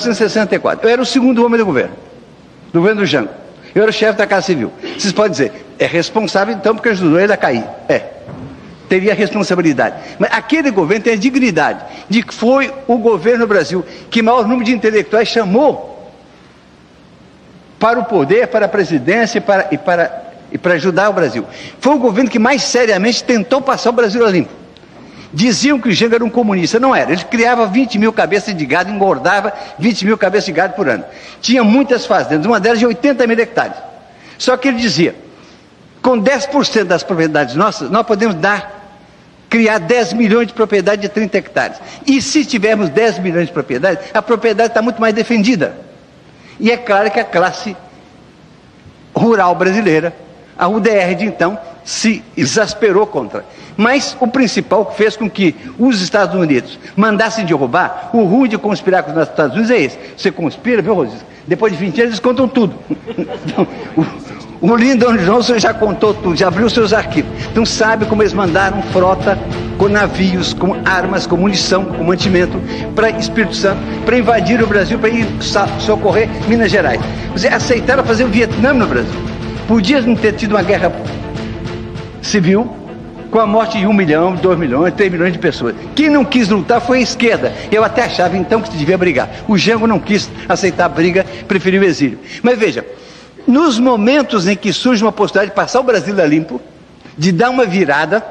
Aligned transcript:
1964. 0.00 0.86
Eu 0.86 0.92
era 0.92 1.02
o 1.02 1.06
segundo 1.06 1.44
homem 1.44 1.58
do 1.58 1.66
governo, 1.66 1.94
do 2.72 2.80
governo 2.80 3.00
do 3.00 3.06
Jango. 3.06 3.30
Eu 3.74 3.82
era 3.82 3.90
o 3.90 3.94
chefe 3.94 4.18
da 4.18 4.26
Casa 4.26 4.46
Civil. 4.46 4.72
Vocês 4.98 5.12
podem 5.12 5.32
dizer, 5.32 5.52
é 5.78 5.86
responsável 5.86 6.54
então 6.54 6.74
porque 6.74 6.90
ajudou 6.90 7.18
ele 7.18 7.32
a 7.32 7.36
cair. 7.36 7.64
É. 7.88 8.02
Teria 8.88 9.14
responsabilidade. 9.14 9.96
Mas 10.18 10.30
aquele 10.32 10.70
governo 10.70 11.04
tem 11.04 11.14
a 11.14 11.16
dignidade 11.16 11.82
de 12.08 12.22
que 12.22 12.34
foi 12.34 12.72
o 12.86 12.98
governo 12.98 13.40
do 13.40 13.46
Brasil 13.46 13.84
que 14.10 14.20
maior 14.20 14.42
número 14.42 14.64
de 14.64 14.72
intelectuais 14.72 15.28
chamou 15.28 16.12
para 17.78 17.98
o 17.98 18.04
poder, 18.04 18.46
para 18.48 18.66
a 18.66 18.68
presidência 18.68 19.38
e 19.38 19.40
para, 19.40 19.68
e 19.72 19.78
para, 19.78 20.32
e 20.52 20.58
para 20.58 20.74
ajudar 20.74 21.08
o 21.08 21.12
Brasil. 21.12 21.44
Foi 21.80 21.94
o 21.94 21.98
governo 21.98 22.30
que 22.30 22.38
mais 22.38 22.62
seriamente 22.62 23.24
tentou 23.24 23.60
passar 23.60 23.90
o 23.90 23.92
Brasil 23.92 24.24
a 24.24 24.30
limpo. 24.30 24.61
Diziam 25.32 25.80
que 25.80 25.88
o 25.88 25.92
Jango 25.92 26.14
era 26.14 26.24
um 26.24 26.30
comunista. 26.30 26.78
Não 26.78 26.94
era. 26.94 27.12
Ele 27.12 27.24
criava 27.24 27.66
20 27.66 27.98
mil 27.98 28.12
cabeças 28.12 28.54
de 28.54 28.66
gado, 28.66 28.90
engordava 28.90 29.52
20 29.78 30.04
mil 30.04 30.18
cabeças 30.18 30.46
de 30.46 30.52
gado 30.52 30.74
por 30.74 30.88
ano. 30.88 31.04
Tinha 31.40 31.64
muitas 31.64 32.04
fazendas, 32.04 32.44
uma 32.44 32.60
delas 32.60 32.78
de 32.78 32.86
80 32.86 33.26
mil 33.26 33.38
hectares. 33.38 33.76
Só 34.36 34.56
que 34.56 34.68
ele 34.68 34.78
dizia: 34.78 35.14
com 36.02 36.20
10% 36.20 36.84
das 36.84 37.02
propriedades 37.02 37.54
nossas, 37.54 37.90
nós 37.90 38.04
podemos 38.04 38.34
dar, 38.34 38.98
criar 39.48 39.78
10 39.78 40.12
milhões 40.12 40.48
de 40.48 40.52
propriedades 40.52 41.00
de 41.00 41.08
30 41.08 41.38
hectares. 41.38 41.78
E 42.06 42.20
se 42.20 42.44
tivermos 42.44 42.90
10 42.90 43.20
milhões 43.20 43.46
de 43.46 43.52
propriedades, 43.52 44.04
a 44.12 44.20
propriedade 44.20 44.68
está 44.68 44.82
muito 44.82 45.00
mais 45.00 45.14
defendida. 45.14 45.76
E 46.60 46.70
é 46.70 46.76
claro 46.76 47.10
que 47.10 47.20
a 47.20 47.24
classe 47.24 47.74
rural 49.14 49.54
brasileira, 49.54 50.14
a 50.58 50.68
UDR 50.68 51.14
de 51.16 51.24
então, 51.24 51.58
se 51.84 52.22
exasperou 52.36 53.06
contra. 53.06 53.44
Mas 53.76 54.16
o 54.20 54.26
principal 54.26 54.86
que 54.86 54.96
fez 54.96 55.16
com 55.16 55.28
que 55.28 55.54
os 55.78 56.00
Estados 56.00 56.34
Unidos 56.34 56.78
mandassem 56.96 57.44
derrubar, 57.44 58.10
o 58.12 58.24
ruim 58.24 58.48
de 58.48 58.58
conspirar 58.58 59.02
com 59.02 59.12
os 59.12 59.28
Estados 59.28 59.54
Unidos 59.54 59.70
é 59.70 59.80
esse. 59.80 59.98
Você 60.16 60.30
conspira, 60.30 60.82
viu, 60.82 60.94
Rosita? 60.94 61.24
Depois 61.46 61.72
de 61.72 61.78
20 61.78 62.00
anos 62.00 62.10
eles 62.12 62.20
contam 62.20 62.46
tudo. 62.46 62.74
Então, 63.18 63.66
o, 63.96 64.72
o 64.72 64.76
Lyndon 64.76 65.16
Johnson 65.16 65.58
já 65.58 65.74
contou 65.74 66.14
tudo, 66.14 66.36
já 66.36 66.48
abriu 66.48 66.70
seus 66.70 66.92
arquivos. 66.92 67.32
Então 67.50 67.66
sabe 67.66 68.06
como 68.06 68.22
eles 68.22 68.32
mandaram 68.32 68.80
frota 68.84 69.36
com 69.76 69.88
navios, 69.88 70.54
com 70.54 70.76
armas, 70.84 71.26
com 71.26 71.36
munição, 71.36 71.84
com 71.84 72.04
mantimento 72.04 72.60
para 72.94 73.10
Espírito 73.10 73.56
Santo, 73.56 73.80
para 74.04 74.16
invadir 74.16 74.62
o 74.62 74.66
Brasil, 74.66 74.98
para 75.00 75.08
ir 75.08 75.26
socorrer 75.80 76.28
Minas 76.46 76.70
Gerais. 76.70 77.00
Você 77.32 77.48
aceitaram 77.48 78.04
fazer 78.04 78.24
o 78.24 78.28
Vietnã 78.28 78.72
no 78.72 78.86
Brasil. 78.86 79.20
Podia 79.66 80.00
não 80.00 80.14
ter 80.14 80.34
tido 80.34 80.52
uma 80.52 80.62
guerra 80.62 80.92
civil, 82.22 82.74
com 83.30 83.38
a 83.38 83.46
morte 83.46 83.78
de 83.78 83.86
um 83.86 83.92
milhão, 83.92 84.34
dois 84.34 84.58
milhões, 84.58 84.94
três 84.94 85.10
milhões 85.10 85.32
de 85.32 85.38
pessoas. 85.38 85.74
Quem 85.94 86.08
não 86.08 86.24
quis 86.24 86.48
lutar 86.48 86.80
foi 86.80 86.98
a 86.98 87.02
esquerda. 87.02 87.52
Eu 87.70 87.82
até 87.82 88.04
achava 88.04 88.36
então 88.36 88.60
que 88.60 88.70
se 88.70 88.76
devia 88.76 88.96
brigar. 88.96 89.28
O 89.48 89.56
Jango 89.56 89.86
não 89.86 89.98
quis 89.98 90.30
aceitar 90.48 90.84
a 90.84 90.88
briga, 90.88 91.24
preferiu 91.48 91.82
o 91.82 91.84
exílio. 91.84 92.18
Mas 92.42 92.58
veja, 92.58 92.86
nos 93.46 93.78
momentos 93.78 94.46
em 94.46 94.54
que 94.54 94.72
surge 94.72 95.02
uma 95.02 95.12
possibilidade 95.12 95.50
de 95.50 95.56
passar 95.56 95.80
o 95.80 95.82
Brasil 95.82 96.18
a 96.20 96.26
limpo, 96.26 96.60
de 97.16 97.32
dar 97.32 97.50
uma 97.50 97.64
virada, 97.64 98.24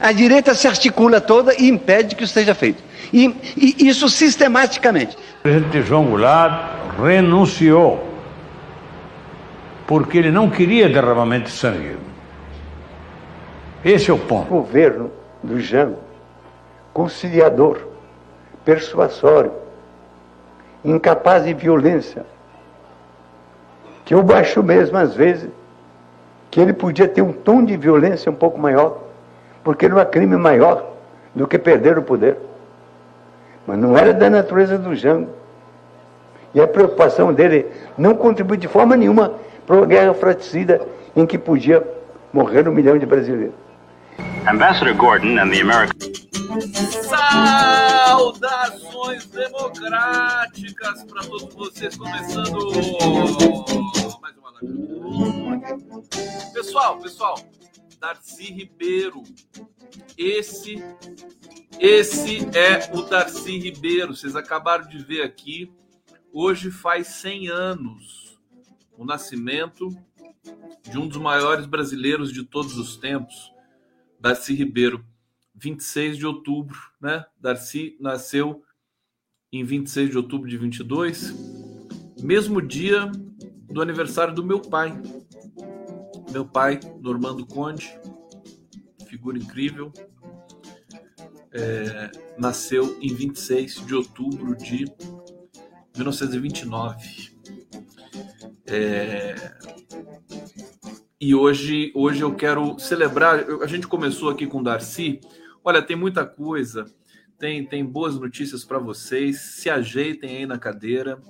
a 0.00 0.12
direita 0.12 0.54
se 0.54 0.66
articula 0.66 1.20
toda 1.20 1.54
e 1.54 1.68
impede 1.68 2.14
que 2.14 2.24
isso 2.24 2.32
seja 2.32 2.54
feito. 2.54 2.82
E, 3.12 3.34
e 3.56 3.88
isso 3.88 4.08
sistematicamente. 4.08 5.16
O 5.40 5.42
presidente 5.42 5.82
João 5.82 6.04
Goulart 6.06 6.70
renunciou 7.02 8.06
porque 9.86 10.18
ele 10.18 10.30
não 10.30 10.50
queria 10.50 10.88
derramamento 10.88 11.46
de 11.46 11.52
sangue. 11.52 12.07
Esse 13.84 14.10
é 14.10 14.14
o 14.14 14.18
ponto. 14.18 14.52
O 14.52 14.62
governo 14.62 15.10
do 15.42 15.60
Jango, 15.60 15.98
conciliador, 16.92 17.78
persuasório, 18.64 19.52
incapaz 20.84 21.44
de 21.44 21.54
violência, 21.54 22.26
que 24.04 24.14
eu 24.14 24.24
acho 24.34 24.62
mesmo, 24.62 24.96
às 24.96 25.14
vezes, 25.14 25.48
que 26.50 26.60
ele 26.60 26.72
podia 26.72 27.06
ter 27.06 27.22
um 27.22 27.32
tom 27.32 27.64
de 27.64 27.76
violência 27.76 28.30
um 28.32 28.34
pouco 28.34 28.58
maior, 28.58 28.98
porque 29.62 29.88
não 29.88 29.98
há 29.98 30.04
crime 30.04 30.36
maior 30.36 30.84
do 31.34 31.46
que 31.46 31.58
perder 31.58 31.98
o 31.98 32.02
poder. 32.02 32.36
Mas 33.66 33.78
não 33.78 33.96
era 33.96 34.12
da 34.12 34.30
natureza 34.30 34.78
do 34.78 34.94
Jango. 34.94 35.30
E 36.54 36.60
a 36.60 36.66
preocupação 36.66 37.32
dele 37.32 37.66
não 37.96 38.14
contribui 38.14 38.56
de 38.56 38.66
forma 38.66 38.96
nenhuma 38.96 39.34
para 39.66 39.76
uma 39.76 39.86
guerra 39.86 40.14
fratricida 40.14 40.80
em 41.14 41.26
que 41.26 41.36
podia 41.36 41.86
morrer 42.32 42.66
um 42.66 42.72
milhão 42.72 42.96
de 42.96 43.04
brasileiros. 43.04 43.67
Ambassador 44.46 44.94
Gordon 44.94 45.38
and 45.38 45.50
the 45.50 45.60
American. 45.60 45.98
Saudações 48.08 49.26
democráticas 49.26 51.04
para 51.04 51.22
todos 51.22 51.54
vocês, 51.54 51.96
começando 51.96 52.58
mais 54.20 54.36
uma 54.36 54.50
live. 54.52 54.68
Pessoal, 56.52 56.98
pessoal, 56.98 57.38
Darcy 58.00 58.52
Ribeiro. 58.52 59.22
Esse 60.16 60.82
esse 61.78 62.38
é 62.56 62.90
o 62.92 63.02
Darcy 63.02 63.58
Ribeiro. 63.58 64.16
Vocês 64.16 64.34
acabaram 64.34 64.88
de 64.88 64.98
ver 64.98 65.22
aqui. 65.22 65.72
Hoje 66.32 66.70
faz 66.70 67.06
100 67.08 67.48
anos 67.48 68.38
o 68.96 69.04
nascimento 69.04 69.88
de 70.90 70.98
um 70.98 71.06
dos 71.06 71.18
maiores 71.18 71.66
brasileiros 71.66 72.32
de 72.32 72.42
todos 72.42 72.76
os 72.76 72.96
tempos, 72.96 73.52
Darcy 74.20 74.54
Ribeiro, 74.54 75.04
26 75.54 76.16
de 76.16 76.26
outubro, 76.26 76.78
né? 77.00 77.24
Darcy 77.40 77.96
nasceu 78.00 78.62
em 79.52 79.64
26 79.64 80.10
de 80.10 80.16
outubro 80.16 80.48
de 80.48 80.56
22, 80.56 81.34
mesmo 82.20 82.60
dia 82.60 83.10
do 83.70 83.80
aniversário 83.80 84.34
do 84.34 84.44
meu 84.44 84.60
pai. 84.60 85.00
Meu 86.30 86.44
pai, 86.44 86.78
Normando 87.00 87.46
Conde, 87.46 87.98
figura 89.06 89.38
incrível, 89.38 89.92
é, 91.52 92.10
nasceu 92.36 92.98
em 93.00 93.14
26 93.14 93.86
de 93.86 93.94
outubro 93.94 94.54
de 94.56 94.84
1929. 95.96 97.30
É, 98.66 99.34
e 101.20 101.34
hoje, 101.34 101.90
hoje 101.94 102.22
eu 102.22 102.34
quero 102.34 102.78
celebrar. 102.78 103.44
A 103.60 103.66
gente 103.66 103.88
começou 103.88 104.30
aqui 104.30 104.46
com 104.46 104.60
o 104.60 104.62
Darcy. 104.62 105.20
Olha, 105.64 105.82
tem 105.82 105.96
muita 105.96 106.24
coisa, 106.24 106.86
tem, 107.36 107.66
tem 107.66 107.84
boas 107.84 108.14
notícias 108.18 108.64
para 108.64 108.78
vocês. 108.78 109.40
Se 109.40 109.68
ajeitem 109.68 110.36
aí 110.36 110.46
na 110.46 110.58
cadeira. 110.58 111.20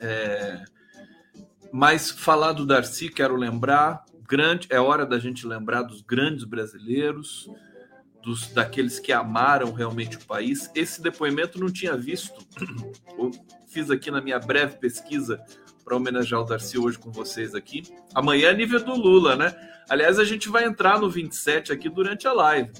É... 0.00 0.64
Mas 1.70 2.10
falar 2.10 2.52
do 2.52 2.66
Darcy, 2.66 3.10
quero 3.10 3.36
lembrar, 3.36 4.04
grande, 4.26 4.66
é 4.70 4.80
hora 4.80 5.04
da 5.04 5.18
gente 5.18 5.46
lembrar 5.46 5.82
dos 5.82 6.02
grandes 6.02 6.44
brasileiros, 6.44 7.50
dos 8.22 8.48
daqueles 8.48 8.98
que 8.98 9.12
amaram 9.12 9.72
realmente 9.72 10.16
o 10.16 10.24
país. 10.26 10.70
Esse 10.74 11.02
depoimento 11.02 11.60
não 11.60 11.70
tinha 11.70 11.96
visto. 11.96 12.46
Eu 13.18 13.30
fiz 13.68 13.90
aqui 13.90 14.10
na 14.10 14.20
minha 14.20 14.38
breve 14.38 14.78
pesquisa 14.78 15.42
para 15.84 15.96
homenagear 15.96 16.40
o 16.40 16.44
Darcy 16.44 16.78
hoje 16.78 16.98
com 16.98 17.10
vocês 17.10 17.54
aqui. 17.54 17.82
Amanhã 18.14 18.50
é 18.50 18.54
nível 18.54 18.82
do 18.84 18.94
Lula, 18.94 19.36
né? 19.36 19.54
Aliás, 19.88 20.18
a 20.18 20.24
gente 20.24 20.48
vai 20.48 20.64
entrar 20.64 21.00
no 21.00 21.10
27 21.10 21.72
aqui 21.72 21.88
durante 21.88 22.26
a 22.26 22.32
live. 22.32 22.72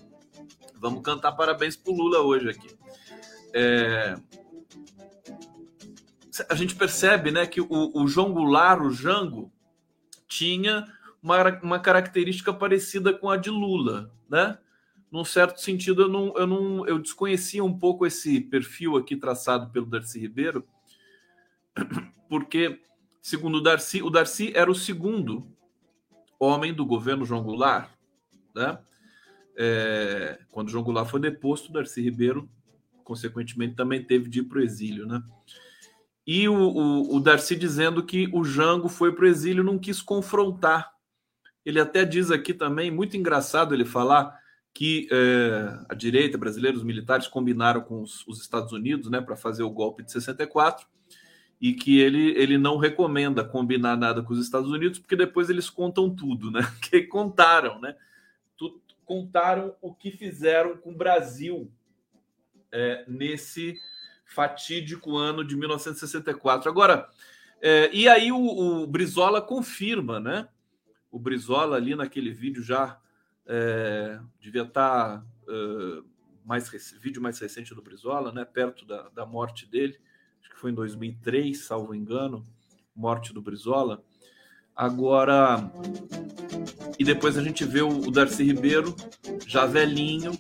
Vamos 0.77 1.03
cantar 1.03 1.33
parabéns 1.33 1.77
pro 1.77 1.93
Lula 1.93 2.21
hoje 2.21 2.51
aqui. 2.51 2.77
É... 3.53 4.15
A 6.49 6.55
gente 6.55 6.75
percebe, 6.75 7.31
né, 7.31 7.47
que 7.47 7.61
o, 7.61 7.69
o 7.69 8.09
João 8.09 8.33
Goulart, 8.33 8.81
o 8.81 8.91
Jango, 8.91 9.53
tinha 10.27 10.87
uma, 11.23 11.61
uma 11.63 11.79
característica 11.79 12.53
parecida 12.53 13.13
com 13.13 13.29
a 13.29 13.37
de 13.37 13.51
Lula, 13.51 14.11
né? 14.29 14.59
Num 15.11 15.27
certo 15.27 15.61
sentido, 15.61 16.03
eu 16.03 16.09
não, 16.09 16.35
eu 16.39 16.47
não, 16.47 16.87
eu 16.87 16.99
desconhecia 16.99 17.63
um 17.63 17.79
pouco 17.79 18.07
esse 18.07 18.41
perfil 18.41 18.97
aqui 18.97 19.15
traçado 19.15 19.71
pelo 19.71 19.85
Darcy 19.85 20.19
Ribeiro, 20.19 20.67
porque 22.31 22.81
Segundo 23.23 23.59
o 23.59 23.61
Darcy, 23.61 24.03
o 24.03 24.11
Darcy 24.11 24.53
era 24.53 24.69
o 24.69 24.75
segundo 24.75 25.47
homem 26.41 26.75
do 26.75 26.85
governo 26.85 27.25
João 27.25 27.45
Goulart, 27.45 27.89
né? 28.53 28.77
É, 29.57 30.41
quando 30.51 30.71
João 30.71 30.83
Goulart 30.83 31.09
foi 31.09 31.21
deposto, 31.21 31.73
Darcy 31.73 32.03
Ribeiro, 32.03 32.51
consequentemente, 33.05 33.77
também 33.77 34.03
teve 34.03 34.29
de 34.29 34.41
ir 34.41 34.45
para 34.45 34.59
o 34.59 34.63
exílio, 34.63 35.07
né? 35.07 35.23
E 36.27 36.49
o, 36.49 36.55
o, 36.55 37.17
o, 37.17 37.21
Darcy 37.21 37.55
dizendo 37.55 38.05
que 38.05 38.29
o 38.33 38.45
Jango 38.45 38.89
foi 38.89 39.15
para 39.15 39.25
o 39.25 39.29
exílio 39.29 39.63
não 39.63 39.79
quis 39.79 40.03
confrontar. 40.03 40.91
Ele 41.65 41.79
até 41.79 42.05
diz 42.05 42.29
aqui 42.31 42.53
também, 42.53 42.91
muito 42.91 43.17
engraçado 43.17 43.73
ele 43.73 43.85
falar 43.85 44.37
que 44.75 45.07
é, 45.13 45.79
a 45.89 45.95
direita 45.95 46.37
brasileira, 46.37 46.77
os 46.77 46.83
militares 46.83 47.29
combinaram 47.29 47.83
com 47.83 48.03
os, 48.03 48.27
os 48.27 48.41
Estados 48.41 48.73
Unidos 48.73 49.09
né, 49.09 49.21
para 49.21 49.37
fazer 49.37 49.63
o 49.63 49.71
golpe 49.71 50.03
de 50.03 50.11
64 50.11 50.87
e 51.63 51.73
que 51.73 52.01
ele, 52.01 52.33
ele 52.33 52.59
não 52.59 52.77
recomenda 52.77 53.45
combinar 53.45 53.97
nada 53.97 54.21
com 54.21 54.33
os 54.33 54.41
Estados 54.41 54.69
Unidos, 54.69 54.99
porque 54.99 55.15
depois 55.15 55.49
eles 55.49 55.71
contam 55.71 56.13
tudo, 56.13 56.51
né? 56.51 56.61
Que 56.83 57.03
contaram, 57.03 57.81
né? 57.81 57.95
Contaram 59.05 59.77
o 59.81 59.95
que 59.95 60.11
fizeram 60.11 60.77
com 60.77 60.91
o 60.91 60.97
Brasil 60.97 61.71
é, 62.73 63.05
nesse 63.07 63.79
fatídico 64.25 65.17
ano 65.17 65.45
de 65.45 65.55
1964. 65.55 66.69
Agora, 66.69 67.09
é, 67.61 67.89
e 67.93 68.09
aí 68.09 68.33
o, 68.33 68.39
o, 68.39 68.87
Brizola 68.89 69.41
confirma, 69.41 70.19
né? 70.19 70.49
O 71.13 71.19
Brizola 71.19 71.77
ali 71.77 71.95
naquele 71.95 72.33
vídeo 72.33 72.63
já 72.63 72.99
é, 73.47 74.19
devia 74.41 74.63
estar 74.63 75.19
tá, 75.19 75.25
uh, 75.47 76.05
mais 76.45 76.69
vídeo 77.01 77.23
mais 77.23 77.39
recente 77.39 77.73
do 77.73 77.83
Brizola, 77.83 78.33
né? 78.33 78.45
Perto 78.45 78.85
da, 78.85 79.09
da 79.11 79.25
morte 79.25 79.65
dele, 79.67 80.01
foi 80.63 80.71
em 80.71 80.75
2003, 80.75 81.59
salvo 81.59 81.93
engano, 81.93 82.47
morte 82.95 83.35
do 83.35 83.43
Brizola. 83.43 84.01
Agora, 84.77 85.69
e 86.97 87.03
depois 87.03 87.37
a 87.37 87.43
gente 87.43 87.65
vê 87.65 87.83
o, 87.83 88.09
Darcy 88.13 88.45
Ribeiro 88.45 88.95
já 89.45 89.67
velhinho, 89.67 90.39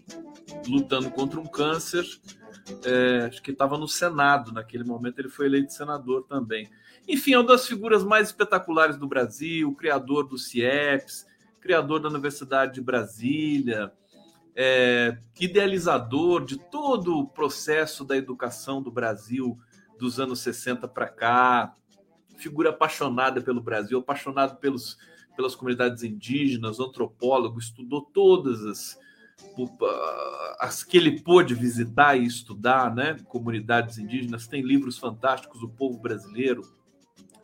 lutando 0.69 1.11
contra 1.11 1.41
um 1.41 1.47
câncer. 1.47 2.05
É, 2.85 3.27
acho 3.27 3.43
que 3.43 3.51
estava 3.51 3.77
no 3.77 3.89
Senado 3.89 4.53
naquele 4.53 4.85
momento, 4.85 5.19
ele 5.19 5.29
foi 5.29 5.47
eleito 5.47 5.73
senador 5.73 6.23
também. 6.23 6.71
Enfim, 7.09 7.33
é 7.33 7.39
uma 7.39 7.49
das 7.49 7.67
figuras 7.67 8.05
mais 8.05 8.29
espetaculares 8.29 8.97
do 8.97 9.09
Brasil, 9.09 9.75
criador 9.75 10.29
do 10.29 10.39
CIEPS, 10.39 11.27
criador 11.61 11.99
da 11.99 12.09
Universidade 12.09 12.75
de 12.75 12.81
Brasília, 12.81 13.93
é, 14.55 15.19
idealizador 15.41 16.45
de 16.45 16.59
todo 16.71 17.19
o 17.19 17.27
processo 17.27 18.05
da 18.05 18.17
educação 18.17 18.81
do 18.81 18.91
Brasil 18.93 19.59
dos 20.03 20.19
anos 20.19 20.41
60 20.41 20.89
para 20.89 21.07
cá, 21.07 21.77
figura 22.37 22.71
apaixonada 22.71 23.41
pelo 23.41 23.63
Brasil, 23.63 24.01
apaixonado 24.01 24.57
pelos, 24.57 24.99
pelas 25.37 25.55
comunidades 25.55 26.03
indígenas, 26.03 26.81
antropólogo, 26.81 27.61
estudou 27.61 28.03
todas 28.03 28.65
as, 28.65 28.99
as 30.59 30.83
que 30.83 30.97
ele 30.97 31.21
pôde 31.21 31.55
visitar 31.55 32.17
e 32.17 32.27
estudar, 32.27 32.93
né? 32.93 33.17
Comunidades 33.29 33.97
indígenas, 33.97 34.49
tem 34.49 34.61
livros 34.61 34.99
fantásticos, 34.99 35.63
O 35.63 35.69
Povo 35.69 36.01
Brasileiro 36.01 36.63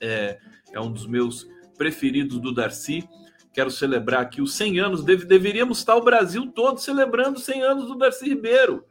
é, 0.00 0.40
é 0.72 0.80
um 0.80 0.90
dos 0.90 1.06
meus 1.06 1.48
preferidos 1.76 2.40
do 2.40 2.52
Darcy. 2.52 3.08
Quero 3.52 3.70
celebrar 3.70 4.22
aqui 4.22 4.42
os 4.42 4.54
100 4.54 4.80
anos, 4.80 5.04
deve, 5.04 5.24
deveríamos 5.24 5.78
estar 5.78 5.94
o 5.94 6.02
Brasil 6.02 6.50
todo 6.50 6.80
celebrando 6.80 7.38
os 7.38 7.44
100 7.44 7.62
anos 7.62 7.86
do 7.86 7.94
Darcy 7.94 8.28
Ribeiro. 8.28 8.84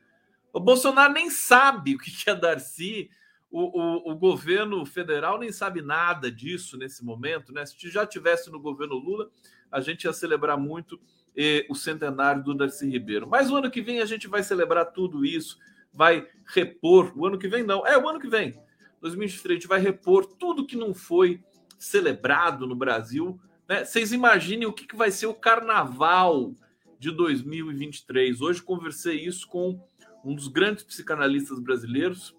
O 0.54 0.60
Bolsonaro 0.60 1.12
nem 1.12 1.30
sabe 1.30 1.96
o 1.96 1.98
que 1.98 2.30
é 2.30 2.34
Darcy, 2.34 3.10
o, 3.50 3.62
o, 3.62 4.12
o, 4.12 4.16
governo 4.16 4.86
federal 4.86 5.40
nem 5.40 5.52
sabe 5.52 5.82
nada 5.82 6.32
disso 6.32 6.78
nesse 6.78 7.04
momento, 7.04 7.54
né? 7.54 7.66
Se 7.66 7.90
já 7.90 8.06
tivesse 8.06 8.52
no 8.52 8.60
governo 8.60 8.96
Lula, 8.96 9.30
a 9.72 9.80
gente 9.80 10.04
ia 10.04 10.14
celebrar 10.14 10.58
muito 10.58 11.00
eh, 11.36 11.66
o 11.70 11.76
centenário 11.76 12.44
do 12.44 12.54
Darcy 12.54 12.90
Ribeiro. 12.90 13.28
Mas 13.28 13.50
o 13.50 13.56
ano 13.56 13.72
que 13.72 13.82
vem 13.82 14.02
a 14.02 14.06
gente 14.06 14.28
vai 14.28 14.44
celebrar 14.44 14.92
tudo 14.92 15.26
isso, 15.26 15.58
vai 15.94 16.28
repor. 16.46 17.14
O 17.16 17.26
ano 17.26 17.38
que 17.38 17.48
vem 17.48 17.64
não, 17.64 17.86
é 17.86 17.98
o 17.98 18.08
ano 18.08 18.20
que 18.20 18.28
vem, 18.28 18.54
2023, 19.02 19.58
a 19.58 19.60
gente 19.60 19.68
vai 19.68 19.80
repor 19.80 20.26
tudo 20.26 20.66
que 20.66 20.76
não 20.76 20.94
foi 20.94 21.42
celebrado 21.80 22.68
no 22.68 22.76
Brasil. 22.76 23.40
Né? 23.68 23.86
Vocês 23.86 24.12
imaginem 24.12 24.68
o 24.68 24.74
que, 24.74 24.86
que 24.86 24.96
vai 24.96 25.12
ser 25.12 25.28
o 25.28 25.34
carnaval 25.34 26.54
de 27.00 27.12
2023. 27.12 28.42
Hoje 28.42 28.62
conversei 28.62 29.20
isso 29.26 29.48
com 29.48 29.80
um 30.24 30.36
dos 30.36 30.48
grandes 30.48 30.84
psicanalistas 30.84 31.60
brasileiros, 31.60 32.36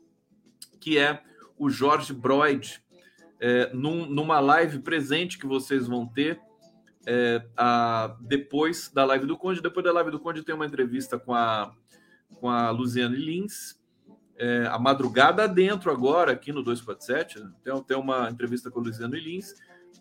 que 0.81 0.99
é 0.99 1.23
o 1.59 1.69
Jorge 1.69 2.13
Broid, 2.13 2.83
é, 3.41 3.73
num, 3.73 4.07
numa 4.07 4.41
live 4.41 4.81
presente 4.81 5.39
que 5.39 5.47
vocês 5.47 5.87
vão 5.87 6.07
ter 6.07 6.41
é, 7.07 7.43
a, 7.57 8.17
depois 8.21 8.91
da 8.93 9.05
live 9.05 9.27
do 9.27 9.37
Conde. 9.37 9.63
Depois 9.63 9.85
da 9.85 9.93
live 9.93 10.11
do 10.11 10.21
Conde 10.21 10.43
tem 10.43 10.55
uma 10.55 10.67
entrevista 10.67 11.19
com 11.19 11.35
a, 11.35 11.73
com 12.35 12.49
a 12.49 12.71
Luciane 12.71 13.17
Lins, 13.17 13.79
é, 14.37 14.67
a 14.67 14.79
madrugada 14.79 15.49
dentro 15.49 15.91
agora, 15.91 16.33
aqui 16.33 16.53
no 16.53 16.63
247. 16.63 17.43
Tem, 17.63 17.83
tem 17.83 17.97
uma 17.97 18.31
entrevista 18.31 18.71
com 18.71 18.81
o 18.81 18.83
Luciano 18.83 19.17
Lins. 19.17 19.55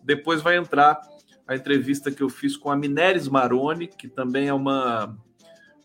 Depois 0.04 0.42
vai 0.42 0.56
entrar 0.56 1.00
a 1.46 1.56
entrevista 1.56 2.10
que 2.10 2.22
eu 2.22 2.28
fiz 2.28 2.56
com 2.56 2.70
a 2.70 2.76
Mineres 2.76 3.26
Maroni, 3.26 3.86
que 3.86 4.06
também 4.06 4.48
é 4.48 4.54
uma, 4.54 5.16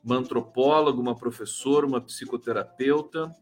uma 0.03 0.17
antropóloga, 0.17 0.99
uma 0.99 1.15
professora, 1.15 1.85
uma 1.85 2.01
psicoterapeuta, 2.01 3.33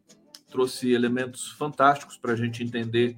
trouxe 0.51 0.91
elementos 0.91 1.49
fantásticos 1.51 2.17
para 2.17 2.33
a 2.33 2.35
gente 2.35 2.61
entender 2.63 3.17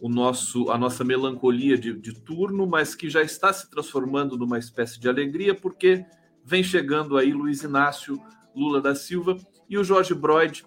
o 0.00 0.08
nosso, 0.08 0.70
a 0.70 0.78
nossa 0.78 1.04
melancolia 1.04 1.76
de, 1.76 1.92
de, 1.92 2.14
turno, 2.14 2.66
mas 2.66 2.94
que 2.94 3.10
já 3.10 3.20
está 3.20 3.52
se 3.52 3.68
transformando 3.68 4.38
numa 4.38 4.58
espécie 4.58 4.98
de 4.98 5.08
alegria, 5.08 5.54
porque 5.54 6.06
vem 6.42 6.62
chegando 6.62 7.18
aí 7.18 7.32
Luiz 7.32 7.62
Inácio 7.62 8.18
Lula 8.54 8.80
da 8.80 8.94
Silva 8.94 9.36
e 9.68 9.76
o 9.76 9.84
Jorge 9.84 10.14
Broid, 10.14 10.64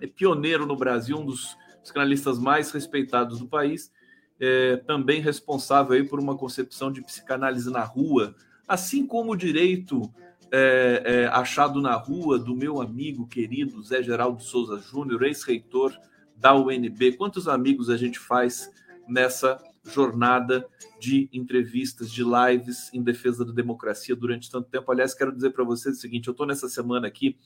é 0.00 0.06
pioneiro 0.06 0.66
no 0.66 0.76
Brasil, 0.76 1.16
um 1.16 1.24
dos 1.24 1.56
psicanalistas 1.80 2.38
mais 2.38 2.72
respeitados 2.72 3.38
do 3.38 3.46
país, 3.46 3.92
é, 4.40 4.76
também 4.78 5.20
responsável 5.20 5.94
aí 5.94 6.04
por 6.04 6.18
uma 6.18 6.36
concepção 6.36 6.90
de 6.90 7.02
psicanálise 7.02 7.70
na 7.70 7.84
rua, 7.84 8.34
assim 8.66 9.06
como 9.06 9.32
o 9.32 9.36
direito 9.36 10.12
é, 10.52 11.02
é, 11.04 11.26
achado 11.26 11.80
na 11.80 11.94
rua 11.94 12.38
do 12.38 12.54
meu 12.54 12.80
amigo 12.80 13.26
querido 13.26 13.82
Zé 13.82 14.02
Geraldo 14.02 14.42
Souza 14.42 14.78
Júnior, 14.78 15.24
ex-reitor 15.24 15.96
da 16.36 16.54
UNB. 16.54 17.16
Quantos 17.16 17.48
amigos 17.48 17.90
a 17.90 17.96
gente 17.96 18.18
faz 18.18 18.70
nessa 19.08 19.58
jornada 19.84 20.66
de 21.00 21.28
entrevistas, 21.32 22.10
de 22.10 22.22
lives 22.22 22.92
em 22.92 23.02
defesa 23.02 23.44
da 23.44 23.52
democracia 23.52 24.14
durante 24.14 24.50
tanto 24.50 24.68
tempo? 24.68 24.90
Aliás, 24.90 25.14
quero 25.14 25.34
dizer 25.34 25.50
para 25.50 25.64
vocês 25.64 25.96
o 25.96 26.00
seguinte: 26.00 26.28
eu 26.28 26.32
estou 26.32 26.46
nessa 26.46 26.68
semana 26.68 27.06
aqui, 27.06 27.36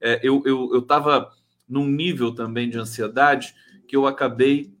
é, 0.00 0.20
eu 0.22 0.42
estava 0.78 1.10
eu, 1.10 1.22
eu 1.22 1.30
num 1.68 1.86
nível 1.86 2.34
também 2.34 2.70
de 2.70 2.78
ansiedade 2.78 3.54
que 3.88 3.96
eu 3.96 4.06
acabei 4.06 4.72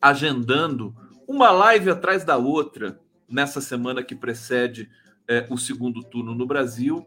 agendando 0.00 0.94
uma 1.26 1.50
live 1.50 1.90
atrás 1.90 2.24
da 2.24 2.36
outra 2.36 3.00
nessa 3.28 3.60
semana 3.60 4.02
que 4.02 4.14
precede 4.14 4.90
é, 5.32 5.46
o 5.48 5.56
segundo 5.56 6.02
turno 6.02 6.34
no 6.34 6.46
Brasil. 6.46 7.06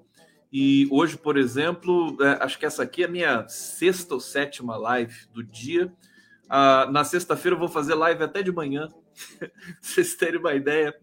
E 0.51 0.87
hoje, 0.89 1.17
por 1.17 1.37
exemplo, 1.37 2.17
é, 2.21 2.43
acho 2.43 2.57
que 2.57 2.65
essa 2.65 2.81
aqui 2.81 3.03
é 3.03 3.05
a 3.05 3.09
minha 3.09 3.47
sexta 3.47 4.13
ou 4.15 4.19
sétima 4.19 4.75
live 4.77 5.27
do 5.31 5.43
dia. 5.43 5.93
Ah, 6.49 6.87
na 6.91 7.03
sexta-feira 7.03 7.55
eu 7.55 7.59
vou 7.59 7.67
fazer 7.67 7.93
live 7.93 8.23
até 8.23 8.41
de 8.41 8.51
manhã, 8.51 8.87
vocês 9.81 10.15
terem 10.15 10.39
uma 10.39 10.53
ideia. 10.53 10.95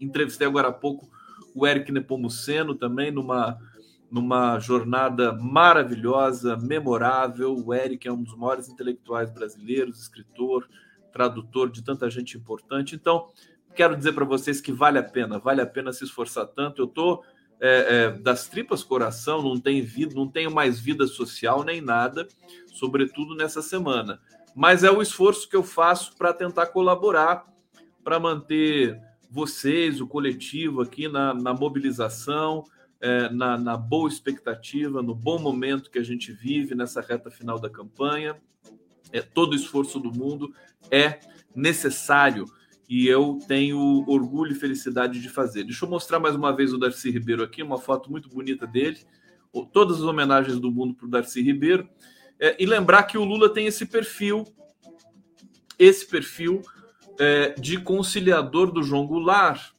Entrevistei 0.00 0.46
agora 0.46 0.68
há 0.68 0.72
pouco 0.72 1.08
o 1.54 1.66
Eric 1.66 1.90
Nepomuceno 1.90 2.74
também 2.74 3.10
numa, 3.10 3.58
numa 4.10 4.58
jornada 4.58 5.32
maravilhosa, 5.32 6.56
memorável. 6.56 7.54
O 7.56 7.72
Eric 7.72 8.06
é 8.06 8.12
um 8.12 8.22
dos 8.22 8.36
maiores 8.36 8.68
intelectuais 8.68 9.30
brasileiros, 9.30 10.02
escritor, 10.02 10.68
tradutor 11.12 11.70
de 11.70 11.82
tanta 11.82 12.10
gente 12.10 12.36
importante. 12.36 12.96
Então, 12.96 13.28
quero 13.74 13.96
dizer 13.96 14.12
para 14.12 14.24
vocês 14.24 14.60
que 14.60 14.72
vale 14.72 14.98
a 14.98 15.02
pena, 15.02 15.38
vale 15.38 15.60
a 15.60 15.66
pena 15.66 15.92
se 15.92 16.04
esforçar 16.04 16.46
tanto. 16.46 16.80
Eu 16.80 16.86
estou 16.86 17.24
é, 17.60 17.86
é, 17.88 18.10
das 18.18 18.48
tripas 18.48 18.82
coração, 18.82 19.42
não 19.42 19.58
tenho 19.58 19.84
vida, 19.84 20.14
não 20.14 20.28
tenho 20.28 20.50
mais 20.50 20.78
vida 20.78 21.06
social 21.06 21.64
nem 21.64 21.80
nada, 21.80 22.26
sobretudo 22.72 23.34
nessa 23.34 23.62
semana. 23.62 24.20
Mas 24.54 24.84
é 24.84 24.90
o 24.90 25.02
esforço 25.02 25.48
que 25.48 25.56
eu 25.56 25.62
faço 25.62 26.16
para 26.16 26.32
tentar 26.32 26.66
colaborar, 26.66 27.44
para 28.02 28.20
manter 28.20 29.00
vocês, 29.30 30.00
o 30.00 30.06
coletivo 30.06 30.80
aqui 30.80 31.08
na, 31.08 31.34
na 31.34 31.52
mobilização, 31.52 32.62
é, 33.00 33.28
na, 33.30 33.58
na 33.58 33.76
boa 33.76 34.08
expectativa, 34.08 35.02
no 35.02 35.14
bom 35.14 35.38
momento 35.38 35.90
que 35.90 35.98
a 35.98 36.04
gente 36.04 36.32
vive 36.32 36.74
nessa 36.74 37.00
reta 37.00 37.30
final 37.30 37.58
da 37.58 37.68
campanha. 37.68 38.36
É, 39.12 39.20
todo 39.20 39.54
esforço 39.54 39.98
do 39.98 40.12
mundo 40.12 40.54
é 40.90 41.20
necessário 41.54 42.44
e 42.88 43.06
eu 43.06 43.38
tenho 43.48 44.04
orgulho 44.06 44.52
e 44.52 44.54
felicidade 44.54 45.20
de 45.20 45.28
fazer. 45.28 45.64
Deixa 45.64 45.84
eu 45.84 45.88
mostrar 45.88 46.18
mais 46.18 46.34
uma 46.34 46.54
vez 46.54 46.72
o 46.72 46.78
Darcy 46.78 47.10
Ribeiro 47.10 47.42
aqui, 47.42 47.62
uma 47.62 47.78
foto 47.78 48.10
muito 48.10 48.28
bonita 48.28 48.66
dele. 48.66 48.98
Todas 49.72 49.98
as 49.98 50.02
homenagens 50.02 50.58
do 50.58 50.70
mundo 50.70 50.94
para 50.94 51.06
o 51.06 51.10
Darcy 51.10 51.40
Ribeiro. 51.40 51.88
É, 52.38 52.56
e 52.62 52.66
lembrar 52.66 53.04
que 53.04 53.16
o 53.16 53.24
Lula 53.24 53.48
tem 53.48 53.66
esse 53.66 53.86
perfil, 53.86 54.44
esse 55.78 56.06
perfil 56.06 56.60
é, 57.18 57.50
de 57.50 57.78
conciliador 57.78 58.72
do 58.72 58.82
João 58.82 59.06
Goulart. 59.06 59.70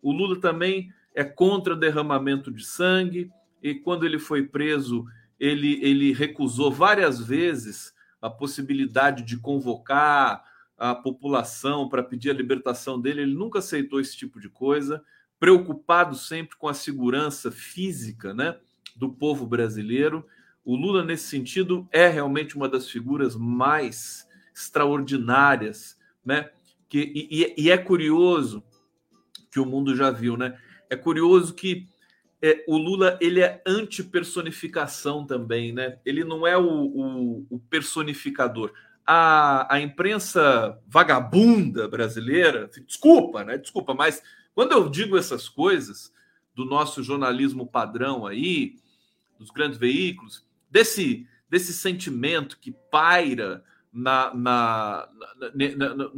O 0.00 0.12
Lula 0.12 0.40
também 0.40 0.92
é 1.14 1.24
contra 1.24 1.74
derramamento 1.74 2.50
de 2.50 2.64
sangue, 2.64 3.30
e 3.62 3.74
quando 3.74 4.04
ele 4.04 4.18
foi 4.18 4.44
preso, 4.44 5.04
ele, 5.40 5.80
ele 5.82 6.12
recusou 6.12 6.70
várias 6.70 7.20
vezes 7.20 7.92
a 8.20 8.30
possibilidade 8.30 9.24
de 9.24 9.36
convocar 9.38 10.44
a 10.76 10.94
população 10.94 11.88
para 11.88 12.02
pedir 12.02 12.30
a 12.30 12.34
libertação 12.34 13.00
dele, 13.00 13.22
ele 13.22 13.34
nunca 13.34 13.60
aceitou 13.60 14.00
esse 14.00 14.16
tipo 14.16 14.40
de 14.40 14.48
coisa, 14.48 15.02
preocupado 15.38 16.14
sempre 16.14 16.56
com 16.56 16.68
a 16.68 16.74
segurança 16.74 17.50
física 17.50 18.34
né, 18.34 18.58
do 18.94 19.10
povo 19.10 19.46
brasileiro. 19.46 20.26
O 20.64 20.74
Lula, 20.76 21.04
nesse 21.04 21.28
sentido, 21.28 21.88
é 21.92 22.08
realmente 22.08 22.56
uma 22.56 22.68
das 22.68 22.88
figuras 22.88 23.36
mais 23.36 24.28
extraordinárias, 24.54 25.98
né? 26.24 26.50
Que, 26.88 27.12
e, 27.30 27.54
e 27.56 27.70
é 27.70 27.76
curioso 27.76 28.64
que 29.50 29.60
o 29.60 29.66
mundo 29.66 29.94
já 29.94 30.10
viu, 30.10 30.36
né? 30.36 30.58
É 30.88 30.96
curioso 30.96 31.54
que 31.54 31.88
é, 32.40 32.64
o 32.66 32.76
Lula 32.76 33.18
ele 33.20 33.40
é 33.40 33.62
anti-personificação 33.66 35.26
também, 35.26 35.72
né? 35.72 35.98
Ele 36.04 36.24
não 36.24 36.46
é 36.46 36.56
o, 36.56 36.64
o, 36.64 37.46
o 37.50 37.58
personificador. 37.58 38.72
A, 39.06 39.74
a, 39.74 39.80
imprensa 39.80 40.80
vagabunda 40.86 41.86
brasileira, 41.86 42.68
desculpa, 42.86 43.44
né? 43.44 43.56
Desculpa, 43.56 43.94
mas 43.94 44.22
quando 44.54 44.72
eu 44.72 44.88
digo 44.88 45.16
essas 45.16 45.48
coisas 45.48 46.12
do 46.54 46.64
nosso 46.64 47.02
jornalismo 47.02 47.66
padrão 47.66 48.26
aí, 48.26 48.74
dos 49.38 49.50
grandes 49.50 49.78
veículos, 49.78 50.44
desse, 50.68 51.28
desse 51.48 51.72
sentimento 51.72 52.58
que 52.58 52.72
paira 52.90 53.62
na, 53.92 54.34
na, 54.34 55.08
na, 55.54 55.94
na 55.94 56.10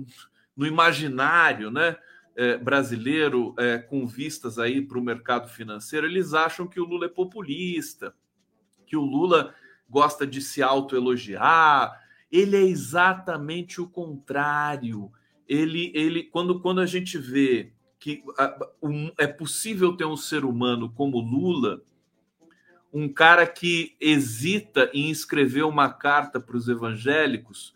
no 0.57 0.67
imaginário, 0.67 1.71
né? 1.71 1.97
é, 2.39 2.57
brasileiro 2.57 3.53
é, 3.59 3.79
com 3.79 4.07
vistas 4.07 4.61
aí 4.61 4.81
para 4.81 4.97
o 4.97 5.03
mercado 5.03 5.49
financeiro, 5.49 6.07
eles 6.07 6.35
acham 6.35 6.69
que 6.69 6.79
o 6.79 6.85
Lula 6.85 7.07
é 7.07 7.09
populista, 7.09 8.15
que 8.87 8.97
o 8.97 9.01
Lula 9.01 9.53
gosta 9.91 10.25
de 10.25 10.41
se 10.41 10.63
autoelogiar. 10.63 11.93
Ele 12.31 12.57
é 12.57 12.63
exatamente 12.63 13.81
o 13.81 13.89
contrário. 13.89 15.11
Ele, 15.49 15.91
ele 15.95 16.25
quando, 16.25 16.61
quando 16.61 16.81
a 16.81 16.87
gente 16.87 17.17
vê 17.19 17.73
que 17.99 18.23
é 19.19 19.27
possível 19.27 19.97
ter 19.97 20.05
um 20.05 20.17
ser 20.17 20.45
humano 20.45 20.91
como 20.91 21.19
Lula, 21.19 21.83
um 22.93 23.09
cara 23.09 23.47
que 23.47 23.97
hesita 24.01 24.91
em 24.95 25.11
escrever 25.11 25.65
uma 25.65 25.93
carta 25.93 26.41
para 26.41 26.57
os 26.57 26.69
evangélicos, 26.69 27.75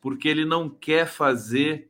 porque 0.00 0.28
ele 0.28 0.44
não 0.44 0.68
quer 0.68 1.06
fazer 1.06 1.88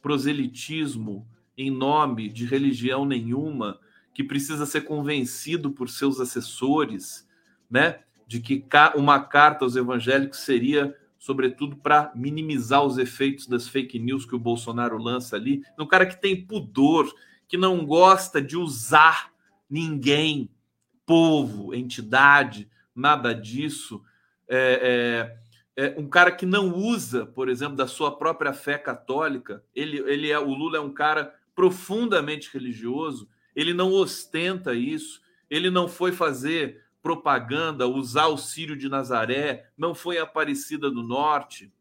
proselitismo 0.00 1.26
em 1.56 1.70
nome 1.70 2.28
de 2.28 2.44
religião 2.44 3.04
nenhuma, 3.04 3.78
que 4.14 4.24
precisa 4.24 4.66
ser 4.66 4.82
convencido 4.82 5.70
por 5.70 5.88
seus 5.88 6.20
assessores, 6.20 7.28
né, 7.70 8.00
de 8.26 8.40
que 8.40 8.64
uma 8.94 9.20
carta 9.20 9.64
aos 9.64 9.76
evangélicos 9.76 10.40
seria, 10.40 10.96
sobretudo, 11.22 11.76
para 11.76 12.10
minimizar 12.16 12.82
os 12.82 12.98
efeitos 12.98 13.46
das 13.46 13.68
fake 13.68 13.96
news 13.96 14.26
que 14.26 14.34
o 14.34 14.40
Bolsonaro 14.40 14.98
lança 14.98 15.36
ali. 15.36 15.62
Um 15.78 15.86
cara 15.86 16.04
que 16.04 16.20
tem 16.20 16.44
pudor, 16.44 17.14
que 17.46 17.56
não 17.56 17.86
gosta 17.86 18.42
de 18.42 18.56
usar 18.56 19.32
ninguém, 19.70 20.50
povo, 21.06 21.72
entidade, 21.76 22.68
nada 22.92 23.32
disso. 23.32 24.02
É, 24.48 25.38
é, 25.76 25.84
é, 25.84 25.94
um 25.96 26.08
cara 26.08 26.32
que 26.32 26.44
não 26.44 26.74
usa, 26.74 27.24
por 27.24 27.48
exemplo, 27.48 27.76
da 27.76 27.86
sua 27.86 28.18
própria 28.18 28.52
fé 28.52 28.76
católica. 28.76 29.62
Ele, 29.72 29.98
ele 29.98 30.28
é 30.28 30.40
o 30.40 30.52
Lula 30.52 30.78
é 30.78 30.80
um 30.80 30.92
cara 30.92 31.32
profundamente 31.54 32.52
religioso, 32.52 33.28
ele 33.54 33.72
não 33.72 33.92
ostenta 33.92 34.74
isso, 34.74 35.22
ele 35.48 35.70
não 35.70 35.86
foi 35.86 36.10
fazer 36.10 36.81
propaganda, 37.02 37.86
usar 37.86 38.28
o 38.28 38.38
Sírio 38.38 38.76
de 38.76 38.88
Nazaré, 38.88 39.70
não 39.76 39.94
foi 39.94 40.18
Aparecida 40.18 40.88
do 40.88 41.02
Norte, 41.02 41.72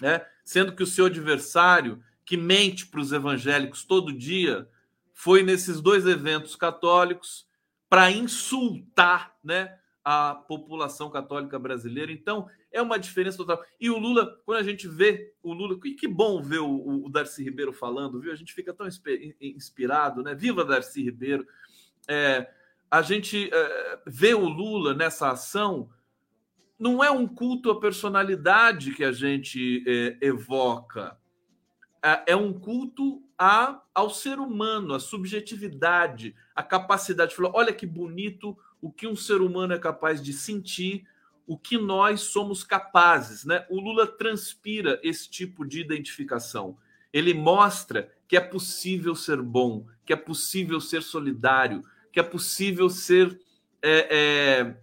né? 0.00 0.24
sendo 0.44 0.74
que 0.74 0.82
o 0.82 0.86
seu 0.86 1.06
adversário, 1.06 2.02
que 2.24 2.36
mente 2.36 2.86
para 2.86 3.00
os 3.00 3.12
evangélicos 3.12 3.84
todo 3.84 4.12
dia, 4.12 4.68
foi 5.12 5.42
nesses 5.42 5.80
dois 5.80 6.06
eventos 6.06 6.54
católicos 6.54 7.46
para 7.88 8.10
insultar 8.10 9.36
né, 9.42 9.78
a 10.04 10.34
população 10.34 11.10
católica 11.10 11.58
brasileira. 11.58 12.10
Então, 12.10 12.48
é 12.70 12.80
uma 12.80 12.98
diferença 12.98 13.36
total. 13.36 13.62
E 13.80 13.90
o 13.90 13.98
Lula, 13.98 14.40
quando 14.44 14.58
a 14.58 14.62
gente 14.62 14.88
vê 14.88 15.34
o 15.42 15.52
Lula, 15.52 15.78
e 15.84 15.94
que 15.94 16.08
bom 16.08 16.42
ver 16.42 16.60
o, 16.60 17.04
o 17.04 17.08
Darcy 17.08 17.44
Ribeiro 17.44 17.72
falando, 17.72 18.20
viu? 18.20 18.32
A 18.32 18.36
gente 18.36 18.54
fica 18.54 18.72
tão 18.72 18.86
inspirado, 19.40 20.22
né? 20.22 20.34
Viva 20.34 20.64
Darcy 20.64 21.02
Ribeiro! 21.02 21.46
É, 22.08 22.50
a 22.92 23.00
gente 23.00 23.48
é, 23.50 23.98
vê 24.06 24.34
o 24.34 24.46
Lula 24.46 24.92
nessa 24.92 25.30
ação, 25.30 25.88
não 26.78 27.02
é 27.02 27.10
um 27.10 27.26
culto 27.26 27.70
à 27.70 27.80
personalidade 27.80 28.92
que 28.92 29.02
a 29.02 29.10
gente 29.10 29.82
é, 29.86 30.18
evoca, 30.20 31.16
é, 32.04 32.32
é 32.32 32.36
um 32.36 32.52
culto 32.52 33.22
a, 33.38 33.80
ao 33.94 34.10
ser 34.10 34.38
humano, 34.38 34.92
à 34.92 35.00
subjetividade, 35.00 36.36
à 36.54 36.62
capacidade 36.62 37.30
de 37.30 37.36
falar: 37.36 37.52
olha 37.54 37.72
que 37.72 37.86
bonito 37.86 38.54
o 38.78 38.92
que 38.92 39.06
um 39.06 39.16
ser 39.16 39.40
humano 39.40 39.72
é 39.72 39.78
capaz 39.78 40.22
de 40.22 40.34
sentir, 40.34 41.06
o 41.46 41.56
que 41.56 41.78
nós 41.78 42.20
somos 42.20 42.62
capazes. 42.62 43.46
Né? 43.46 43.64
O 43.70 43.80
Lula 43.80 44.06
transpira 44.06 45.00
esse 45.02 45.30
tipo 45.30 45.64
de 45.64 45.80
identificação. 45.80 46.76
Ele 47.10 47.32
mostra 47.32 48.12
que 48.28 48.36
é 48.36 48.40
possível 48.40 49.14
ser 49.14 49.40
bom, 49.40 49.86
que 50.04 50.12
é 50.12 50.16
possível 50.16 50.78
ser 50.78 51.02
solidário, 51.02 51.82
que 52.12 52.20
é 52.20 52.22
possível 52.22 52.88
ser 52.90 53.40
é, 53.82 54.08
é, 54.10 54.76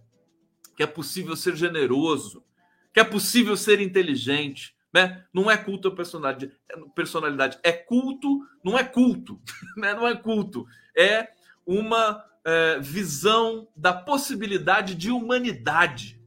que 0.76 0.82
é 0.82 0.86
possível 0.86 1.36
ser 1.36 1.56
generoso, 1.56 2.44
que 2.92 3.00
é 3.00 3.04
possível 3.04 3.56
ser 3.56 3.80
inteligente. 3.80 4.74
Né? 4.92 5.24
Não 5.32 5.50
é 5.50 5.56
culto 5.56 5.88
a 5.88 5.94
personalidade, 5.94 6.52
personalidade, 6.94 7.58
é 7.62 7.72
culto, 7.72 8.40
não 8.64 8.76
é 8.76 8.82
culto, 8.82 9.40
né? 9.76 9.94
não 9.94 10.06
é 10.06 10.16
culto, 10.16 10.66
é 10.96 11.28
uma 11.64 12.24
é, 12.44 12.78
visão 12.80 13.68
da 13.76 13.92
possibilidade 13.92 14.96
de 14.96 15.10
humanidade 15.10 16.20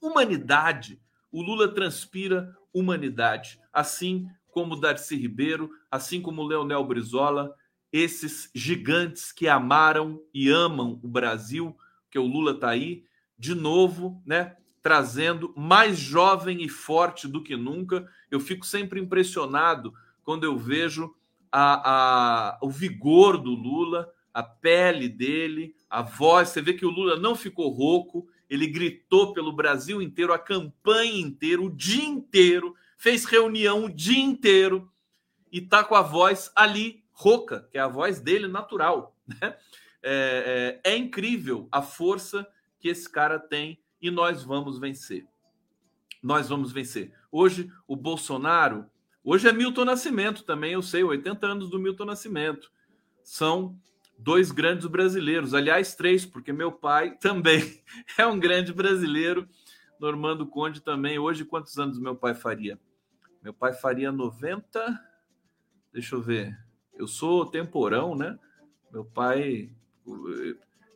humanidade. 0.00 1.00
O 1.30 1.42
Lula 1.42 1.68
transpira 1.68 2.56
humanidade, 2.72 3.60
assim 3.72 4.28
como 4.50 4.76
Darcy 4.76 5.16
Ribeiro, 5.16 5.70
assim 5.90 6.20
como 6.20 6.42
Leonel 6.42 6.84
Brizola, 6.84 7.54
esses 7.92 8.50
gigantes 8.54 9.32
que 9.32 9.48
amaram 9.48 10.20
e 10.32 10.48
amam 10.48 11.00
o 11.02 11.08
Brasil, 11.08 11.76
que 12.10 12.18
o 12.18 12.26
Lula 12.26 12.52
está 12.52 12.70
aí, 12.70 13.04
de 13.38 13.54
novo, 13.54 14.22
né? 14.24 14.56
Trazendo 14.82 15.52
mais 15.56 15.98
jovem 15.98 16.62
e 16.62 16.68
forte 16.68 17.28
do 17.28 17.42
que 17.42 17.56
nunca. 17.56 18.08
Eu 18.30 18.40
fico 18.40 18.64
sempre 18.64 19.00
impressionado 19.00 19.92
quando 20.22 20.44
eu 20.44 20.56
vejo 20.56 21.14
a, 21.50 21.90
a, 22.52 22.58
o 22.62 22.70
vigor 22.70 23.36
do 23.36 23.50
Lula, 23.50 24.10
a 24.32 24.42
pele 24.42 25.08
dele, 25.08 25.74
a 25.88 26.02
voz. 26.02 26.50
Você 26.50 26.62
vê 26.62 26.72
que 26.72 26.86
o 26.86 26.90
Lula 26.90 27.16
não 27.16 27.34
ficou 27.34 27.68
rouco, 27.70 28.28
ele 28.48 28.66
gritou 28.66 29.32
pelo 29.32 29.52
Brasil 29.52 30.00
inteiro, 30.00 30.32
a 30.32 30.38
campanha 30.38 31.20
inteira, 31.20 31.60
o 31.60 31.70
dia 31.70 32.04
inteiro, 32.04 32.74
fez 32.96 33.24
reunião 33.24 33.86
o 33.86 33.90
dia 33.90 34.22
inteiro 34.22 34.90
e 35.50 35.60
tá 35.60 35.82
com 35.82 35.94
a 35.94 36.02
voz 36.02 36.50
ali 36.54 36.99
rouca, 37.20 37.68
que 37.70 37.76
é 37.76 37.80
a 37.82 37.86
voz 37.86 38.18
dele 38.18 38.48
natural. 38.48 39.14
Né? 39.26 39.54
É, 40.02 40.80
é, 40.82 40.92
é 40.92 40.96
incrível 40.96 41.68
a 41.70 41.82
força 41.82 42.46
que 42.78 42.88
esse 42.88 43.06
cara 43.08 43.38
tem 43.38 43.78
e 44.00 44.10
nós 44.10 44.42
vamos 44.42 44.78
vencer. 44.78 45.26
Nós 46.22 46.48
vamos 46.48 46.72
vencer. 46.72 47.12
Hoje, 47.30 47.70
o 47.86 47.94
Bolsonaro. 47.94 48.86
Hoje 49.22 49.46
é 49.46 49.52
Milton 49.52 49.84
Nascimento 49.84 50.44
também, 50.44 50.72
eu 50.72 50.80
sei, 50.80 51.04
80 51.04 51.46
anos 51.46 51.68
do 51.68 51.78
Milton 51.78 52.06
Nascimento. 52.06 52.72
São 53.22 53.78
dois 54.18 54.50
grandes 54.50 54.86
brasileiros, 54.86 55.52
aliás, 55.52 55.94
três, 55.94 56.24
porque 56.24 56.54
meu 56.54 56.72
pai 56.72 57.16
também 57.20 57.82
é 58.16 58.26
um 58.26 58.40
grande 58.40 58.72
brasileiro. 58.72 59.46
Normando 60.00 60.46
Conde 60.46 60.80
também. 60.80 61.18
Hoje, 61.18 61.44
quantos 61.44 61.78
anos 61.78 61.98
meu 61.98 62.16
pai 62.16 62.34
faria? 62.34 62.80
Meu 63.42 63.52
pai 63.52 63.74
faria 63.74 64.10
90. 64.10 64.98
Deixa 65.92 66.14
eu 66.14 66.22
ver. 66.22 66.69
Eu 67.00 67.08
sou 67.08 67.46
temporão, 67.46 68.14
né? 68.14 68.38
Meu 68.92 69.06
pai, 69.06 69.70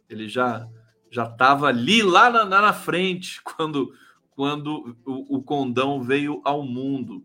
ele 0.06 0.28
já 0.28 0.68
já 1.10 1.24
estava 1.24 1.68
ali 1.68 2.02
lá 2.02 2.28
na, 2.28 2.44
na, 2.44 2.72
frente 2.74 3.40
quando 3.56 3.94
quando 4.32 4.98
o, 5.06 5.36
o 5.38 5.42
condão 5.42 6.02
veio 6.02 6.42
ao 6.44 6.62
mundo. 6.62 7.24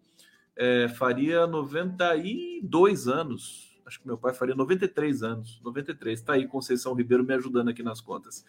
É, 0.55 0.87
faria 0.87 1.45
92 1.45 3.07
anos, 3.07 3.81
acho 3.85 3.99
que 3.99 4.07
meu 4.07 4.17
pai 4.17 4.33
faria 4.33 4.55
93 4.55 5.23
anos. 5.23 5.59
93. 5.61 6.17
Está 6.17 6.33
aí 6.33 6.47
Conceição 6.47 6.93
Ribeiro 6.93 7.23
me 7.25 7.33
ajudando 7.33 7.69
aqui 7.69 7.83
nas 7.83 7.99
contas. 7.99 8.45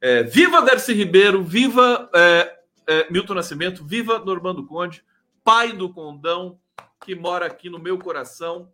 É, 0.00 0.24
viva 0.24 0.60
Darcy 0.60 0.92
Ribeiro, 0.92 1.44
viva 1.44 2.10
é, 2.12 2.58
é, 2.88 3.12
Milton 3.12 3.34
Nascimento, 3.34 3.84
viva 3.84 4.18
Normando 4.18 4.66
Conde, 4.66 5.04
pai 5.44 5.72
do 5.72 5.92
Condão, 5.92 6.58
que 7.04 7.14
mora 7.14 7.46
aqui 7.46 7.70
no 7.70 7.78
meu 7.78 7.96
coração. 7.96 8.72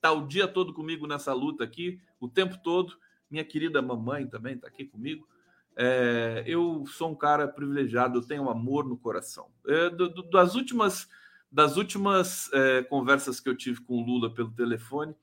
Está 0.00 0.12
o 0.12 0.26
dia 0.26 0.48
todo 0.48 0.72
comigo 0.72 1.06
nessa 1.06 1.34
luta 1.34 1.62
aqui, 1.62 2.00
o 2.18 2.26
tempo 2.26 2.56
todo. 2.62 2.96
Minha 3.30 3.44
querida 3.44 3.82
mamãe 3.82 4.26
também 4.26 4.54
está 4.54 4.66
aqui 4.66 4.86
comigo. 4.86 5.28
É, 5.76 6.42
eu 6.46 6.86
sou 6.86 7.10
um 7.10 7.14
cara 7.14 7.46
privilegiado, 7.46 8.16
eu 8.18 8.26
tenho 8.26 8.48
amor 8.48 8.88
no 8.88 8.96
coração. 8.96 9.50
É, 9.68 9.90
do, 9.90 10.08
do, 10.08 10.22
das 10.22 10.54
últimas 10.54 11.06
das 11.52 11.76
últimas 11.76 12.50
é, 12.54 12.82
conversas 12.84 13.40
que 13.40 13.48
eu 13.48 13.54
tive 13.54 13.82
com 13.82 13.96
o 13.96 14.06
Lula 14.06 14.32
pelo 14.32 14.50
telefone, 14.52 15.14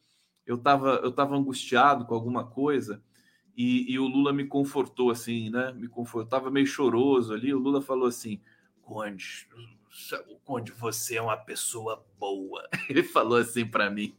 eu 0.45 0.57
estava 0.57 0.97
eu 0.97 1.11
tava 1.11 1.35
angustiado 1.35 2.05
com 2.05 2.13
alguma 2.13 2.45
coisa 2.45 3.01
e, 3.55 3.91
e, 3.91 3.97
o 3.97 4.05
Lula 4.05 4.31
me 4.31 4.45
confortou 4.45 5.09
assim, 5.09 5.49
né? 5.49 5.73
Me 5.73 5.87
confortou, 5.87 6.25
estava 6.25 6.51
meio 6.51 6.67
choroso 6.67 7.33
ali. 7.33 7.51
O 7.51 7.57
Lula 7.57 7.81
falou 7.81 8.07
assim: 8.07 8.39
Conde, 8.83 9.49
Conde, 10.43 10.71
você 10.71 11.15
é 11.15 11.21
uma 11.21 11.37
pessoa 11.37 12.05
boa. 12.19 12.67
Ele 12.89 13.03
falou 13.03 13.37
assim 13.37 13.65
para 13.65 13.89
mim: 13.89 14.15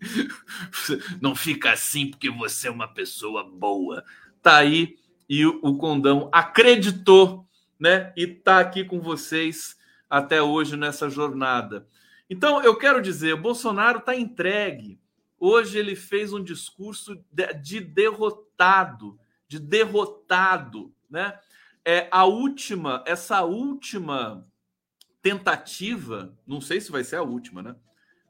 não 1.20 1.34
fica 1.34 1.72
assim 1.72 2.10
porque 2.10 2.30
você 2.30 2.68
é 2.68 2.70
uma 2.70 2.88
pessoa 2.88 3.44
boa. 3.44 4.04
tá 4.42 4.56
aí 4.56 4.96
e 5.28 5.44
o 5.44 5.76
Condão 5.76 6.28
acreditou, 6.32 7.46
né? 7.78 8.12
E 8.16 8.26
tá 8.26 8.60
aqui 8.60 8.82
com 8.82 8.98
vocês 9.00 9.76
até 10.08 10.42
hoje 10.42 10.76
nessa 10.76 11.10
jornada. 11.10 11.86
Então, 12.30 12.62
eu 12.62 12.76
quero 12.76 13.02
dizer, 13.02 13.34
o 13.34 13.40
Bolsonaro 13.40 13.98
está 13.98 14.16
entregue. 14.16 14.98
Hoje 15.38 15.78
ele 15.78 15.94
fez 15.94 16.32
um 16.32 16.42
discurso 16.42 17.22
de 17.62 17.80
derrotado, 17.80 19.18
de 19.46 19.58
derrotado, 19.58 20.92
né? 21.10 21.38
É 21.84 22.08
a 22.10 22.24
última, 22.24 23.02
essa 23.06 23.42
última 23.42 24.47
tentativa, 25.28 26.34
não 26.46 26.58
sei 26.58 26.80
se 26.80 26.90
vai 26.90 27.04
ser 27.04 27.16
a 27.16 27.22
última, 27.22 27.62
né? 27.62 27.76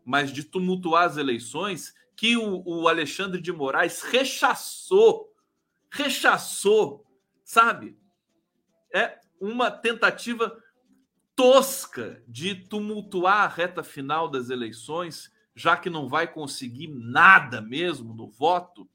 Mas 0.05 0.33
de 0.33 0.43
tumultuar 0.43 1.05
as 1.05 1.17
eleições, 1.17 1.95
que 2.17 2.37
o, 2.37 2.63
o 2.67 2.89
Alexandre 2.89 3.41
de 3.41 3.53
Moraes 3.53 4.03
rechaçou, 4.03 5.33
rechaçou, 5.89 7.07
sabe? 7.45 7.97
É 8.93 9.21
uma 9.41 9.71
tentativa 9.71 10.61
tosca 11.37 12.21
de 12.27 12.57
tumultuar 12.57 13.45
a 13.45 13.49
reta 13.49 13.85
final 13.85 14.29
das 14.29 14.51
eleições, 14.51 15.33
já 15.55 15.77
que 15.77 15.89
não 15.89 16.09
vai 16.09 16.27
conseguir 16.27 16.89
nada 16.89 17.61
mesmo 17.61 18.13
no 18.13 18.29
voto. 18.29 18.91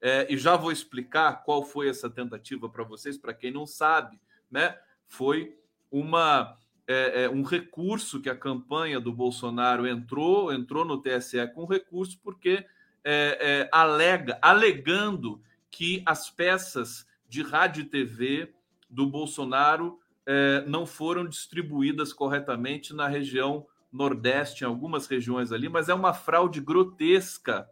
É, 0.00 0.32
e 0.32 0.38
já 0.38 0.54
vou 0.54 0.70
explicar 0.70 1.42
qual 1.42 1.64
foi 1.64 1.88
essa 1.88 2.08
tentativa 2.08 2.68
para 2.68 2.84
vocês, 2.84 3.18
para 3.18 3.34
quem 3.34 3.50
não 3.50 3.66
sabe, 3.66 4.20
né? 4.48 4.78
Foi 5.08 5.58
uma 5.90 6.56
é, 6.88 7.24
é, 7.24 7.30
um 7.30 7.42
recurso 7.42 8.18
que 8.18 8.30
a 8.30 8.34
campanha 8.34 8.98
do 8.98 9.12
Bolsonaro 9.12 9.86
entrou, 9.86 10.50
entrou 10.50 10.86
no 10.86 11.02
TSE 11.02 11.46
com 11.54 11.66
recurso, 11.66 12.18
porque 12.22 12.64
é, 13.04 13.38
é, 13.40 13.68
alega, 13.70 14.38
alegando 14.40 15.42
que 15.70 16.02
as 16.06 16.30
peças 16.30 17.06
de 17.28 17.42
rádio 17.42 17.82
e 17.82 17.84
TV 17.84 18.54
do 18.88 19.06
Bolsonaro 19.06 20.00
é, 20.24 20.64
não 20.66 20.86
foram 20.86 21.28
distribuídas 21.28 22.14
corretamente 22.14 22.94
na 22.94 23.06
região 23.06 23.66
Nordeste, 23.92 24.64
em 24.64 24.66
algumas 24.66 25.06
regiões 25.06 25.52
ali, 25.52 25.68
mas 25.68 25.90
é 25.90 25.94
uma 25.94 26.14
fraude 26.14 26.60
grotesca 26.60 27.68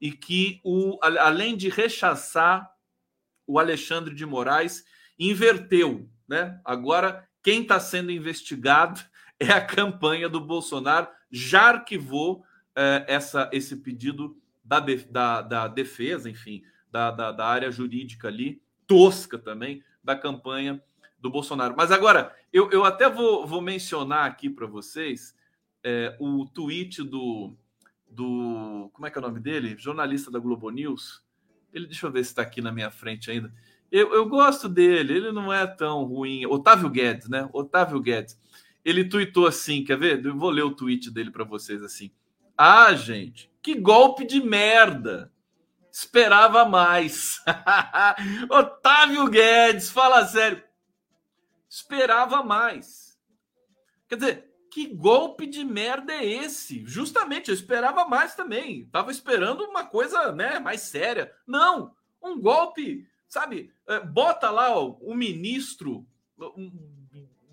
e 0.00 0.10
que, 0.10 0.60
o, 0.64 0.98
além 1.02 1.56
de 1.56 1.68
rechaçar, 1.68 2.68
o 3.46 3.58
Alexandre 3.58 4.14
de 4.14 4.26
Moraes 4.26 4.84
inverteu. 5.18 6.08
Né? 6.28 6.60
Agora 6.64 7.27
quem 7.48 7.62
está 7.62 7.80
sendo 7.80 8.12
investigado 8.12 9.00
é 9.40 9.50
a 9.50 9.64
campanha 9.64 10.28
do 10.28 10.38
Bolsonaro, 10.38 11.08
já 11.30 11.70
arquivou 11.70 12.44
é, 12.76 13.06
essa, 13.08 13.48
esse 13.54 13.74
pedido 13.76 14.36
da, 14.62 14.80
da, 14.80 15.40
da 15.40 15.66
defesa, 15.66 16.28
enfim, 16.28 16.62
da, 16.92 17.10
da, 17.10 17.32
da, 17.32 17.46
área 17.46 17.70
jurídica 17.70 18.28
ali, 18.28 18.60
tosca 18.86 19.38
também, 19.38 19.82
da 20.04 20.14
campanha 20.14 20.82
do 21.18 21.30
Bolsonaro. 21.30 21.74
Mas 21.74 21.90
agora, 21.90 22.36
eu, 22.52 22.70
eu 22.70 22.84
até 22.84 23.08
vou, 23.08 23.46
vou 23.46 23.62
mencionar 23.62 24.26
aqui 24.26 24.50
para 24.50 24.66
vocês 24.66 25.34
é, 25.82 26.14
o 26.20 26.44
tweet 26.44 27.02
do, 27.02 27.56
do. 28.06 28.90
Como 28.92 29.06
é 29.06 29.10
que 29.10 29.16
é 29.16 29.22
o 29.22 29.24
nome 29.24 29.40
dele? 29.40 29.74
Jornalista 29.78 30.30
da 30.30 30.38
Globo 30.38 30.68
News. 30.68 31.24
Ele, 31.72 31.86
deixa 31.86 32.06
eu 32.06 32.12
ver 32.12 32.24
se 32.24 32.30
está 32.30 32.42
aqui 32.42 32.60
na 32.60 32.72
minha 32.72 32.90
frente 32.90 33.30
ainda. 33.30 33.50
Eu, 33.90 34.12
eu 34.12 34.28
gosto 34.28 34.68
dele, 34.68 35.14
ele 35.14 35.32
não 35.32 35.52
é 35.52 35.66
tão 35.66 36.04
ruim. 36.04 36.44
Otávio 36.46 36.90
Guedes, 36.90 37.28
né? 37.28 37.48
Otávio 37.52 38.00
Guedes. 38.00 38.38
Ele 38.84 39.08
tweetou 39.08 39.46
assim, 39.46 39.84
quer 39.84 39.98
ver? 39.98 40.24
Eu 40.24 40.36
vou 40.36 40.50
ler 40.50 40.62
o 40.62 40.74
tweet 40.74 41.10
dele 41.10 41.30
para 41.30 41.44
vocês 41.44 41.82
assim. 41.82 42.10
Ah, 42.56 42.94
gente, 42.94 43.50
que 43.62 43.74
golpe 43.74 44.26
de 44.26 44.42
merda. 44.42 45.32
Esperava 45.90 46.64
mais. 46.64 47.42
Otávio 48.50 49.26
Guedes, 49.28 49.90
fala 49.90 50.26
sério. 50.26 50.62
Esperava 51.68 52.42
mais. 52.42 53.18
Quer 54.08 54.16
dizer, 54.16 54.48
que 54.70 54.86
golpe 54.86 55.46
de 55.46 55.64
merda 55.64 56.12
é 56.12 56.24
esse? 56.24 56.84
Justamente, 56.86 57.48
eu 57.48 57.54
esperava 57.54 58.06
mais 58.06 58.34
também. 58.34 58.86
Tava 58.86 59.10
esperando 59.10 59.64
uma 59.64 59.84
coisa, 59.84 60.32
né, 60.32 60.58
mais 60.58 60.82
séria. 60.82 61.32
Não, 61.46 61.94
um 62.22 62.40
golpe 62.40 63.06
sabe? 63.28 63.72
É, 63.86 64.00
bota 64.00 64.50
lá 64.50 64.78
o 64.78 65.14
ministro, 65.14 66.06
um 66.38 66.72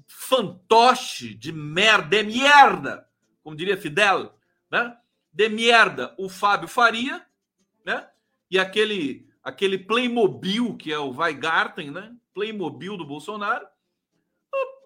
fantoche 0.08 1.34
de 1.34 1.52
merda, 1.52 2.24
de 2.24 2.40
merda, 2.40 3.10
como 3.44 3.56
diria 3.56 3.78
Fidel, 3.78 4.34
né? 4.72 4.98
De 5.32 5.50
merda, 5.50 6.16
o 6.18 6.30
Fábio 6.30 6.68
Faria, 6.68 7.26
né? 7.84 8.08
E 8.50 8.58
aquele 8.58 9.28
aquele 9.44 9.78
Playmobil 9.78 10.76
que 10.76 10.92
é 10.92 10.98
o 10.98 11.12
Weigarten, 11.12 11.92
né? 11.92 12.16
Playmobil 12.34 12.98
do 12.98 13.06
Bolsonaro. 13.06 13.68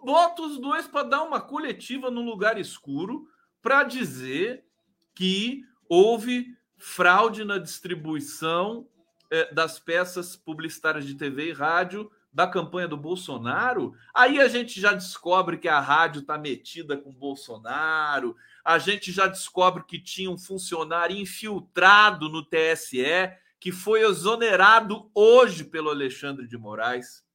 Bota 0.04 0.41
os 0.41 0.58
dois 0.60 0.88
para 0.88 1.08
dar 1.08 1.23
uma 1.23 1.41
coletiva 1.41 2.10
num 2.10 2.25
lugar 2.25 2.58
escuro 2.58 3.28
para 3.62 3.84
dizer 3.84 4.65
que 5.13 5.65
houve 5.88 6.58
fraude 6.78 7.43
na 7.43 7.58
distribuição 7.58 8.88
é, 9.29 9.53
das 9.53 9.79
peças 9.79 10.35
publicitárias 10.35 11.05
de 11.05 11.15
TV 11.15 11.49
e 11.49 11.53
rádio 11.53 12.11
da 12.31 12.47
campanha 12.47 12.87
do 12.87 12.95
Bolsonaro, 12.95 13.95
aí 14.13 14.39
a 14.39 14.47
gente 14.47 14.79
já 14.79 14.93
descobre 14.93 15.57
que 15.57 15.67
a 15.67 15.79
rádio 15.79 16.21
está 16.21 16.37
metida 16.37 16.95
com 16.95 17.11
Bolsonaro, 17.11 18.35
a 18.63 18.77
gente 18.77 19.11
já 19.11 19.25
descobre 19.25 19.83
que 19.83 19.99
tinha 19.99 20.29
um 20.29 20.37
funcionário 20.37 21.17
infiltrado 21.17 22.29
no 22.29 22.45
TSE 22.45 23.33
que 23.59 23.71
foi 23.71 24.03
exonerado 24.03 25.09
hoje 25.13 25.63
pelo 25.63 25.89
Alexandre 25.89 26.47
de 26.47 26.57
Moraes. 26.57 27.25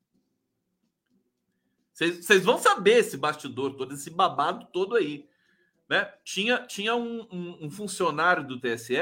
Vocês 1.92 2.44
vão 2.44 2.58
saber 2.58 2.98
esse 2.98 3.16
bastidor 3.16 3.74
todo, 3.74 3.94
esse 3.94 4.10
babado 4.10 4.66
todo 4.72 4.96
aí. 4.96 5.28
Né? 5.88 6.12
Tinha, 6.24 6.66
tinha 6.66 6.94
um, 6.94 7.20
um, 7.30 7.66
um 7.66 7.70
funcionário 7.70 8.44
do 8.44 8.58
TSE 8.58 8.96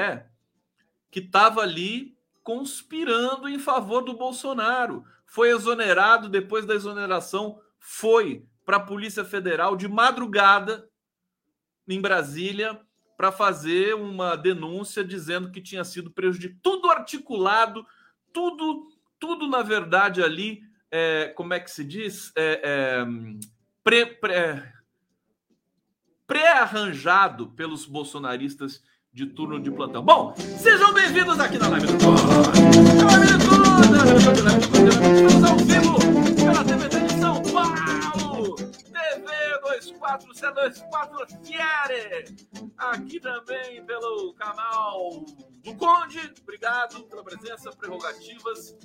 que 1.09 1.19
estava 1.19 1.61
ali 1.61 2.15
conspirando 2.43 3.47
em 3.47 3.57
favor 3.57 4.01
do 4.01 4.13
Bolsonaro. 4.13 5.03
Foi 5.25 5.49
exonerado, 5.49 6.29
depois 6.29 6.65
da 6.65 6.75
exoneração, 6.75 7.59
foi 7.79 8.45
para 8.65 8.77
a 8.77 8.81
Polícia 8.81 9.25
Federal 9.25 9.75
de 9.75 9.87
madrugada 9.87 10.87
em 11.87 11.99
Brasília 11.99 12.79
para 13.17 13.31
fazer 13.31 13.95
uma 13.95 14.35
denúncia 14.35 15.03
dizendo 15.03 15.51
que 15.51 15.61
tinha 15.61 15.83
sido 15.83 16.11
prejudicado. 16.11 16.59
Tudo 16.61 16.89
articulado, 16.89 17.85
tudo, 18.33 18.87
tudo 19.19 19.47
na 19.47 19.61
verdade 19.61 20.21
ali, 20.21 20.61
é, 20.91 21.27
como 21.29 21.53
é 21.53 21.59
que 21.59 21.71
se 21.71 21.83
diz? 21.83 22.31
É, 22.35 22.61
é, 22.63 23.05
pré, 23.83 24.05
pré, 24.05 24.73
pré-arranjado 26.25 27.51
pelos 27.51 27.85
bolsonaristas 27.85 28.83
de 29.13 29.27
turno 29.27 29.59
de 29.59 29.69
plantão. 29.69 30.01
Bom, 30.03 30.33
sejam 30.57 30.91
bem-vindos 30.91 31.39
aqui 31.39 31.59
na 31.59 31.67
live 31.67 31.85
do 31.85 31.93
É 31.93 33.03
live 33.03 33.37
do 33.37 33.53
Estamos 35.27 35.43
ao 35.51 35.57
vivo 35.57 35.99
pela 36.35 36.62
24C24 39.91 41.45
Fiere. 41.45 42.35
Aqui 42.77 43.19
também 43.19 43.85
pelo 43.85 44.33
canal 44.33 45.25
do 45.63 45.75
Conde. 45.75 46.33
Obrigado 46.41 47.03
pela 47.03 47.23
presença, 47.23 47.71
prerrogativas. 47.71 48.75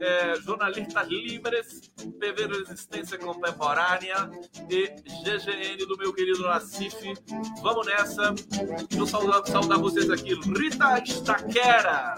É, 0.00 0.34
jornalistas 0.40 1.08
livres, 1.08 1.92
TV 2.20 2.46
Resistência 2.46 3.18
Contemporânea 3.18 4.30
e 4.68 4.88
GGN 5.22 5.86
do 5.86 5.96
meu 5.96 6.12
querido 6.12 6.42
Nacife. 6.42 7.14
Vamos 7.62 7.86
nessa. 7.86 8.32
Deixa 8.32 8.98
eu 8.98 9.06
saudar, 9.06 9.46
saudar 9.46 9.78
vocês 9.78 10.10
aqui. 10.10 10.34
Rita 10.34 10.98
Estaquera 11.04 12.14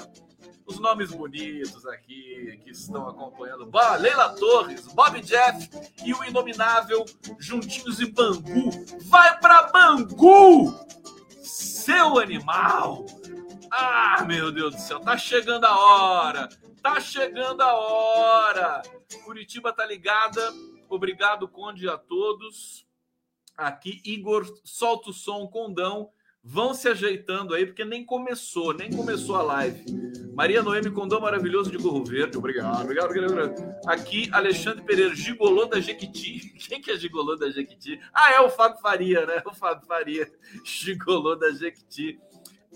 os 0.67 0.81
nomes 0.81 1.13
bonitos 1.13 1.87
aqui 1.87 2.61
que 2.65 2.71
estão 2.71 3.09
acompanhando. 3.09 3.71
Leila 4.01 4.35
Torres, 4.37 4.87
Bob 4.89 5.21
Jeff 5.21 5.71
e 6.05 6.13
o 6.13 6.25
inominável 6.25 7.05
Juntinhos 7.39 8.01
e 8.01 8.07
Bangu. 8.07 8.71
Vai 9.05 9.39
para 9.39 9.65
Bangu! 9.65 10.75
Seu 11.43 12.19
animal! 12.19 13.07
Ah, 13.71 14.25
meu 14.27 14.51
Deus 14.51 14.75
do 14.75 14.81
céu, 14.81 15.01
tá 15.01 15.17
chegando 15.17 15.65
a 15.65 15.79
hora! 15.79 16.49
Tá 16.83 17.01
chegando 17.01 17.63
a 17.63 17.75
hora! 17.75 18.83
Curitiba 19.25 19.73
tá 19.73 19.87
ligada. 19.87 20.53
Obrigado, 20.89 21.49
Conde, 21.49 21.89
a 21.89 21.97
todos. 21.97 22.87
Aqui, 23.57 24.03
Igor, 24.05 24.45
solta 24.65 25.11
o 25.11 25.13
som, 25.13 25.47
Condão 25.47 26.11
vão 26.49 26.73
se 26.73 26.89
ajeitando 26.89 27.55
aí, 27.55 27.67
porque 27.67 27.85
nem 27.85 28.05
começou, 28.05 28.73
nem 28.73 28.89
começou 28.89 29.35
a 29.35 29.43
live. 29.43 29.85
Maria 30.33 30.63
Noemi 30.63 30.93
Condão 30.93 31.21
Maravilhoso 31.21 31.73
de 31.73 31.77
Gorro 31.77 32.05
Verde, 32.05 32.39
obrigado, 32.39 32.85
obrigado, 32.85 33.07
obrigado. 33.07 33.55
Aqui, 33.85 34.31
Alexandre 34.33 34.85
Pereira, 34.85 35.13
Gigolô 35.13 35.67
da 35.67 35.81
Jequiti. 35.81 36.55
Quem 36.69 36.81
que 36.81 36.93
é 36.93 36.97
Gigolô 36.97 37.35
da 37.35 37.51
Jequiti? 37.51 38.01
Ah, 38.15 38.33
é 38.33 38.41
o 38.41 38.49
Fábio 38.49 38.81
Faria, 38.81 39.27
né? 39.27 39.43
O 39.45 39.53
Fábio 39.53 39.85
Faria, 39.89 40.31
Gigolô 40.65 41.35
da 41.35 41.51
Jequiti. 41.51 42.21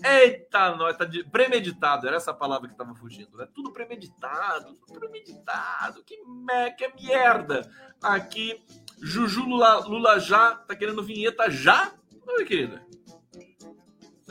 Eita, 0.03 0.75
nós 0.75 0.97
tá 0.97 1.05
de... 1.05 1.23
premeditado, 1.23 2.07
era 2.07 2.17
essa 2.17 2.33
palavra 2.33 2.67
que 2.67 2.73
estava 2.73 2.93
fugindo, 2.95 3.37
né? 3.37 3.47
Tudo 3.53 3.71
premeditado, 3.71 4.75
tudo 4.75 4.99
premeditado. 4.99 6.03
Que, 6.03 6.21
me... 6.25 6.71
que 6.71 6.91
merda. 7.07 7.71
Aqui, 8.03 8.61
Juju 9.01 9.45
Lula, 9.45 9.87
Lula 9.87 10.19
já 10.19 10.55
tá 10.55 10.75
querendo 10.75 11.01
vinheta 11.01 11.49
já? 11.49 11.93
Oi, 12.27 12.43
querida. 12.43 12.91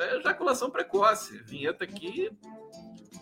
É 0.00 0.16
ejaculação 0.16 0.70
precoce. 0.70 1.42
Vinheta 1.44 1.84
aqui, 1.84 2.30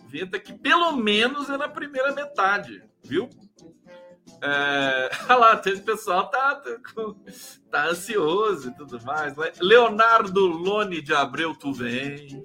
vinheta 0.07 0.37
aqui 0.37 0.53
pelo 0.53 0.95
menos 0.95 1.49
é 1.49 1.57
na 1.57 1.67
primeira 1.67 2.13
metade, 2.13 2.81
viu? 3.03 3.29
É, 4.41 5.09
olha 5.27 5.35
lá, 5.35 5.57
tem 5.57 5.77
pessoal 5.79 6.29
tá, 6.29 6.55
tá, 6.55 6.77
tá, 7.69 7.87
ansioso 7.87 8.69
e 8.69 8.75
tudo 8.75 9.03
mais. 9.03 9.35
Né? 9.35 9.51
Leonardo 9.59 10.45
Lone 10.45 11.01
de 11.01 11.13
Abreu, 11.13 11.55
tu 11.55 11.73
vens, 11.73 12.41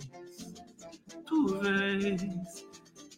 tu 1.27 1.59
vens, 1.59 2.66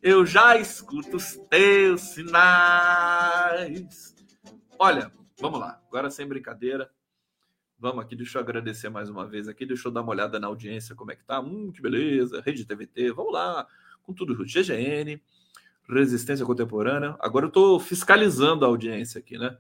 eu 0.03 0.27
já 0.27 0.57
escuto 0.57 1.17
os 1.17 1.37
teus 1.49 2.01
sinais. 2.03 4.15
Olha, 4.79 5.11
vamos 5.41 5.61
lá, 5.61 5.81
agora 5.89 6.11
sem 6.11 6.27
brincadeira. 6.27 6.91
Vamos 7.79 8.03
aqui, 8.03 8.17
deixa 8.17 8.39
eu 8.39 8.43
agradecer 8.43 8.89
mais 8.89 9.11
uma 9.11 9.27
vez 9.27 9.49
aqui, 9.49 9.67
deixa 9.67 9.89
eu 9.89 9.93
dar 9.93 10.01
uma 10.01 10.11
olhada 10.11 10.41
na 10.41 10.47
audiência, 10.47 10.95
como 10.95 11.13
é 11.13 11.17
que 11.17 11.25
tá. 11.25 11.41
Hum, 11.41 11.71
que 11.71 11.83
beleza, 11.83 12.41
Rede 12.41 12.65
TVT, 12.65 13.13
vamos 13.13 13.33
lá, 13.33 13.67
com 14.03 14.15
tudo, 14.15 14.35
GGN. 14.45 15.21
Resistência 15.89 16.45
Contemporânea. 16.45 17.17
Agora 17.21 17.45
eu 17.45 17.49
estou 17.49 17.79
fiscalizando 17.79 18.65
a 18.65 18.69
audiência 18.69 19.19
aqui, 19.19 19.39
né? 19.39 19.57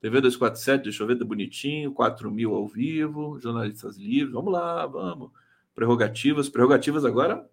TV 0.00 0.20
247, 0.20 0.84
deixa 0.84 1.02
eu 1.02 1.06
ver, 1.06 1.16
tá 1.16 1.24
bonitinho, 1.24 1.92
4 1.92 2.30
mil 2.30 2.54
ao 2.54 2.66
vivo, 2.66 3.38
jornalistas 3.38 3.96
livres, 3.96 4.32
vamos 4.32 4.52
lá, 4.52 4.86
vamos. 4.86 5.30
Prerrogativas, 5.74 6.48
prerrogativas 6.48 7.04
agora 7.04 7.48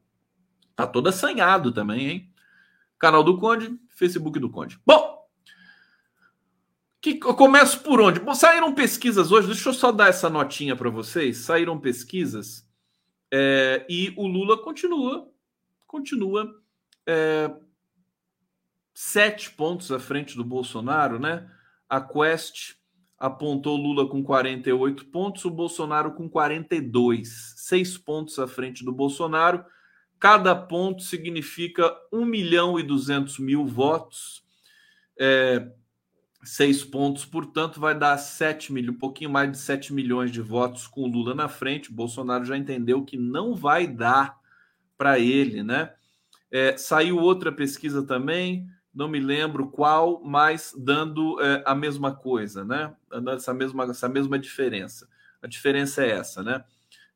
tá 0.75 0.88
todo 0.88 1.10
assanhado 1.10 1.71
também, 1.71 2.10
hein? 2.10 2.34
Canal 2.97 3.23
do 3.23 3.38
Conde, 3.38 3.80
Facebook 3.89 4.39
do 4.39 4.49
Conde. 4.49 4.80
Bom, 4.86 5.16
que, 7.15 7.28
eu 7.28 7.36
começo 7.36 7.82
por 7.82 8.00
onde? 8.02 8.20
Bom, 8.20 8.34
saíram 8.34 8.74
pesquisas 8.74 9.32
hoje, 9.32 9.48
deixa 9.48 9.70
eu 9.70 9.74
só 9.74 9.91
dar 9.91 10.10
essa 10.10 10.30
notinha 10.30 10.76
para 10.76 10.89
vocês. 10.89 11.38
Saíram 11.38 11.80
pesquisas 11.80 12.67
é, 13.32 13.86
e 13.89 14.13
o 14.17 14.28
Lula 14.28 14.58
continua, 14.58 15.30
continua 15.86 16.54
é, 17.06 17.54
sete 18.93 19.52
pontos 19.52 19.91
à 19.91 20.00
frente 20.00 20.36
do 20.36 20.43
Bolsonaro, 20.43 21.20
né? 21.20 21.50
A 21.89 22.02
Quest 22.02 22.76
apontou 23.17 23.76
Lula 23.76 24.08
com 24.08 24.24
48 24.24 25.06
pontos, 25.06 25.43
o 25.46 25.50
Bolsonaro 25.50 26.13
com 26.13 26.30
42, 26.30 27.54
seis 27.58 27.98
pontos 27.98 28.38
à 28.39 28.48
frente 28.48 28.86
do 28.86 28.91
Bolsonaro. 28.91 29.65
Cada 30.20 30.56
ponto 30.56 31.04
significa 31.04 31.96
1 32.12 32.26
milhão 32.26 32.80
e 32.80 32.84
200 32.84 33.39
mil 33.39 33.65
votos. 33.65 34.43
É, 35.20 35.72
seis 36.43 36.84
pontos, 36.84 37.26
portanto, 37.26 37.80
vai 37.80 37.97
dar 37.97 38.17
7 38.17 38.71
milhões, 38.71 38.95
um 38.95 39.00
pouquinho 39.00 39.30
mais 39.30 39.52
de 39.52 39.58
7 39.58 39.93
milhões 39.93 40.32
de 40.32 40.41
votos 40.41 40.88
com 40.88 41.02
o 41.02 41.08
Lula 41.08 41.34
na 41.34 41.47
frente. 41.50 41.91
Bolsonaro 41.91 42.45
já 42.45 42.58
entendeu 42.58 43.04
que 43.04 43.17
não 43.17 43.56
vai 43.56 43.88
dar 43.88 44.39
para 44.97 45.19
ele, 45.19 45.63
né? 45.63 45.93
É, 46.50 46.78
saiu 46.78 47.17
outra 47.17 47.52
pesquisa 47.52 48.04
também 48.04 48.67
não 48.97 49.08
me 49.08 49.19
lembro 49.19 49.69
qual, 49.69 50.23
mas 50.23 50.73
dando 50.76 51.39
é, 51.39 51.62
a 51.67 51.76
mesma 51.76 52.15
coisa, 52.15 52.65
né? 52.65 52.95
Essa 53.36 53.54
mesma, 53.54 53.84
essa 53.84 54.10
mesma 54.10 54.39
diferença. 54.39 55.08
A 55.39 55.45
diferença 55.45 56.04
é 56.04 56.10
essa, 56.10 56.41
né? 56.41 56.63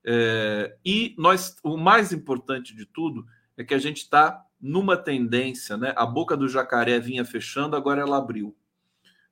É, 0.05 0.77
e 0.85 1.15
nós, 1.17 1.57
o 1.63 1.77
mais 1.77 2.13
importante 2.13 2.75
de 2.75 2.85
tudo 2.85 3.25
é 3.57 3.63
que 3.63 3.73
a 3.73 3.79
gente 3.79 3.97
está 3.97 4.45
numa 4.61 4.95
tendência, 4.95 5.75
né? 5.75 5.91
A 5.95 6.05
boca 6.05 6.37
do 6.37 6.47
jacaré 6.47 6.99
vinha 6.99 7.25
fechando, 7.25 7.75
agora 7.75 8.01
ela 8.01 8.17
abriu, 8.17 8.55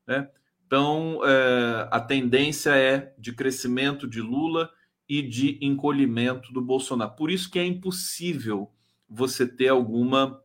né? 0.10 0.28
Então, 0.66 1.22
é, 1.24 1.88
a 1.92 2.00
tendência 2.00 2.72
é 2.72 3.14
de 3.18 3.32
crescimento 3.32 4.08
de 4.08 4.22
Lula 4.22 4.70
e 5.08 5.22
de 5.22 5.58
encolhimento 5.62 6.52
do 6.52 6.62
Bolsonaro. 6.62 7.16
Por 7.16 7.32
isso 7.32 7.50
que 7.50 7.60
é 7.60 7.66
impossível 7.66 8.72
você 9.08 9.48
ter 9.48 9.70
alguma 9.70 10.42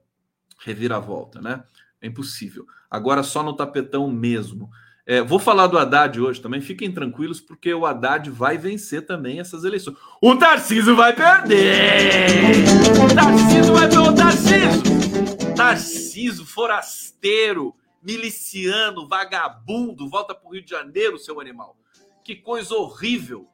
reviravolta, 0.59 1.40
né? 1.40 1.64
É 2.00 2.07
impossível. 2.07 2.66
Agora 2.90 3.22
só 3.22 3.42
no 3.42 3.55
tapetão 3.55 4.11
mesmo. 4.11 4.70
É, 5.07 5.20
vou 5.20 5.38
falar 5.38 5.66
do 5.66 5.79
Haddad 5.79 6.18
hoje 6.18 6.40
também. 6.40 6.61
Fiquem 6.62 6.92
tranquilos, 6.92 7.40
porque 7.40 7.72
o 7.74 7.85
Haddad 7.85 8.31
vai 8.31 8.57
vencer 8.57 9.05
também 9.05 9.40
essas 9.40 9.64
eleições. 9.64 9.96
O 10.22 10.37
Tarcísio 10.37 10.96
vai 10.96 11.14
perder! 11.14 12.64
O 13.03 13.14
Tarcísio 13.14 13.74
vai 13.74 13.88
perder! 13.88 14.09
O 14.09 14.14
Tarcísio! 14.14 15.55
Tarcísio, 15.55 16.46
forasteiro, 16.46 17.74
miliciano, 18.04 19.08
vagabundo, 19.08 20.08
volta 20.08 20.34
para 20.34 20.46
o 20.46 20.52
Rio 20.52 20.62
de 20.62 20.70
Janeiro, 20.70 21.18
seu 21.18 21.40
animal. 21.40 21.76
Que 22.22 22.36
coisa 22.36 22.74
horrível! 22.74 23.48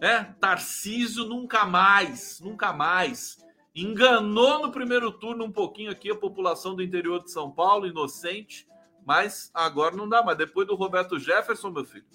É, 0.00 0.22
Tarcísio 0.22 1.24
nunca 1.24 1.64
mais, 1.64 2.38
nunca 2.40 2.72
mais. 2.72 3.44
Enganou 3.74 4.62
no 4.62 4.70
primeiro 4.70 5.10
turno 5.10 5.44
um 5.44 5.52
pouquinho 5.52 5.90
aqui 5.90 6.10
a 6.10 6.14
população 6.14 6.74
do 6.74 6.82
interior 6.82 7.22
de 7.22 7.32
São 7.32 7.50
Paulo, 7.50 7.86
inocente, 7.86 8.68
mas 9.04 9.50
agora 9.54 9.96
não 9.96 10.08
dá 10.08 10.22
mais. 10.22 10.38
Depois 10.38 10.66
do 10.66 10.74
Roberto 10.74 11.18
Jefferson, 11.18 11.70
meu 11.70 11.84
filho, 11.84 12.06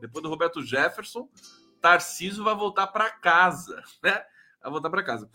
depois 0.00 0.22
do 0.22 0.28
Roberto 0.28 0.62
Jefferson, 0.62 1.28
Tarcísio 1.80 2.42
vai 2.42 2.54
voltar 2.54 2.88
para 2.88 3.10
casa, 3.10 3.82
né? 4.02 4.24
Vai 4.62 4.72
voltar 4.72 4.90
para 4.90 5.04
casa. 5.04 5.30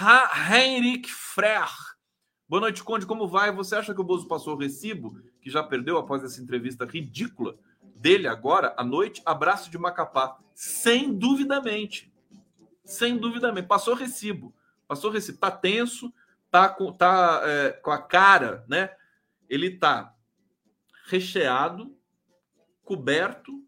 Ha 0.00 0.56
Heinrich 0.56 1.08
Frère. 1.08 1.91
Boa 2.52 2.60
noite, 2.60 2.84
Conde. 2.84 3.06
Como 3.06 3.26
vai? 3.26 3.50
Você 3.50 3.74
acha 3.74 3.94
que 3.94 4.00
o 4.02 4.04
Bozo 4.04 4.28
passou 4.28 4.54
o 4.54 4.58
recibo 4.58 5.18
que 5.40 5.48
já 5.48 5.62
perdeu 5.62 5.96
após 5.96 6.22
essa 6.22 6.38
entrevista 6.38 6.84
ridícula 6.84 7.56
dele 7.96 8.28
agora 8.28 8.74
à 8.76 8.84
noite? 8.84 9.22
Abraço 9.24 9.70
de 9.70 9.78
Macapá. 9.78 10.38
Sem 10.54 11.14
duvidamente. 11.16 12.12
Sem 12.84 13.16
duvidamente. 13.16 13.66
Passou 13.66 13.94
o 13.94 13.96
recibo. 13.96 14.54
Pastor 14.86 15.14
Recife 15.14 15.38
tá 15.38 15.50
tenso, 15.50 16.12
tá 16.50 16.68
com, 16.68 16.92
tá, 16.92 17.40
é, 17.42 17.70
com 17.70 17.90
a 17.90 17.96
cara, 17.96 18.66
né? 18.68 18.94
Ele 19.48 19.78
tá 19.78 20.14
recheado, 21.06 21.96
coberto. 22.84 23.64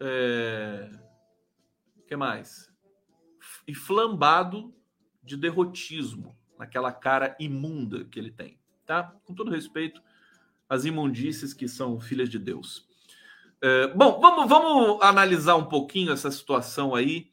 É... 0.00 0.90
que 2.08 2.16
mais? 2.16 2.72
E 3.68 3.72
flambado 3.72 4.74
de 5.22 5.36
derrotismo, 5.36 6.35
naquela 6.58 6.92
cara 6.92 7.36
imunda 7.38 8.04
que 8.04 8.18
ele 8.18 8.30
tem, 8.30 8.58
tá? 8.84 9.14
Com 9.24 9.34
todo 9.34 9.50
respeito 9.50 10.02
às 10.68 10.84
imundícies 10.84 11.54
que 11.54 11.68
são 11.68 12.00
filhas 12.00 12.28
de 12.28 12.38
Deus. 12.38 12.86
É, 13.60 13.88
bom, 13.88 14.20
vamos, 14.20 14.48
vamos 14.48 15.02
analisar 15.02 15.56
um 15.56 15.64
pouquinho 15.64 16.12
essa 16.12 16.30
situação 16.30 16.94
aí 16.94 17.30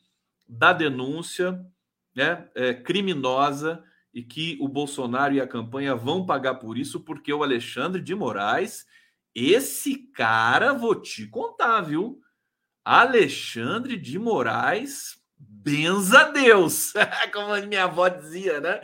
da 0.47 0.71
denúncia 0.71 1.65
né, 2.15 2.47
é, 2.55 2.73
criminosa 2.73 3.83
e 4.13 4.21
que 4.21 4.57
o 4.61 4.67
Bolsonaro 4.67 5.33
e 5.33 5.41
a 5.41 5.47
campanha 5.47 5.95
vão 5.95 6.25
pagar 6.25 6.55
por 6.55 6.77
isso, 6.77 6.99
porque 6.99 7.33
o 7.33 7.41
Alexandre 7.43 8.01
de 8.01 8.13
Moraes, 8.13 8.85
esse 9.33 9.95
cara, 9.95 10.73
vou 10.73 10.95
te 10.95 11.25
contar, 11.27 11.81
viu? 11.81 12.21
Alexandre 12.85 13.97
de 13.97 14.19
Moraes, 14.19 15.17
benza 15.37 16.25
Deus, 16.25 16.93
como 17.33 17.53
a 17.53 17.61
minha 17.61 17.85
avó 17.85 18.07
dizia, 18.07 18.59
né? 18.59 18.81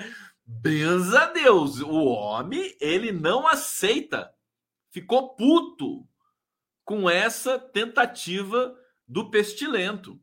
Benza 0.50 1.28
Deus. 1.28 1.80
O 1.80 2.06
homem, 2.06 2.76
ele 2.82 3.12
não 3.12 3.48
aceita. 3.48 4.34
Ficou 4.90 5.36
puto 5.36 6.08
com 6.84 7.08
essa 7.08 7.60
tentativa 7.60 8.76
do 9.08 9.30
pestilento. 9.30 10.20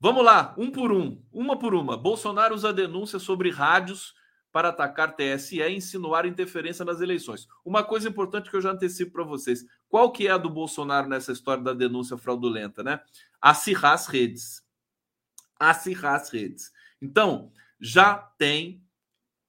Vamos 0.00 0.24
lá, 0.24 0.54
um 0.56 0.70
por 0.70 0.92
um, 0.92 1.20
uma 1.32 1.58
por 1.58 1.74
uma. 1.74 1.96
Bolsonaro 1.96 2.54
usa 2.54 2.72
denúncia 2.72 3.18
sobre 3.18 3.50
rádios 3.50 4.14
para 4.52 4.68
atacar 4.68 5.16
TSE 5.16 5.60
e 5.60 5.76
insinuar 5.76 6.24
interferência 6.24 6.84
nas 6.84 7.00
eleições. 7.00 7.48
Uma 7.64 7.82
coisa 7.82 8.08
importante 8.08 8.48
que 8.48 8.56
eu 8.56 8.60
já 8.60 8.70
antecipo 8.70 9.12
para 9.12 9.24
vocês: 9.24 9.64
qual 9.88 10.12
que 10.12 10.28
é 10.28 10.30
a 10.30 10.38
do 10.38 10.48
Bolsonaro 10.48 11.08
nessa 11.08 11.32
história 11.32 11.64
da 11.64 11.74
denúncia 11.74 12.16
fraudulenta, 12.16 12.84
né? 12.84 13.00
Acirrar 13.40 13.94
as 13.94 14.06
redes. 14.06 14.62
Acirrar 15.58 16.14
as 16.14 16.30
redes. 16.30 16.70
Então, 17.02 17.50
já 17.80 18.14
tem 18.38 18.87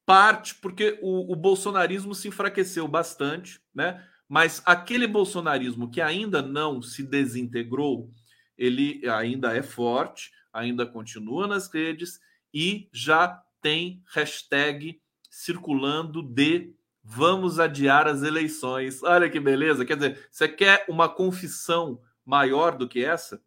parte, 0.09 0.55
porque 0.55 0.97
o, 1.03 1.31
o 1.31 1.35
bolsonarismo 1.35 2.15
se 2.15 2.29
enfraqueceu 2.29 2.87
bastante, 2.87 3.61
né? 3.71 4.03
Mas 4.27 4.59
aquele 4.65 5.05
bolsonarismo 5.05 5.91
que 5.91 6.01
ainda 6.01 6.41
não 6.41 6.81
se 6.81 7.03
desintegrou, 7.03 8.11
ele 8.57 9.07
ainda 9.07 9.55
é 9.55 9.61
forte 9.61 10.31
ainda 10.51 10.83
continua 10.83 11.45
nas 11.45 11.71
redes 11.71 12.19
e 12.51 12.89
já 12.91 13.39
tem 13.61 14.01
hashtag 14.11 14.99
circulando 15.29 16.23
de 16.23 16.73
vamos 17.03 17.59
adiar 17.59 18.07
as 18.07 18.23
eleições. 18.23 19.03
Olha 19.03 19.29
que 19.29 19.39
beleza! 19.39 19.85
Quer 19.85 19.95
dizer, 19.95 20.27
você 20.31 20.47
quer 20.47 20.85
uma 20.89 21.07
confissão 21.07 22.01
maior 22.25 22.75
do 22.75 22.89
que 22.89 23.05
essa? 23.05 23.39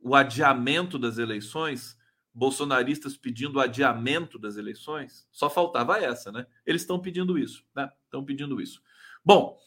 O 0.00 0.14
adiamento 0.14 0.96
das 0.96 1.18
eleições? 1.18 1.95
Bolsonaristas 2.36 3.16
pedindo 3.16 3.58
adiamento 3.58 4.38
das 4.38 4.58
eleições? 4.58 5.26
Só 5.32 5.48
faltava 5.48 5.98
essa, 5.98 6.30
né? 6.30 6.46
Eles 6.66 6.82
estão 6.82 7.00
pedindo 7.00 7.38
isso, 7.38 7.64
né? 7.74 7.90
Estão 8.04 8.22
pedindo 8.22 8.60
isso. 8.60 8.82
Bom, 9.24 9.58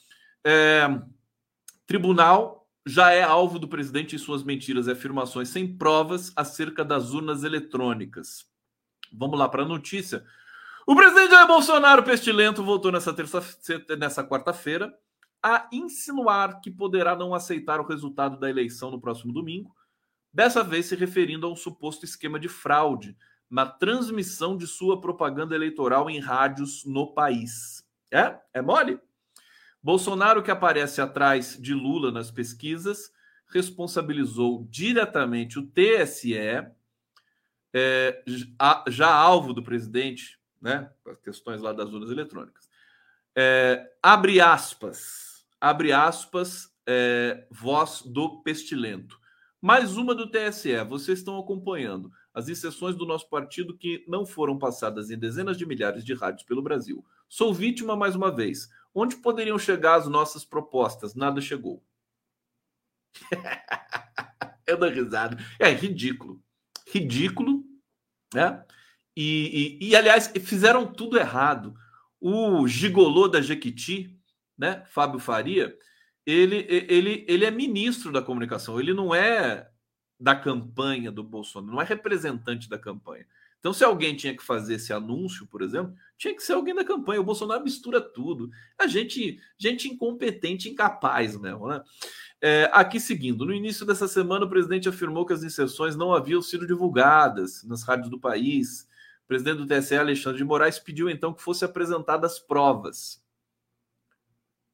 é, 0.46 0.88
tribunal 1.88 2.70
já 2.86 3.12
é 3.12 3.24
alvo 3.24 3.58
do 3.58 3.68
presidente 3.68 4.16
e 4.16 4.20
suas 4.20 4.44
mentiras 4.44 4.86
e 4.86 4.92
afirmações 4.92 5.50
sem 5.50 5.76
provas 5.76 6.32
acerca 6.36 6.86
das 6.86 7.12
urnas 7.12 7.44
eletrônicas. 7.44 8.48
Vamos 9.12 9.40
lá 9.40 9.50
para 9.50 9.64
a 9.64 9.68
notícia. 9.68 10.24
O 10.86 10.96
presidente 10.96 11.32
Jair 11.32 11.48
Bolsonaro 11.48 12.04
pestilento 12.04 12.64
voltou 12.64 12.92
nessa 12.92 13.14
terça 13.14 13.44
nessa 13.98 14.24
quarta-feira 14.24 14.94
a 15.42 15.68
insinuar 15.72 16.62
que 16.62 16.70
poderá 16.70 17.16
não 17.16 17.34
aceitar 17.34 17.80
o 17.80 17.86
resultado 17.86 18.40
da 18.40 18.50
eleição 18.50 18.92
no 18.92 19.00
próximo 19.02 19.34
domingo, 19.34 19.76
dessa 20.34 20.64
vez 20.64 20.88
se 20.88 20.96
referindo 20.96 21.46
a 21.46 21.52
um 21.52 21.56
suposto 21.56 22.06
esquema 22.06 22.40
de 22.40 22.48
fraude 22.48 23.18
na 23.50 23.66
transmissão 23.66 24.56
de 24.56 24.68
sua 24.68 25.02
propaganda 25.02 25.56
eleitoral 25.56 26.10
em 26.10 26.20
rádios 26.20 26.86
no 26.86 27.14
país. 27.14 27.84
É? 28.12 28.38
É 28.54 28.62
mole? 28.62 29.00
Bolsonaro, 29.82 30.44
que 30.44 30.52
aparece 30.52 31.02
atrás 31.02 31.58
de 31.60 31.74
Lula 31.74 32.12
nas 32.12 32.30
pesquisas, 32.30 33.12
responsabilizou 33.48 34.68
diretamente 34.70 35.58
o 35.58 35.66
TSE, 35.66 36.36
é, 37.74 38.24
já 38.88 39.12
alvo 39.12 39.54
do 39.54 39.64
presidente, 39.64 40.40
né, 40.62 40.92
as 41.08 41.20
questões 41.20 41.62
lá 41.62 41.72
das 41.72 41.90
urnas 41.90 42.12
eletrônicas. 42.12 42.70
É, 43.36 43.92
abre 44.04 44.42
aspas, 44.42 45.46
abre 45.62 45.94
aspas, 45.94 46.74
é, 46.86 47.48
voz 47.50 48.02
do 48.02 48.42
pestilento. 48.42 49.20
Mais 49.62 49.98
uma 49.98 50.16
do 50.16 50.30
TSE, 50.30 50.84
vocês 50.88 51.20
estão 51.20 51.38
acompanhando 51.38 52.10
as 52.34 52.48
inserções 52.48 52.96
do 52.96 53.06
nosso 53.06 53.30
partido 53.30 53.78
que 53.78 54.06
não 54.08 54.26
foram 54.26 54.58
passadas 54.58 55.12
em 55.12 55.20
dezenas 55.20 55.58
de 55.58 55.66
milhares 55.66 56.06
de 56.06 56.14
rádios 56.14 56.44
pelo 56.44 56.62
Brasil. 56.62 57.06
Sou 57.28 57.54
vítima 57.54 57.94
mais 57.94 58.16
uma 58.16 58.34
vez. 58.34 58.70
Onde 58.96 59.18
poderiam 59.18 59.60
chegar 59.60 59.96
as 59.96 60.08
nossas 60.08 60.46
propostas? 60.46 61.14
Nada 61.14 61.42
chegou. 61.42 61.84
Eu 64.66 64.78
dou 64.78 64.90
risada. 64.90 65.38
É 65.60 65.70
ridículo. 65.70 66.42
Ridículo, 66.88 67.66
né? 68.34 68.64
E, 69.14 69.78
e, 69.82 69.90
e, 69.90 69.96
aliás, 69.96 70.32
fizeram 70.42 70.86
tudo 70.86 71.18
errado. 71.18 71.76
O 72.22 72.66
gigolô 72.66 73.28
da 73.28 73.42
Jequiti, 73.42 74.18
né, 74.58 74.86
Fábio 74.86 75.20
Faria, 75.20 75.76
ele, 76.26 76.66
ele, 76.70 77.26
ele 77.28 77.46
é 77.46 77.52
ministro 77.52 78.12
da 78.12 78.22
comunicação, 78.22 78.80
ele 78.80 78.94
não 78.94 79.14
é 79.14 79.70
da 80.20 80.36
campanha 80.36 81.12
do 81.12 81.24
Bolsonaro, 81.24 81.74
não 81.74 81.82
é 81.82 81.86
representante 81.86 82.70
da 82.70 82.78
campanha. 82.78 83.26
Então, 83.60 83.74
se 83.74 83.84
alguém 83.84 84.16
tinha 84.16 84.36
que 84.36 84.44
fazer 84.44 84.76
esse 84.76 84.94
anúncio, 84.94 85.46
por 85.46 85.62
exemplo, 85.62 85.94
tinha 86.18 86.34
que 86.34 86.42
ser 86.42 86.54
alguém 86.54 86.74
da 86.74 86.84
campanha. 86.84 87.20
O 87.20 87.26
Bolsonaro 87.26 87.64
mistura 87.64 88.00
tudo. 88.00 88.50
A 88.78 88.88
gente, 88.88 89.40
gente 89.58 89.90
incompetente, 89.90 90.70
incapaz 90.70 91.38
mesmo, 91.38 91.68
né? 91.68 91.82
É, 92.42 92.70
aqui 92.72 93.02
seguindo, 93.02 93.46
no 93.46 93.54
início 93.54 93.86
dessa 93.86 94.08
semana, 94.08 94.46
o 94.46 94.50
presidente 94.50 94.88
afirmou 94.88 95.26
que 95.26 95.34
as 95.34 95.44
inserções 95.44 95.98
não 95.98 96.14
haviam 96.14 96.42
sido 96.42 96.66
divulgadas 96.66 97.64
nas 97.66 97.84
rádios 97.84 98.10
do 98.10 98.18
país. 98.18 98.88
O 99.26 99.28
presidente 99.28 99.58
do 99.58 99.68
TSE, 99.68 99.96
Alexandre 99.96 100.38
de 100.38 100.46
Moraes, 100.46 100.80
pediu 100.80 101.10
então 101.10 101.34
que 101.34 101.42
fossem 101.42 101.68
apresentadas 101.68 102.40
provas. 102.40 103.22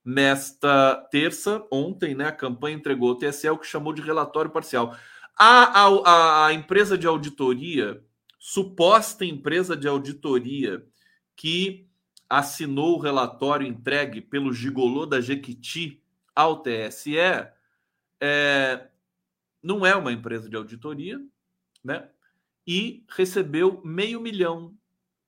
Nesta 0.05 0.95
terça, 1.09 1.65
ontem, 1.71 2.13
né, 2.13 2.27
a 2.27 2.31
campanha 2.31 2.77
entregou 2.77 3.09
ao 3.09 3.17
TSE 3.17 3.49
o 3.49 3.57
que 3.57 3.65
chamou 3.65 3.91
de 3.91 4.03
relatório 4.03 4.51
parcial. 4.51 4.95
A, 5.35 5.81
a, 5.81 6.45
a 6.45 6.53
empresa 6.53 6.95
de 6.95 7.07
auditoria, 7.07 8.03
suposta 8.37 9.25
empresa 9.25 9.75
de 9.75 9.87
auditoria 9.87 10.85
que 11.35 11.87
assinou 12.29 12.95
o 12.95 12.99
relatório 12.99 13.65
entregue 13.65 14.21
pelo 14.21 14.53
gigolô 14.53 15.07
da 15.07 15.19
Jequiti 15.19 16.03
ao 16.35 16.61
TSE, 16.61 17.17
é, 18.21 18.87
não 19.61 19.85
é 19.85 19.95
uma 19.95 20.11
empresa 20.11 20.47
de 20.47 20.55
auditoria, 20.55 21.19
né? 21.83 22.07
E 22.67 23.03
recebeu 23.09 23.81
meio 23.83 24.21
milhão 24.21 24.75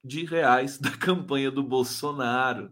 de 0.04 0.24
reais 0.24 0.78
da 0.78 0.92
campanha 0.98 1.50
do 1.50 1.64
Bolsonaro, 1.64 2.72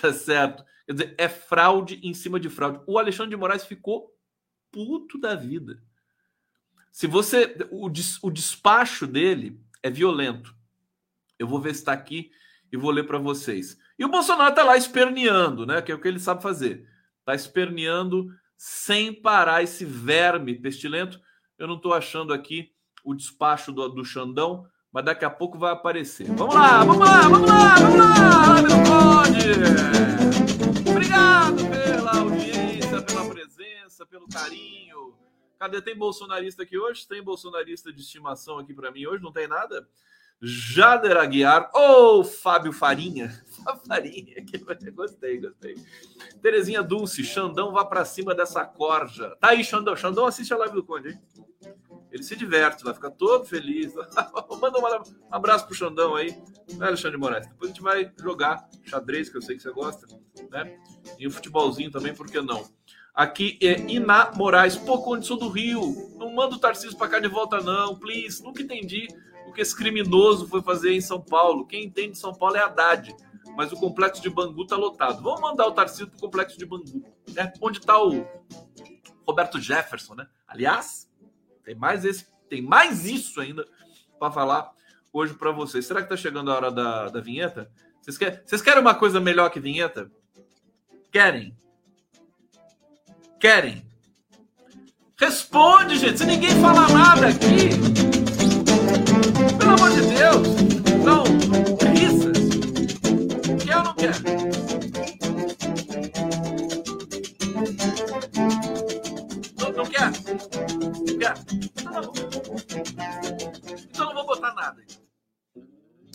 tá 0.00 0.12
certo? 0.12 0.64
Quer 0.90 0.94
dizer, 0.94 1.14
é 1.18 1.28
fraude 1.28 2.00
em 2.02 2.12
cima 2.12 2.40
de 2.40 2.48
fraude. 2.48 2.80
O 2.84 2.98
Alexandre 2.98 3.30
de 3.30 3.36
Moraes 3.36 3.64
ficou 3.64 4.12
puto 4.72 5.20
da 5.20 5.36
vida. 5.36 5.80
Se 6.90 7.06
você. 7.06 7.56
O, 7.70 7.86
o 7.86 8.30
despacho 8.30 9.06
dele 9.06 9.60
é 9.84 9.88
violento. 9.88 10.52
Eu 11.38 11.46
vou 11.46 11.60
ver 11.60 11.74
se 11.74 11.82
está 11.82 11.92
aqui 11.92 12.32
e 12.72 12.76
vou 12.76 12.90
ler 12.90 13.04
para 13.04 13.18
vocês. 13.18 13.78
E 13.96 14.04
o 14.04 14.08
Bolsonaro 14.08 14.50
está 14.50 14.64
lá 14.64 14.76
esperneando, 14.76 15.64
né? 15.64 15.80
Que 15.80 15.92
é 15.92 15.94
o 15.94 16.00
que 16.00 16.08
ele 16.08 16.18
sabe 16.18 16.42
fazer. 16.42 16.84
Está 17.20 17.36
esperneando 17.36 18.26
sem 18.56 19.14
parar 19.14 19.62
esse 19.62 19.84
verme 19.84 20.56
pestilento. 20.56 21.20
Eu 21.56 21.68
não 21.68 21.76
estou 21.76 21.94
achando 21.94 22.32
aqui 22.32 22.72
o 23.04 23.14
despacho 23.14 23.70
do, 23.70 23.88
do 23.90 24.04
Xandão, 24.04 24.66
mas 24.92 25.04
daqui 25.04 25.24
a 25.24 25.30
pouco 25.30 25.56
vai 25.56 25.70
aparecer. 25.70 26.26
Vamos 26.32 26.52
lá, 26.52 26.82
vamos 26.82 26.98
lá, 26.98 27.28
vamos 27.28 27.48
lá, 27.48 27.74
vamos 27.76 27.96
lá, 27.96 28.62
não 28.62 28.82
pode! 28.82 30.69
Obrigado 30.90 31.56
pela 31.70 32.16
audiência, 32.16 33.02
pela 33.02 33.28
presença, 33.28 34.04
pelo 34.04 34.28
carinho. 34.28 35.14
Cadê? 35.58 35.80
Tem 35.80 35.96
bolsonarista 35.96 36.62
aqui 36.62 36.78
hoje? 36.78 37.06
Tem 37.06 37.22
bolsonarista 37.22 37.92
de 37.92 38.00
estimação 38.00 38.58
aqui 38.58 38.74
para 38.74 38.90
mim 38.90 39.06
hoje? 39.06 39.22
Não 39.22 39.32
tem 39.32 39.46
nada? 39.46 39.88
Jader 40.42 41.18
Aguiar, 41.18 41.70
ou 41.74 42.20
oh, 42.20 42.24
Fábio 42.24 42.72
Farinha. 42.72 43.30
Farinha, 43.86 44.36
gostei, 44.94 45.38
gostei. 45.38 45.74
Terezinha 46.40 46.82
Dulce, 46.82 47.22
Xandão 47.22 47.72
vá 47.72 47.84
para 47.84 48.04
cima 48.06 48.34
dessa 48.34 48.64
corja. 48.64 49.36
Tá 49.38 49.50
aí, 49.50 49.62
Xandão. 49.62 49.94
Xandão 49.94 50.26
assiste 50.26 50.52
a 50.54 50.56
live 50.56 50.74
do 50.74 50.82
Conde, 50.82 51.10
hein? 51.10 51.20
Ele 52.12 52.22
se 52.22 52.34
diverte, 52.36 52.82
vai 52.82 52.94
ficar 52.94 53.10
todo 53.10 53.44
feliz. 53.44 53.94
Manda 54.60 54.78
um 54.78 55.04
abraço 55.30 55.66
pro 55.66 55.74
Xandão 55.74 56.16
aí, 56.16 56.30
né, 56.74 56.86
Alexandre 56.86 57.16
Moraes? 57.16 57.46
Depois 57.46 57.70
a 57.70 57.74
gente 57.74 57.82
vai 57.82 58.12
jogar 58.20 58.68
xadrez, 58.84 59.28
que 59.28 59.36
eu 59.36 59.42
sei 59.42 59.56
que 59.56 59.62
você 59.62 59.70
gosta, 59.70 60.06
né? 60.50 60.76
E 61.18 61.26
o 61.26 61.30
futebolzinho 61.30 61.90
também, 61.90 62.14
por 62.14 62.26
que 62.26 62.40
não? 62.40 62.68
Aqui 63.14 63.58
é 63.62 63.78
Iná 63.80 64.32
Moraes. 64.34 64.76
Pô, 64.76 65.02
condição 65.02 65.36
do 65.36 65.48
Rio. 65.48 65.80
Não 66.16 66.34
manda 66.34 66.54
o 66.54 66.58
Tarcísio 66.58 66.96
para 66.96 67.08
cá 67.08 67.18
de 67.18 67.28
volta, 67.28 67.60
não, 67.60 67.96
please. 67.96 68.42
Nunca 68.42 68.62
entendi 68.62 69.08
o 69.46 69.52
que 69.52 69.60
esse 69.60 69.76
criminoso 69.76 70.48
foi 70.48 70.62
fazer 70.62 70.92
em 70.92 71.00
São 71.00 71.20
Paulo. 71.20 71.66
Quem 71.66 71.84
entende 71.84 72.16
São 72.16 72.32
Paulo 72.32 72.56
é 72.56 72.60
Haddad. 72.60 73.14
Mas 73.56 73.72
o 73.72 73.76
complexo 73.76 74.22
de 74.22 74.30
Bangu 74.30 74.64
tá 74.64 74.76
lotado. 74.76 75.22
Vamos 75.22 75.40
mandar 75.40 75.66
o 75.66 75.72
Tarcísio 75.72 76.08
pro 76.08 76.20
complexo 76.20 76.56
de 76.56 76.64
Bangu. 76.64 77.04
Né? 77.34 77.52
Onde 77.60 77.80
tá 77.80 78.00
o 78.00 78.24
Roberto 79.26 79.60
Jefferson, 79.60 80.14
né? 80.14 80.26
Aliás, 80.46 81.09
tem 81.70 81.78
mais 81.78 82.04
esse, 82.04 82.26
tem 82.48 82.60
mais 82.60 83.06
isso 83.06 83.40
ainda 83.40 83.64
para 84.18 84.32
falar 84.32 84.72
hoje 85.12 85.34
para 85.34 85.52
vocês. 85.52 85.86
Será 85.86 86.02
que 86.02 86.08
tá 86.08 86.16
chegando 86.16 86.50
a 86.50 86.56
hora 86.56 86.72
da, 86.72 87.08
da 87.08 87.20
vinheta? 87.20 87.70
Vocês 88.00 88.18
querem, 88.18 88.40
vocês 88.44 88.60
querem 88.60 88.80
uma 88.80 88.94
coisa 88.94 89.20
melhor 89.20 89.48
que 89.50 89.60
vinheta? 89.60 90.10
Querem? 91.12 91.56
Querem? 93.38 93.86
Responde, 95.16 95.96
gente. 95.96 96.18
Se 96.18 96.26
ninguém 96.26 96.50
falar 96.60 96.88
nada 96.90 97.28
aqui. 97.28 97.68
Pelo 99.56 99.72
amor 99.72 99.90
de 99.92 100.00
Deus. 100.08 100.48
Não, 101.04 101.22
risas. 101.94 102.36
Quer 103.64 103.76
ou 103.76 103.84
não 103.84 103.94
quer? 103.94 104.14
Não, 109.56 109.72
não 109.72 109.86
quer? 109.86 110.10
Não 111.06 111.18
quer? 111.18 111.59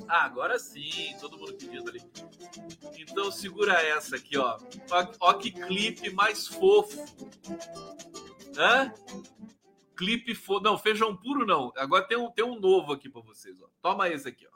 Ah, 0.07 0.25
agora 0.25 0.59
sim, 0.59 1.15
todo 1.19 1.37
mundo 1.37 1.53
pedindo 1.53 1.89
ali. 1.89 2.01
Então 2.97 3.31
segura 3.31 3.73
essa 3.73 4.15
aqui, 4.15 4.37
ó. 4.37 4.57
Ó, 4.91 5.07
ó 5.19 5.33
que 5.33 5.51
clipe 5.51 6.09
mais 6.11 6.47
fofo. 6.47 7.03
Hã? 8.57 8.93
Clipe 9.95 10.35
fofo. 10.35 10.63
Não, 10.63 10.77
feijão 10.77 11.15
puro 11.15 11.45
não. 11.45 11.71
Agora 11.75 12.07
tem 12.07 12.17
um, 12.17 12.31
tem 12.31 12.45
um 12.45 12.59
novo 12.59 12.93
aqui 12.93 13.09
para 13.09 13.21
vocês, 13.21 13.59
ó. 13.61 13.67
Toma 13.81 14.09
esse 14.09 14.27
aqui, 14.27 14.45
ó. 14.47 14.54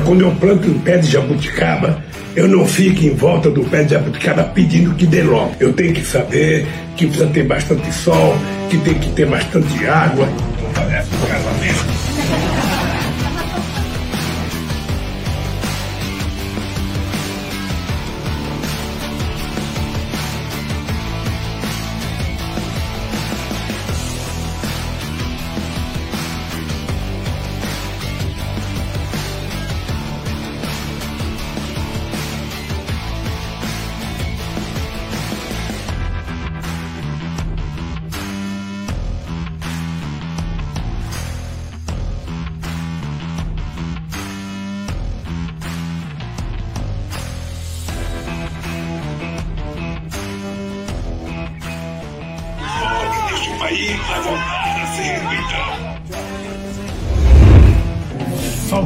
Quando 0.00 0.22
eu 0.22 0.30
planto 0.32 0.68
um 0.68 0.78
pé 0.80 0.98
de 0.98 1.10
jabuticaba, 1.10 2.02
eu 2.34 2.48
não 2.48 2.66
fico 2.66 3.04
em 3.04 3.14
volta 3.14 3.50
do 3.50 3.62
pé 3.64 3.84
de 3.84 3.90
jabuticaba 3.92 4.44
pedindo 4.44 4.94
que 4.94 5.06
dê 5.06 5.22
logo. 5.22 5.54
Eu 5.60 5.72
tenho 5.72 5.94
que 5.94 6.04
saber 6.04 6.66
que 6.96 7.06
precisa 7.06 7.28
ter 7.28 7.44
bastante 7.44 7.92
sol, 7.92 8.36
que 8.68 8.78
tem 8.78 8.94
que 8.94 9.10
ter 9.10 9.26
bastante 9.26 9.86
água. 9.86 10.28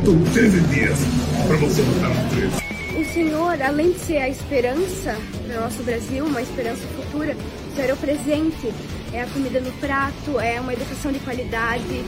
Faltam 0.08 0.24
13 0.32 0.60
dias 0.68 0.98
para 1.46 1.56
você 1.58 1.82
votar 1.82 2.08
no 2.08 2.30
13. 2.30 2.98
O 2.98 3.12
senhor, 3.12 3.60
além 3.60 3.92
de 3.92 3.98
ser 3.98 4.16
a 4.16 4.28
esperança 4.30 5.14
para 5.46 5.58
o 5.58 5.60
nosso 5.60 5.82
Brasil, 5.82 6.24
uma 6.24 6.40
esperança 6.40 6.80
futura, 6.96 7.36
o 7.70 7.74
senhor 7.76 7.90
é 7.90 7.92
o 7.92 7.96
presente, 7.98 8.72
é 9.12 9.20
a 9.20 9.26
comida 9.26 9.60
no 9.60 9.70
prato, 9.72 10.40
é 10.40 10.58
uma 10.62 10.72
educação 10.72 11.12
de 11.12 11.18
qualidade, 11.18 12.04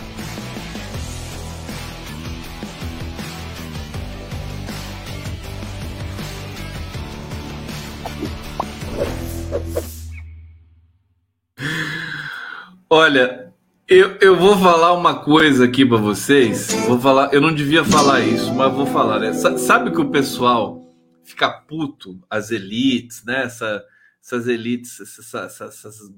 Olha, 12.88 13.49
eu, 13.90 14.16
eu 14.20 14.36
vou 14.36 14.56
falar 14.56 14.92
uma 14.92 15.16
coisa 15.16 15.64
aqui 15.64 15.84
para 15.84 15.96
vocês. 15.96 16.72
Vou 16.86 16.96
falar, 16.96 17.34
eu 17.34 17.40
não 17.40 17.52
devia 17.52 17.84
falar 17.84 18.20
isso, 18.20 18.54
mas 18.54 18.72
vou 18.72 18.86
falar. 18.86 19.18
Né? 19.18 19.32
Sabe 19.32 19.90
que 19.90 20.00
o 20.00 20.08
pessoal 20.08 20.80
fica 21.24 21.50
puto, 21.50 22.22
as 22.30 22.52
elites, 22.52 23.24
né? 23.24 23.42
Essa, 23.42 23.84
essas 24.22 24.46
elites, 24.46 25.00
essas, 25.00 25.60
esses 25.60 26.08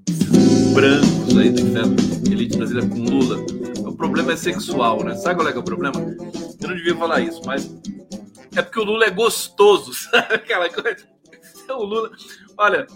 brancos 0.74 1.38
aí 1.38 1.48
do 1.48 1.61
inferno, 1.62 1.96
elite 2.30 2.58
brasileira 2.58 2.87
com 2.90 3.04
Lula. 3.04 3.38
O 3.88 3.96
problema 3.96 4.32
é 4.32 4.37
sexual, 4.37 5.02
né? 5.02 5.14
Sabe 5.14 5.37
qual 5.37 5.48
é, 5.48 5.52
que 5.52 5.56
é 5.56 5.61
o 5.61 5.64
problema? 5.64 5.98
Eu 5.98 6.68
não 6.68 6.76
devia 6.76 6.94
falar 6.94 7.20
isso, 7.20 7.40
mas 7.46 7.74
é 8.54 8.61
porque 8.61 8.80
o 8.80 8.85
Lula 8.85 9.06
é 9.06 9.11
gostoso, 9.11 9.94
sabe 10.11 10.35
aquela 10.35 10.68
coisa? 10.68 11.08
O 11.70 11.85
Lula, 11.85 12.11
olha, 12.58 12.87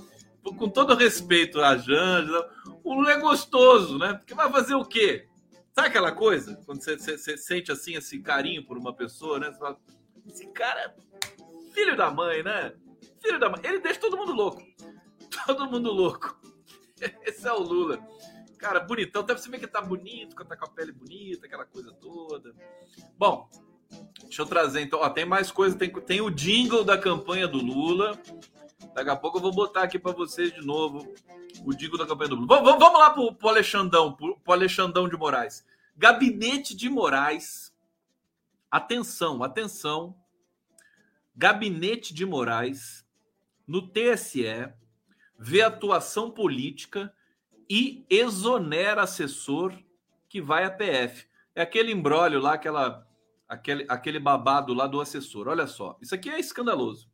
com 0.42 0.68
todo 0.68 0.94
respeito 0.94 1.62
a 1.62 1.78
Janja, 1.78 2.44
o 2.86 2.94
Lula 2.94 3.12
é 3.12 3.18
gostoso, 3.18 3.98
né? 3.98 4.14
Porque 4.14 4.32
vai 4.32 4.48
fazer 4.50 4.76
o 4.76 4.84
quê? 4.84 5.26
Sabe 5.74 5.88
aquela 5.88 6.12
coisa? 6.12 6.54
Quando 6.64 6.80
você, 6.80 6.96
você, 6.96 7.18
você, 7.18 7.36
sente 7.36 7.72
assim 7.72 7.96
esse 7.96 8.20
carinho 8.20 8.64
por 8.64 8.78
uma 8.78 8.94
pessoa, 8.94 9.40
né? 9.40 9.50
Você 9.50 9.58
fala, 9.58 9.76
esse 10.24 10.46
cara, 10.52 10.94
filho 11.74 11.96
da 11.96 12.12
mãe, 12.12 12.44
né? 12.44 12.72
Filho 13.20 13.40
da 13.40 13.50
mãe. 13.50 13.60
Ele 13.64 13.80
deixa 13.80 13.98
todo 13.98 14.16
mundo 14.16 14.32
louco. 14.32 14.62
Todo 15.46 15.68
mundo 15.68 15.92
louco. 15.92 16.40
Esse 17.26 17.46
é 17.46 17.52
o 17.52 17.58
Lula. 17.58 17.98
Cara, 18.56 18.80
bonitão. 18.80 19.22
Deve 19.22 19.40
você 19.40 19.50
ver 19.50 19.58
que 19.58 19.66
tá 19.66 19.82
bonito, 19.82 20.34
que 20.34 20.44
tá 20.44 20.56
com 20.56 20.64
a 20.64 20.68
pele 20.68 20.92
bonita, 20.92 21.46
aquela 21.46 21.66
coisa 21.66 21.92
toda. 21.92 22.54
Bom, 23.18 23.50
deixa 24.22 24.42
eu 24.42 24.46
trazer 24.46 24.80
então. 24.80 25.00
Ó, 25.00 25.10
tem 25.10 25.26
mais 25.26 25.50
coisa. 25.50 25.76
Tem, 25.76 25.90
tem 25.90 26.20
o 26.20 26.30
jingle 26.30 26.84
da 26.84 26.96
campanha 26.96 27.46
do 27.46 27.58
Lula. 27.58 28.18
Daqui 28.94 29.10
a 29.10 29.16
pouco 29.16 29.38
eu 29.38 29.42
vou 29.42 29.52
botar 29.52 29.82
aqui 29.82 29.98
para 29.98 30.12
vocês 30.12 30.52
de 30.52 30.60
novo 30.60 31.14
o 31.64 31.74
Digo 31.74 31.96
da 31.96 32.06
campanha 32.06 32.30
do 32.30 32.36
Lula. 32.36 32.46
Vamos, 32.46 32.78
vamos 32.78 32.98
lá 32.98 33.10
para 33.10 33.22
o 33.22 33.48
Alexandão, 33.48 34.12
para 34.12 34.26
o 34.26 34.52
Alexandão 34.52 35.08
de 35.08 35.16
Moraes. 35.16 35.64
Gabinete 35.96 36.76
de 36.76 36.88
Moraes. 36.88 37.74
Atenção, 38.70 39.42
atenção. 39.42 40.14
Gabinete 41.34 42.12
de 42.12 42.26
Moraes 42.26 43.06
no 43.66 43.82
TSE 43.82 44.72
vê 45.38 45.62
atuação 45.62 46.30
política 46.30 47.12
e 47.68 48.06
exonera 48.08 49.02
assessor 49.02 49.76
que 50.28 50.40
vai 50.40 50.64
à 50.64 50.70
PF. 50.70 51.26
É 51.54 51.62
aquele 51.62 51.92
embrólio 51.92 52.40
lá, 52.40 52.54
aquela, 52.54 53.06
aquele, 53.48 53.86
aquele 53.88 54.18
babado 54.18 54.72
lá 54.72 54.86
do 54.86 55.00
assessor. 55.00 55.48
Olha 55.48 55.66
só, 55.66 55.96
isso 56.00 56.14
aqui 56.14 56.28
é 56.30 56.38
escandaloso. 56.38 57.10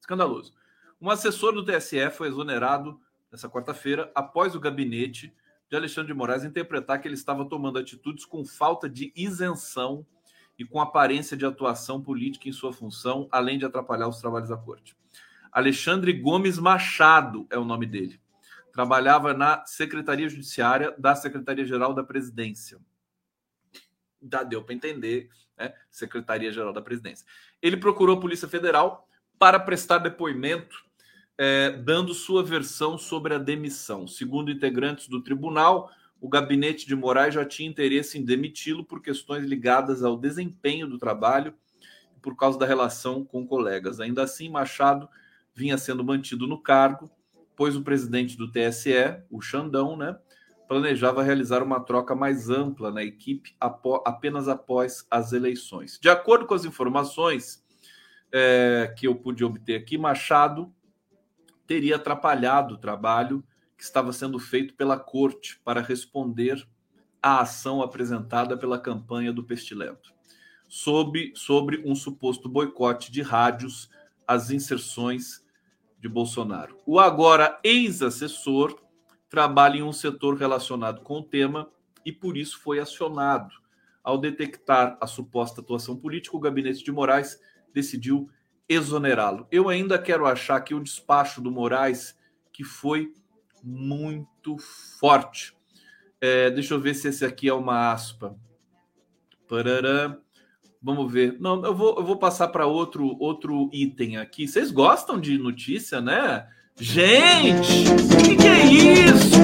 Escandaloso. 0.00 0.54
Um 1.00 1.10
assessor 1.10 1.52
do 1.52 1.64
TSE 1.64 2.10
foi 2.10 2.26
exonerado 2.26 3.00
nessa 3.30 3.48
quarta-feira 3.48 4.10
após 4.16 4.56
o 4.56 4.60
gabinete 4.60 5.32
de 5.70 5.76
Alexandre 5.76 6.12
de 6.12 6.18
Moraes 6.18 6.42
interpretar 6.42 7.00
que 7.00 7.06
ele 7.06 7.14
estava 7.14 7.44
tomando 7.44 7.78
atitudes 7.78 8.24
com 8.24 8.44
falta 8.44 8.88
de 8.88 9.12
isenção 9.14 10.04
e 10.58 10.64
com 10.64 10.80
aparência 10.80 11.36
de 11.36 11.46
atuação 11.46 12.02
política 12.02 12.48
em 12.48 12.52
sua 12.52 12.72
função, 12.72 13.28
além 13.30 13.58
de 13.58 13.64
atrapalhar 13.64 14.08
os 14.08 14.18
trabalhos 14.18 14.48
da 14.48 14.56
corte. 14.56 14.96
Alexandre 15.52 16.12
Gomes 16.12 16.58
Machado 16.58 17.46
é 17.48 17.56
o 17.56 17.64
nome 17.64 17.86
dele. 17.86 18.20
Trabalhava 18.72 19.32
na 19.32 19.64
Secretaria 19.66 20.28
Judiciária 20.28 20.92
da 20.98 21.14
Secretaria-Geral 21.14 21.94
da 21.94 22.02
Presidência. 22.02 22.80
Já 24.20 24.42
deu 24.42 24.64
para 24.64 24.74
entender, 24.74 25.30
né? 25.56 25.74
Secretaria-Geral 25.90 26.72
da 26.72 26.82
Presidência. 26.82 27.24
Ele 27.62 27.76
procurou 27.76 28.16
a 28.16 28.20
Polícia 28.20 28.48
Federal 28.48 29.08
para 29.38 29.60
prestar 29.60 29.98
depoimento 29.98 30.87
é, 31.38 31.70
dando 31.70 32.12
sua 32.12 32.42
versão 32.42 32.98
sobre 32.98 33.32
a 33.32 33.38
demissão. 33.38 34.08
Segundo 34.08 34.50
integrantes 34.50 35.06
do 35.06 35.22
tribunal, 35.22 35.90
o 36.20 36.28
gabinete 36.28 36.84
de 36.84 36.96
Moraes 36.96 37.34
já 37.34 37.44
tinha 37.44 37.68
interesse 37.68 38.18
em 38.18 38.24
demiti-lo 38.24 38.84
por 38.84 39.00
questões 39.00 39.44
ligadas 39.44 40.02
ao 40.02 40.16
desempenho 40.16 40.88
do 40.88 40.98
trabalho 40.98 41.54
e 42.16 42.20
por 42.20 42.36
causa 42.36 42.58
da 42.58 42.66
relação 42.66 43.24
com 43.24 43.46
colegas. 43.46 44.00
Ainda 44.00 44.24
assim, 44.24 44.48
Machado 44.48 45.08
vinha 45.54 45.78
sendo 45.78 46.02
mantido 46.02 46.46
no 46.48 46.60
cargo, 46.60 47.08
pois 47.54 47.76
o 47.76 47.82
presidente 47.82 48.36
do 48.36 48.50
TSE, 48.50 49.22
o 49.30 49.40
Xandão, 49.40 49.96
né, 49.96 50.18
planejava 50.66 51.22
realizar 51.22 51.62
uma 51.62 51.80
troca 51.80 52.14
mais 52.14 52.50
ampla 52.50 52.90
na 52.90 53.02
equipe 53.02 53.56
apenas 54.04 54.48
após 54.48 55.06
as 55.10 55.32
eleições. 55.32 55.98
De 56.00 56.08
acordo 56.08 56.46
com 56.46 56.54
as 56.54 56.64
informações 56.64 57.64
é, 58.30 58.92
que 58.96 59.06
eu 59.06 59.14
pude 59.14 59.44
obter 59.44 59.76
aqui, 59.76 59.96
Machado 59.96 60.72
teria 61.68 61.96
atrapalhado 61.96 62.74
o 62.74 62.78
trabalho 62.78 63.44
que 63.76 63.84
estava 63.84 64.10
sendo 64.10 64.38
feito 64.38 64.74
pela 64.74 64.98
corte 64.98 65.60
para 65.62 65.82
responder 65.82 66.66
à 67.22 67.40
ação 67.42 67.82
apresentada 67.82 68.56
pela 68.56 68.80
campanha 68.80 69.32
do 69.32 69.44
Pestilento, 69.44 70.12
sobre, 70.66 71.30
sobre 71.36 71.82
um 71.84 71.94
suposto 71.94 72.48
boicote 72.48 73.12
de 73.12 73.20
rádios 73.20 73.90
às 74.26 74.50
inserções 74.50 75.44
de 76.00 76.08
Bolsonaro. 76.08 76.78
O 76.86 76.98
agora 76.98 77.60
ex-assessor 77.62 78.80
trabalha 79.28 79.76
em 79.76 79.82
um 79.82 79.92
setor 79.92 80.36
relacionado 80.36 81.02
com 81.02 81.18
o 81.18 81.22
tema 81.22 81.70
e 82.02 82.10
por 82.10 82.38
isso 82.38 82.58
foi 82.58 82.78
acionado. 82.80 83.54
Ao 84.02 84.16
detectar 84.16 84.96
a 85.02 85.06
suposta 85.06 85.60
atuação 85.60 85.96
política, 85.96 86.34
o 86.34 86.40
gabinete 86.40 86.82
de 86.82 86.90
Moraes 86.90 87.38
decidiu 87.74 88.30
exonerá-lo. 88.68 89.46
Eu 89.50 89.68
ainda 89.68 89.98
quero 89.98 90.26
achar 90.26 90.60
que 90.60 90.74
o 90.74 90.82
despacho 90.82 91.40
do 91.40 91.50
Moraes 91.50 92.16
que 92.52 92.64
foi 92.64 93.12
muito 93.62 94.56
forte. 94.98 95.56
É, 96.20 96.50
deixa 96.50 96.74
eu 96.74 96.80
ver 96.80 96.94
se 96.94 97.08
esse 97.08 97.24
aqui 97.24 97.48
é 97.48 97.54
uma 97.54 97.92
aspa. 97.92 98.36
Parará. 99.48 100.18
Vamos 100.82 101.12
ver. 101.12 101.36
Não, 101.40 101.64
eu 101.64 101.74
vou, 101.74 101.96
eu 101.96 102.04
vou 102.04 102.18
passar 102.18 102.48
para 102.48 102.66
outro 102.66 103.16
outro 103.20 103.68
item 103.72 104.16
aqui. 104.16 104.46
Vocês 104.46 104.70
gostam 104.70 105.20
de 105.20 105.38
notícia, 105.38 106.00
né? 106.00 106.48
Gente, 106.76 107.88
o 107.88 108.22
que, 108.22 108.36
que, 108.36 108.46
é 108.46 108.66
isso? 108.66 109.36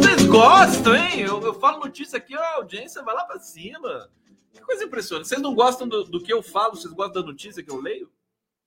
Vocês 0.00 0.26
gostam, 0.26 0.94
hein? 0.94 1.20
Eu, 1.20 1.40
eu 1.40 1.54
falo 1.54 1.80
notícia 1.80 2.16
aqui, 2.16 2.34
a 2.34 2.54
audiência 2.54 3.02
vai 3.02 3.14
lá 3.14 3.24
para 3.24 3.40
cima. 3.40 4.08
Que 4.52 4.60
coisa 4.60 4.84
impressionante. 4.84 5.26
Vocês 5.26 5.40
não 5.40 5.54
gostam 5.54 5.88
do, 5.88 6.04
do 6.04 6.22
que 6.22 6.32
eu 6.32 6.42
falo? 6.42 6.76
Vocês 6.76 6.92
gostam 6.92 7.22
da 7.22 7.28
notícia 7.28 7.62
que 7.62 7.70
eu 7.70 7.80
leio? 7.80 8.08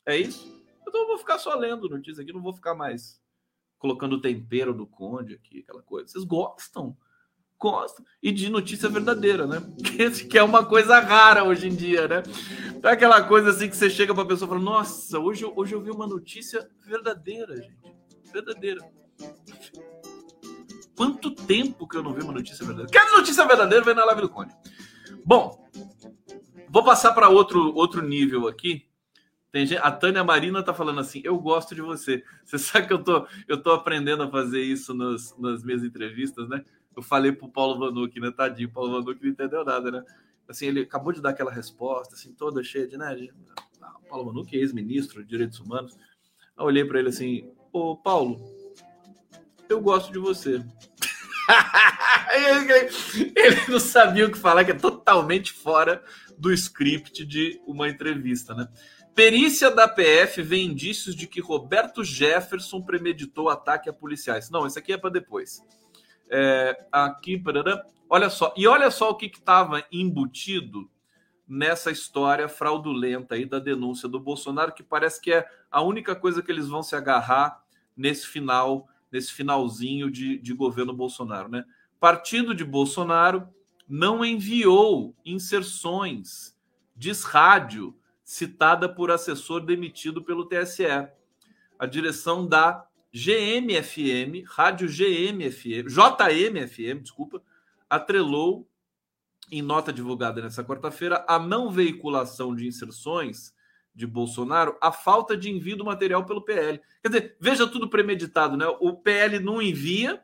É 0.05 0.17
isso? 0.17 0.61
Então 0.81 1.01
eu 1.01 1.07
vou 1.07 1.17
ficar 1.17 1.37
só 1.37 1.55
lendo 1.55 1.89
notícia 1.89 2.21
aqui, 2.21 2.33
não 2.33 2.41
vou 2.41 2.53
ficar 2.53 2.73
mais 2.73 3.21
colocando 3.77 4.13
o 4.13 4.21
tempero 4.21 4.73
do 4.73 4.85
conde 4.85 5.35
aqui, 5.35 5.59
aquela 5.59 5.81
coisa. 5.81 6.07
Vocês 6.07 6.23
gostam? 6.23 6.95
Gostam. 7.57 8.05
E 8.21 8.31
de 8.31 8.49
notícia 8.49 8.89
verdadeira, 8.89 9.47
né? 9.47 9.61
Que 10.29 10.37
é 10.37 10.43
uma 10.43 10.65
coisa 10.65 10.99
rara 10.99 11.43
hoje 11.43 11.67
em 11.67 11.75
dia, 11.75 12.07
né? 12.07 12.23
É 12.83 12.89
aquela 12.89 13.23
coisa 13.23 13.51
assim 13.51 13.69
que 13.69 13.75
você 13.77 13.89
chega 13.89 14.13
para 14.13 14.23
a 14.23 14.27
pessoa 14.27 14.47
e 14.47 14.49
fala: 14.49 14.61
Nossa, 14.61 15.19
hoje, 15.19 15.45
hoje 15.45 15.73
eu 15.73 15.81
vi 15.81 15.91
uma 15.91 16.07
notícia 16.07 16.69
verdadeira, 16.85 17.55
gente. 17.55 17.95
Verdadeira. 18.31 18.81
Quanto 20.95 21.31
tempo 21.31 21.87
que 21.87 21.97
eu 21.97 22.03
não 22.03 22.13
vi 22.13 22.21
uma 22.21 22.33
notícia 22.33 22.65
verdadeira? 22.65 22.91
Quer 22.91 23.11
notícia 23.11 23.45
verdadeira? 23.45 23.83
Vem 23.83 23.95
na 23.95 24.05
live 24.05 24.21
do 24.21 24.29
Conde. 24.29 24.53
Bom, 25.25 25.67
vou 26.69 26.83
passar 26.83 27.13
para 27.13 27.29
outro, 27.29 27.73
outro 27.75 28.01
nível 28.01 28.47
aqui 28.47 28.90
tem 29.51 29.65
gente, 29.65 29.81
a 29.83 29.91
Tânia 29.91 30.23
Marina 30.23 30.63
tá 30.63 30.73
falando 30.73 31.01
assim: 31.01 31.21
eu 31.25 31.37
gosto 31.37 31.75
de 31.75 31.81
você. 31.81 32.23
Você 32.45 32.57
sabe 32.57 32.87
que 32.87 32.93
eu 32.93 33.03
tô, 33.03 33.27
eu 33.47 33.61
tô 33.61 33.71
aprendendo 33.71 34.23
a 34.23 34.31
fazer 34.31 34.61
isso 34.61 34.93
nos, 34.93 35.37
nas 35.37 35.63
minhas 35.63 35.83
entrevistas, 35.83 36.47
né? 36.47 36.63
Eu 36.95 37.01
falei 37.01 37.31
pro 37.31 37.49
Paulo 37.49 37.79
Vanucci, 37.79 38.19
né? 38.19 38.31
Tadinho, 38.31 38.69
o 38.69 38.71
Paulo 38.71 38.91
Vanucci 38.91 39.23
não 39.23 39.31
entendeu 39.31 39.63
nada, 39.65 39.91
né? 39.91 40.03
Assim, 40.47 40.67
ele 40.67 40.81
acabou 40.81 41.13
de 41.13 41.21
dar 41.21 41.29
aquela 41.29 41.51
resposta, 41.51 42.15
assim, 42.15 42.33
toda 42.33 42.63
cheia 42.63 42.87
de, 42.87 42.97
né? 42.97 43.13
De, 43.15 43.33
ah, 43.81 43.95
Paulo 44.09 44.25
Vanucci, 44.25 44.55
ex-ministro 44.55 45.21
de 45.23 45.29
Direitos 45.29 45.59
Humanos. 45.59 45.97
Eu 46.57 46.65
olhei 46.65 46.85
para 46.85 46.99
ele 46.99 47.09
assim: 47.09 47.49
Ô, 47.73 47.97
Paulo, 47.97 48.39
eu 49.67 49.81
gosto 49.81 50.11
de 50.13 50.19
você. 50.19 50.63
ele 53.35 53.61
não 53.69 53.79
sabia 53.79 54.25
o 54.27 54.31
que 54.31 54.37
falar, 54.37 54.63
que 54.63 54.71
é 54.71 54.75
totalmente 54.75 55.51
fora 55.51 56.01
do 56.37 56.51
script 56.53 57.25
de 57.25 57.61
uma 57.65 57.89
entrevista, 57.89 58.53
né? 58.53 58.67
Perícia 59.13 59.69
da 59.69 59.87
PF 59.87 60.41
vê 60.41 60.61
indícios 60.61 61.15
de 61.15 61.27
que 61.27 61.41
Roberto 61.41 62.03
Jefferson 62.03 62.81
premeditou 62.81 63.49
ataque 63.49 63.89
a 63.89 63.93
policiais. 63.93 64.49
Não, 64.49 64.65
isso 64.65 64.79
aqui 64.79 64.93
é 64.93 64.97
para 64.97 65.09
depois. 65.09 65.65
É, 66.29 66.85
aqui, 66.91 67.41
olha 68.09 68.29
só, 68.29 68.53
e 68.55 68.65
olha 68.65 68.89
só 68.89 69.09
o 69.09 69.15
que 69.15 69.25
estava 69.25 69.85
embutido 69.91 70.89
nessa 71.45 71.91
história 71.91 72.47
fraudulenta 72.47 73.35
aí 73.35 73.45
da 73.45 73.59
denúncia 73.59 74.07
do 74.07 74.17
Bolsonaro, 74.17 74.73
que 74.73 74.81
parece 74.81 75.19
que 75.19 75.33
é 75.33 75.45
a 75.69 75.81
única 75.81 76.15
coisa 76.15 76.41
que 76.41 76.49
eles 76.49 76.69
vão 76.69 76.81
se 76.81 76.95
agarrar 76.95 77.61
nesse 77.95 78.25
final, 78.25 78.87
nesse 79.11 79.33
finalzinho 79.33 80.09
de, 80.09 80.37
de 80.37 80.53
governo 80.53 80.93
Bolsonaro, 80.93 81.49
né? 81.49 81.65
Partido 81.99 82.55
de 82.55 82.63
Bolsonaro 82.63 83.49
não 83.87 84.23
enviou 84.23 85.13
inserções, 85.25 86.57
diz 86.95 87.23
rádio, 87.23 87.93
citada 88.31 88.87
por 88.87 89.11
assessor 89.11 89.59
demitido 89.59 90.23
pelo 90.23 90.45
TSE. 90.45 90.85
A 91.77 91.85
direção 91.85 92.47
da 92.47 92.87
GMFM, 93.13 94.45
Rádio 94.47 94.87
GMFM, 94.87 95.89
JMFM, 95.89 97.01
desculpa, 97.01 97.43
atrelou 97.89 98.65
em 99.51 99.61
nota 99.61 99.91
divulgada 99.91 100.41
nessa 100.41 100.63
quarta-feira, 100.63 101.25
a 101.27 101.37
não 101.37 101.69
veiculação 101.69 102.55
de 102.55 102.65
inserções 102.65 103.53
de 103.93 104.07
Bolsonaro, 104.07 104.77
a 104.79 104.93
falta 104.93 105.35
de 105.35 105.51
envio 105.51 105.75
do 105.75 105.83
material 105.83 106.25
pelo 106.25 106.41
PL. 106.41 106.79
Quer 107.01 107.09
dizer, 107.09 107.37
veja 107.37 107.67
tudo 107.67 107.89
premeditado, 107.89 108.55
né? 108.55 108.65
O 108.79 108.93
PL 108.93 109.39
não 109.39 109.61
envia, 109.61 110.23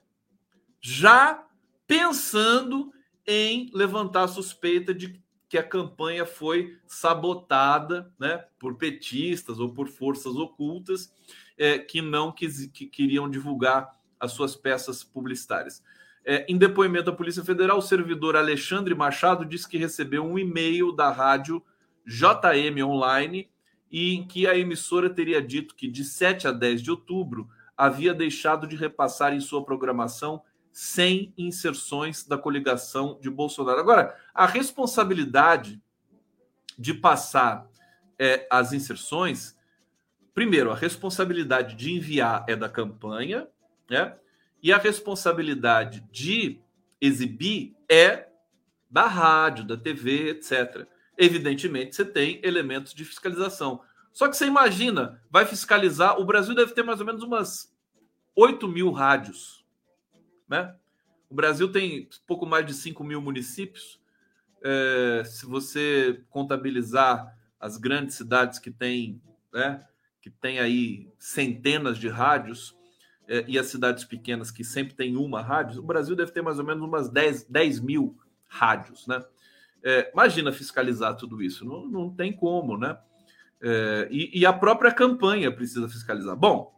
já 0.79 1.45
pensando 1.85 2.89
em 3.25 3.69
levantar 3.73 4.29
suspeita 4.29 4.93
de 4.93 5.21
que 5.49 5.57
a 5.57 5.63
campanha 5.63 6.25
foi 6.25 6.77
sabotada, 6.85 8.11
né, 8.19 8.43
por 8.59 8.75
petistas 8.75 9.59
ou 9.59 9.73
por 9.73 9.87
forças 9.87 10.35
ocultas 10.35 11.13
é, 11.57 11.79
que 11.79 12.01
não 12.01 12.31
quis, 12.31 12.67
que 12.67 12.85
queriam 12.85 13.29
divulgar 13.29 13.97
as 14.19 14.31
suas 14.33 14.55
peças 14.55 15.03
publicitárias. 15.03 15.83
É, 16.25 16.45
em 16.49 16.57
depoimento 16.57 17.09
à 17.09 17.13
Polícia 17.13 17.43
Federal, 17.43 17.77
o 17.77 17.81
servidor 17.81 18.35
Alexandre 18.35 18.93
Machado 18.93 19.45
disse 19.45 19.67
que 19.67 19.77
recebeu 19.77 20.25
um 20.25 20.37
e-mail 20.37 20.91
da 20.91 21.09
rádio 21.09 21.63
JM 22.05 22.83
Online 22.83 23.49
e 23.89 24.13
em 24.13 24.27
que 24.27 24.45
a 24.45 24.57
emissora 24.57 25.09
teria 25.09 25.41
dito 25.41 25.73
que 25.75 25.87
de 25.87 26.03
7 26.03 26.47
a 26.47 26.51
10 26.51 26.81
de 26.81 26.91
outubro 26.91 27.49
havia 27.77 28.13
deixado 28.13 28.67
de 28.67 28.75
repassar 28.75 29.33
em 29.33 29.39
sua 29.39 29.63
programação 29.63 30.41
100 30.77 31.33
inserções 31.35 32.23
da 32.23 32.37
coligação 32.37 33.17
de 33.19 33.31
Bolsonaro. 33.31 33.79
Agora, 33.79 34.15
a 34.31 34.45
responsabilidade 34.45 35.81
de 36.77 36.93
passar 36.93 37.67
é, 38.19 38.47
as 38.47 38.73
inserções, 38.73 39.57
primeiro, 40.35 40.71
a 40.71 40.75
responsabilidade 40.75 41.75
de 41.75 41.91
enviar 41.91 42.45
é 42.47 42.55
da 42.55 42.69
campanha, 42.69 43.47
né? 43.89 44.15
E 44.61 44.71
a 44.71 44.77
responsabilidade 44.77 46.07
de 46.11 46.61
exibir 47.01 47.75
é 47.89 48.27
da 48.87 49.07
rádio, 49.07 49.65
da 49.65 49.77
TV, 49.77 50.29
etc. 50.29 50.87
Evidentemente, 51.17 51.95
você 51.95 52.05
tem 52.05 52.39
elementos 52.43 52.93
de 52.93 53.03
fiscalização. 53.03 53.81
Só 54.13 54.27
que 54.27 54.37
você 54.37 54.45
imagina, 54.45 55.23
vai 55.31 55.43
fiscalizar. 55.47 56.19
O 56.19 56.25
Brasil 56.25 56.53
deve 56.53 56.75
ter 56.75 56.83
mais 56.83 56.99
ou 56.99 57.05
menos 57.07 57.23
umas 57.23 57.75
8 58.35 58.67
mil 58.67 58.91
rádios. 58.91 59.65
Né? 60.47 60.73
O 61.29 61.35
Brasil 61.35 61.71
tem 61.71 62.07
pouco 62.25 62.45
mais 62.45 62.65
de 62.65 62.73
5 62.73 63.03
mil 63.03 63.21
municípios. 63.21 63.99
É, 64.63 65.23
se 65.25 65.45
você 65.45 66.23
contabilizar 66.29 67.35
as 67.59 67.77
grandes 67.77 68.15
cidades 68.15 68.59
que 68.59 68.71
têm, 68.71 69.21
né, 69.53 69.85
que 70.21 70.29
tem 70.29 70.59
aí 70.59 71.09
centenas 71.17 71.97
de 71.97 72.07
rádios, 72.07 72.75
é, 73.27 73.43
e 73.47 73.59
as 73.59 73.67
cidades 73.67 74.05
pequenas 74.05 74.51
que 74.51 74.63
sempre 74.63 74.93
tem 74.93 75.17
uma 75.17 75.41
rádio, 75.41 75.81
o 75.81 75.85
Brasil 75.85 76.15
deve 76.15 76.31
ter 76.31 76.41
mais 76.41 76.59
ou 76.59 76.65
menos 76.65 76.81
umas 76.83 77.09
10, 77.09 77.43
10 77.43 77.79
mil 77.81 78.17
rádios, 78.47 79.05
né? 79.05 79.23
É, 79.83 80.09
imagina 80.11 80.51
fiscalizar 80.51 81.15
tudo 81.15 81.41
isso, 81.41 81.65
não, 81.65 81.85
não 81.87 82.09
tem 82.09 82.31
como, 82.33 82.77
né? 82.77 82.97
É, 83.61 84.07
e, 84.09 84.39
e, 84.39 84.45
a 84.45 84.53
própria 84.53 84.91
campanha 84.91 85.51
precisa 85.51 85.89
fiscalizar. 85.89 86.35
Bom, 86.35 86.73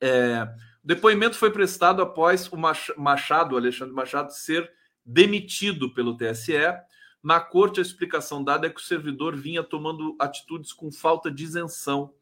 é, 0.00 0.48
o 0.82 0.86
depoimento 0.86 1.36
foi 1.36 1.50
prestado 1.50 2.02
após 2.02 2.50
o 2.52 2.56
Machado, 3.00 3.56
Alexandre 3.56 3.94
Machado, 3.94 4.32
ser 4.32 4.70
demitido 5.04 5.92
pelo 5.92 6.16
TSE. 6.16 6.54
Na 7.22 7.40
corte, 7.40 7.80
a 7.80 7.82
explicação 7.82 8.42
dada 8.42 8.66
é 8.66 8.70
que 8.70 8.80
o 8.80 8.84
servidor 8.84 9.36
vinha 9.36 9.62
tomando 9.62 10.16
atitudes 10.18 10.72
com 10.72 10.90
falta 10.90 11.30
de 11.30 11.44
isenção. 11.44 12.12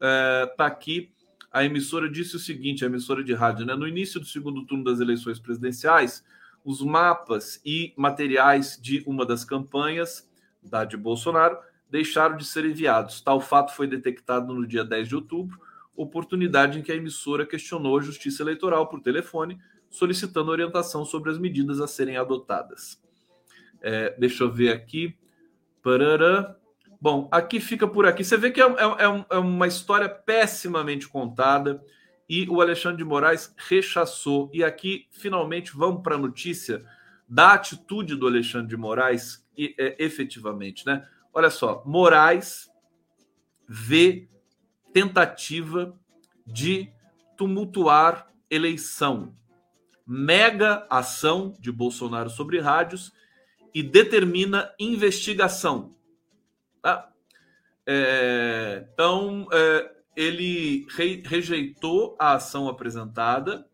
Está 0.00 0.64
é, 0.64 0.66
aqui 0.66 1.12
a 1.56 1.64
emissora 1.64 2.06
disse 2.06 2.36
o 2.36 2.38
seguinte, 2.38 2.84
a 2.84 2.86
emissora 2.86 3.24
de 3.24 3.32
rádio, 3.32 3.64
né? 3.64 3.74
No 3.74 3.88
início 3.88 4.20
do 4.20 4.26
segundo 4.26 4.66
turno 4.66 4.84
das 4.84 5.00
eleições 5.00 5.38
presidenciais, 5.38 6.22
os 6.62 6.82
mapas 6.82 7.60
e 7.64 7.94
materiais 7.96 8.78
de 8.78 9.02
uma 9.06 9.24
das 9.24 9.42
campanhas 9.42 10.28
da 10.62 10.84
de 10.84 10.98
Bolsonaro 10.98 11.56
deixaram 11.90 12.36
de 12.36 12.44
ser 12.44 12.66
enviados. 12.66 13.22
Tal 13.22 13.40
fato 13.40 13.74
foi 13.74 13.86
detectado 13.86 14.52
no 14.52 14.66
dia 14.66 14.84
10 14.84 15.08
de 15.08 15.14
outubro, 15.14 15.58
oportunidade 15.96 16.78
em 16.78 16.82
que 16.82 16.92
a 16.92 16.96
emissora 16.96 17.46
questionou 17.46 17.98
a 17.98 18.02
Justiça 18.02 18.42
Eleitoral 18.42 18.88
por 18.88 19.00
telefone, 19.00 19.58
solicitando 19.90 20.50
orientação 20.50 21.04
sobre 21.04 21.30
as 21.30 21.38
medidas 21.38 21.80
a 21.80 21.86
serem 21.86 22.16
adotadas. 22.16 23.02
É, 23.80 24.14
deixa 24.18 24.44
eu 24.44 24.52
ver 24.52 24.72
aqui. 24.72 25.16
Parará. 25.82 26.56
Bom, 27.00 27.28
aqui 27.30 27.60
fica 27.60 27.86
por 27.86 28.06
aqui. 28.06 28.24
Você 28.24 28.36
vê 28.36 28.50
que 28.50 28.60
é, 28.60 28.64
é, 28.64 29.26
é 29.30 29.38
uma 29.38 29.66
história 29.66 30.08
pessimamente 30.08 31.08
contada 31.08 31.82
e 32.28 32.48
o 32.48 32.60
Alexandre 32.60 32.98
de 32.98 33.04
Moraes 33.04 33.54
rechaçou. 33.56 34.50
E 34.52 34.64
aqui, 34.64 35.06
finalmente, 35.10 35.72
vamos 35.76 36.02
para 36.02 36.16
a 36.16 36.18
notícia 36.18 36.84
da 37.28 37.54
atitude 37.54 38.14
do 38.14 38.26
Alexandre 38.26 38.68
de 38.68 38.76
Moraes, 38.76 39.44
e, 39.56 39.74
é, 39.78 39.96
efetivamente, 40.04 40.86
né? 40.86 41.06
Olha 41.32 41.50
só, 41.50 41.82
Moraes 41.84 42.70
vê 43.68 44.28
tentativa 44.96 45.94
de 46.46 46.90
tumultuar 47.36 48.32
eleição, 48.48 49.36
mega 50.06 50.86
ação 50.88 51.54
de 51.60 51.70
Bolsonaro 51.70 52.30
sobre 52.30 52.60
rádios 52.60 53.12
e 53.74 53.82
determina 53.82 54.72
investigação. 54.80 55.90
Tá? 56.80 57.12
É, 57.86 58.88
então, 58.90 59.46
é, 59.52 59.96
ele 60.16 60.86
re, 60.88 61.22
rejeitou 61.26 62.16
a 62.18 62.32
ação 62.36 62.66
apresentada, 62.66 63.68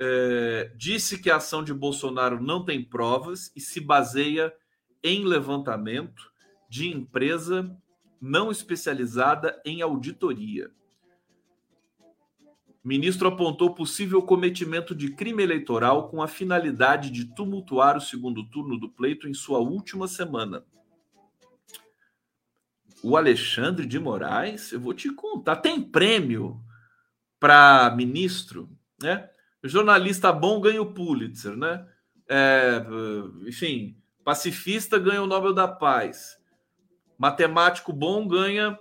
é, 0.00 0.72
disse 0.76 1.16
que 1.16 1.30
a 1.30 1.36
ação 1.36 1.62
de 1.62 1.72
Bolsonaro 1.72 2.42
não 2.42 2.64
tem 2.64 2.82
provas 2.82 3.52
e 3.54 3.60
se 3.60 3.80
baseia 3.80 4.52
em 5.00 5.24
levantamento 5.24 6.28
de 6.68 6.88
empresa 6.88 7.70
não 8.24 8.50
especializada 8.50 9.60
em 9.64 9.82
auditoria. 9.82 10.70
Ministro 12.82 13.28
apontou 13.28 13.74
possível 13.74 14.22
cometimento 14.22 14.94
de 14.94 15.10
crime 15.10 15.42
eleitoral 15.42 16.08
com 16.08 16.22
a 16.22 16.28
finalidade 16.28 17.10
de 17.10 17.24
tumultuar 17.24 17.96
o 17.96 18.00
segundo 18.00 18.44
turno 18.48 18.78
do 18.78 18.88
pleito 18.88 19.28
em 19.28 19.34
sua 19.34 19.58
última 19.58 20.06
semana 20.06 20.64
o 23.04 23.18
Alexandre 23.18 23.84
de 23.84 24.00
Moraes, 24.00 24.72
eu 24.72 24.80
vou 24.80 24.94
te 24.94 25.10
contar, 25.10 25.56
tem 25.56 25.78
prêmio 25.78 26.58
para 27.38 27.92
ministro, 27.94 28.66
né? 29.00 29.28
Jornalista 29.62 30.32
bom 30.32 30.58
ganha 30.58 30.80
o 30.80 30.94
Pulitzer, 30.94 31.54
né? 31.54 31.86
É, 32.26 32.82
enfim, 33.46 33.94
pacifista 34.24 34.98
ganha 34.98 35.22
o 35.22 35.26
Nobel 35.26 35.52
da 35.52 35.68
Paz. 35.68 36.38
Matemático 37.18 37.92
bom 37.92 38.26
ganha 38.26 38.78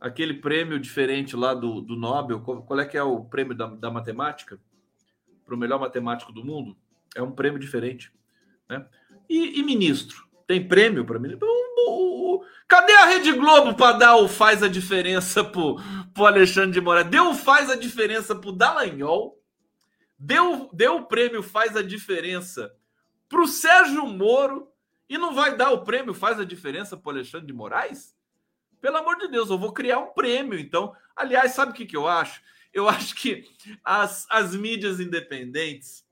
aquele 0.00 0.34
prêmio 0.34 0.78
diferente 0.78 1.36
lá 1.36 1.54
do, 1.54 1.80
do 1.80 1.96
Nobel. 1.96 2.40
Qual, 2.40 2.80
é 2.80 2.84
que 2.84 2.96
é 2.96 3.02
o 3.02 3.24
prêmio 3.24 3.54
da, 3.54 3.66
da 3.66 3.90
matemática? 3.90 4.60
Para 5.44 5.54
o 5.54 5.58
melhor 5.58 5.80
matemático 5.80 6.32
do 6.32 6.44
mundo? 6.44 6.76
É 7.14 7.22
um 7.22 7.32
prêmio 7.32 7.58
diferente. 7.58 8.12
Né? 8.68 8.84
E, 9.28 9.60
e 9.60 9.62
ministro? 9.62 10.26
Tem 10.46 10.66
prêmio 10.66 11.04
para 11.04 11.18
ministro? 11.18 11.48
Cadê 12.68 12.92
a 12.94 13.06
Rede 13.06 13.32
Globo 13.32 13.74
para 13.74 13.96
dar 13.96 14.16
o 14.16 14.28
faz 14.28 14.62
a 14.62 14.68
diferença 14.68 15.44
pro, 15.44 15.76
pro 16.12 16.26
Alexandre 16.26 16.72
de 16.72 16.80
Moraes? 16.80 17.06
Deu 17.06 17.30
o 17.30 17.34
faz 17.34 17.70
a 17.70 17.76
diferença 17.76 18.34
pro 18.34 18.50
Dallagnol. 18.50 19.40
Deu, 20.18 20.68
deu 20.72 20.96
o 20.96 21.06
prêmio 21.06 21.42
faz 21.42 21.76
a 21.76 21.82
diferença 21.82 22.74
pro 23.28 23.46
Sérgio 23.46 24.06
Moro. 24.06 24.68
E 25.08 25.16
não 25.16 25.34
vai 25.34 25.56
dar 25.56 25.70
o 25.70 25.84
prêmio 25.84 26.12
faz 26.12 26.40
a 26.40 26.44
diferença 26.44 26.96
pro 26.96 27.10
Alexandre 27.10 27.46
de 27.46 27.52
Moraes? 27.52 28.16
Pelo 28.80 28.96
amor 28.96 29.16
de 29.16 29.28
Deus, 29.28 29.50
eu 29.50 29.58
vou 29.58 29.72
criar 29.72 29.98
um 29.98 30.12
prêmio, 30.12 30.58
então. 30.58 30.94
Aliás, 31.14 31.52
sabe 31.52 31.72
o 31.72 31.74
que, 31.74 31.86
que 31.86 31.96
eu 31.96 32.06
acho? 32.06 32.42
Eu 32.72 32.88
acho 32.90 33.14
que 33.14 33.48
as, 33.84 34.26
as 34.30 34.54
mídias 34.54 35.00
independentes 35.00 36.04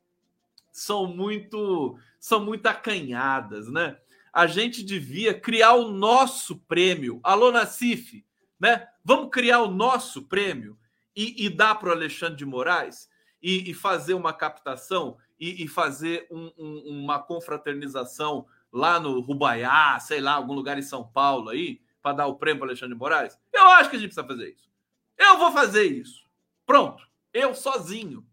são 0.72 1.06
muito 1.06 1.98
são 2.18 2.42
muito 2.42 2.66
acanhadas, 2.66 3.70
né? 3.70 3.98
a 4.32 4.46
gente 4.46 4.82
devia 4.82 5.38
criar 5.38 5.74
o 5.74 5.90
nosso 5.90 6.58
prêmio. 6.60 7.20
Alô, 7.22 7.52
Nacife, 7.52 8.24
né? 8.58 8.88
Vamos 9.04 9.30
criar 9.30 9.60
o 9.60 9.70
nosso 9.70 10.22
prêmio 10.22 10.76
e, 11.14 11.44
e 11.44 11.48
dar 11.50 11.76
para 11.76 11.90
o 11.90 11.92
Alexandre 11.92 12.38
de 12.38 12.46
Moraes? 12.46 13.08
e, 13.44 13.70
e 13.70 13.74
fazer 13.74 14.14
uma 14.14 14.32
captação 14.32 15.18
e, 15.38 15.62
e 15.62 15.68
fazer 15.68 16.26
um, 16.30 16.50
um, 16.56 17.02
uma 17.02 17.18
confraternização 17.18 18.46
lá 18.74 18.98
no 18.98 19.20
Rubaiá, 19.20 20.00
sei 20.00 20.20
lá, 20.20 20.32
algum 20.32 20.52
lugar 20.52 20.76
em 20.76 20.82
São 20.82 21.06
Paulo 21.06 21.50
aí, 21.50 21.80
para 22.02 22.16
dar 22.16 22.26
o 22.26 22.34
prêmio 22.34 22.58
para 22.58 22.68
Alexandre 22.70 22.94
de 22.94 22.98
Moraes? 22.98 23.38
Eu 23.52 23.70
acho 23.70 23.88
que 23.88 23.94
a 23.94 23.98
gente 24.00 24.08
precisa 24.08 24.26
fazer 24.26 24.50
isso. 24.52 24.68
Eu 25.16 25.38
vou 25.38 25.52
fazer 25.52 25.84
isso. 25.84 26.24
Pronto. 26.66 27.06
Eu 27.32 27.54
sozinho. 27.54 28.26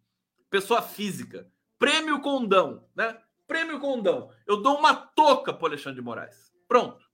Pessoa 0.49 0.81
física. 0.81 1.47
Prêmio 1.77 2.19
Condão, 2.21 2.83
né? 2.95 3.21
Prêmio 3.47 3.79
Condão. 3.79 4.31
Eu 4.47 4.57
dou 4.57 4.77
uma 4.79 4.95
toca 4.95 5.53
para 5.53 5.67
Alexandre 5.67 5.99
de 5.99 6.05
Moraes. 6.05 6.51
Pronto. 6.67 7.05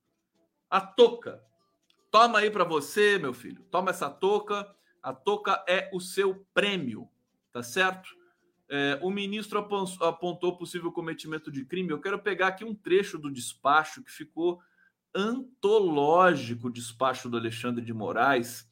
A 0.70 0.80
toca. 0.80 1.44
Toma 2.10 2.40
aí 2.40 2.50
para 2.50 2.64
você, 2.64 3.20
meu 3.20 3.34
filho. 3.34 3.62
Toma 3.66 3.90
essa 3.90 4.10
toca. 4.10 4.74
A 5.04 5.14
toca 5.14 5.64
é 5.68 5.90
o 5.94 6.00
seu 6.00 6.48
prêmio, 6.54 7.10
tá 7.52 7.62
certo? 7.62 8.17
É, 8.70 9.00
o 9.02 9.10
ministro 9.10 9.60
apontou 10.02 10.58
possível 10.58 10.92
cometimento 10.92 11.52
de 11.52 11.64
crime. 11.64 11.90
Eu 11.90 12.02
quero 12.02 12.20
pegar 12.20 12.48
aqui 12.48 12.66
um 12.66 12.76
trecho 12.76 13.18
do 13.18 13.32
despacho 13.32 14.04
que 14.04 14.12
ficou 14.12 14.60
antológico 15.16 16.68
o 16.68 16.72
despacho 16.72 17.30
do 17.30 17.38
Alexandre 17.38 17.84
de 17.84 17.94
Moraes. 17.94 18.70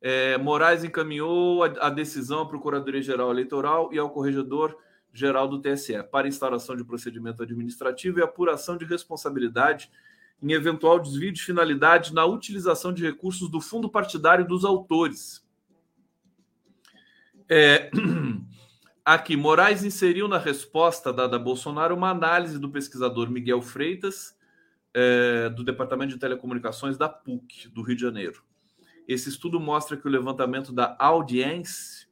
É, 0.00 0.36
Moraes 0.36 0.84
encaminhou 0.84 1.64
a, 1.64 1.66
a 1.86 1.90
decisão 1.90 2.40
à 2.40 2.46
Procuradoria-Geral 2.46 3.30
Eleitoral 3.30 3.92
e 3.92 3.98
ao 3.98 4.10
Corregedor-Geral 4.10 5.48
do 5.48 5.60
TSE 5.60 6.02
para 6.04 6.28
instauração 6.28 6.76
de 6.76 6.84
procedimento 6.84 7.42
administrativo 7.42 8.18
e 8.18 8.22
apuração 8.22 8.76
de 8.76 8.84
responsabilidade 8.84 9.90
em 10.42 10.52
eventual 10.52 11.00
desvio 11.00 11.32
de 11.32 11.42
finalidade 11.42 12.12
na 12.12 12.26
utilização 12.26 12.92
de 12.92 13.02
recursos 13.02 13.50
do 13.50 13.60
fundo 13.60 13.88
partidário 13.88 14.46
dos 14.46 14.64
autores. 14.64 15.42
É, 17.48 17.90
aqui, 19.04 19.36
Moraes 19.36 19.84
inseriu 19.84 20.26
na 20.26 20.38
resposta 20.38 21.12
dada 21.12 21.36
a 21.36 21.38
Bolsonaro 21.38 21.94
uma 21.94 22.10
análise 22.10 22.58
do 22.58 22.70
pesquisador 22.70 23.30
Miguel 23.30 23.60
Freitas, 23.60 24.36
é, 24.94 25.48
do 25.50 25.64
Departamento 25.64 26.14
de 26.14 26.18
Telecomunicações 26.18 26.96
da 26.96 27.08
PUC, 27.08 27.68
do 27.68 27.82
Rio 27.82 27.96
de 27.96 28.02
Janeiro. 28.02 28.42
Esse 29.06 29.28
estudo 29.28 29.60
mostra 29.60 29.96
que 29.96 30.06
o 30.06 30.10
levantamento 30.10 30.72
da 30.72 30.96
Audience, 30.98 32.06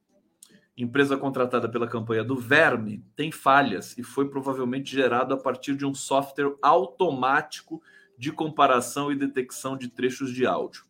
empresa 0.77 1.17
contratada 1.17 1.67
pela 1.67 1.87
campanha 1.87 2.23
do 2.23 2.35
Verme, 2.35 3.03
tem 3.15 3.31
falhas 3.31 3.97
e 3.97 4.03
foi 4.03 4.29
provavelmente 4.29 4.91
gerado 4.91 5.33
a 5.33 5.37
partir 5.37 5.75
de 5.75 5.85
um 5.85 5.93
software 5.95 6.55
automático 6.61 7.81
de 8.17 8.31
comparação 8.31 9.11
e 9.11 9.15
detecção 9.15 9.75
de 9.75 9.87
trechos 9.87 10.31
de 10.31 10.45
áudio. 10.45 10.85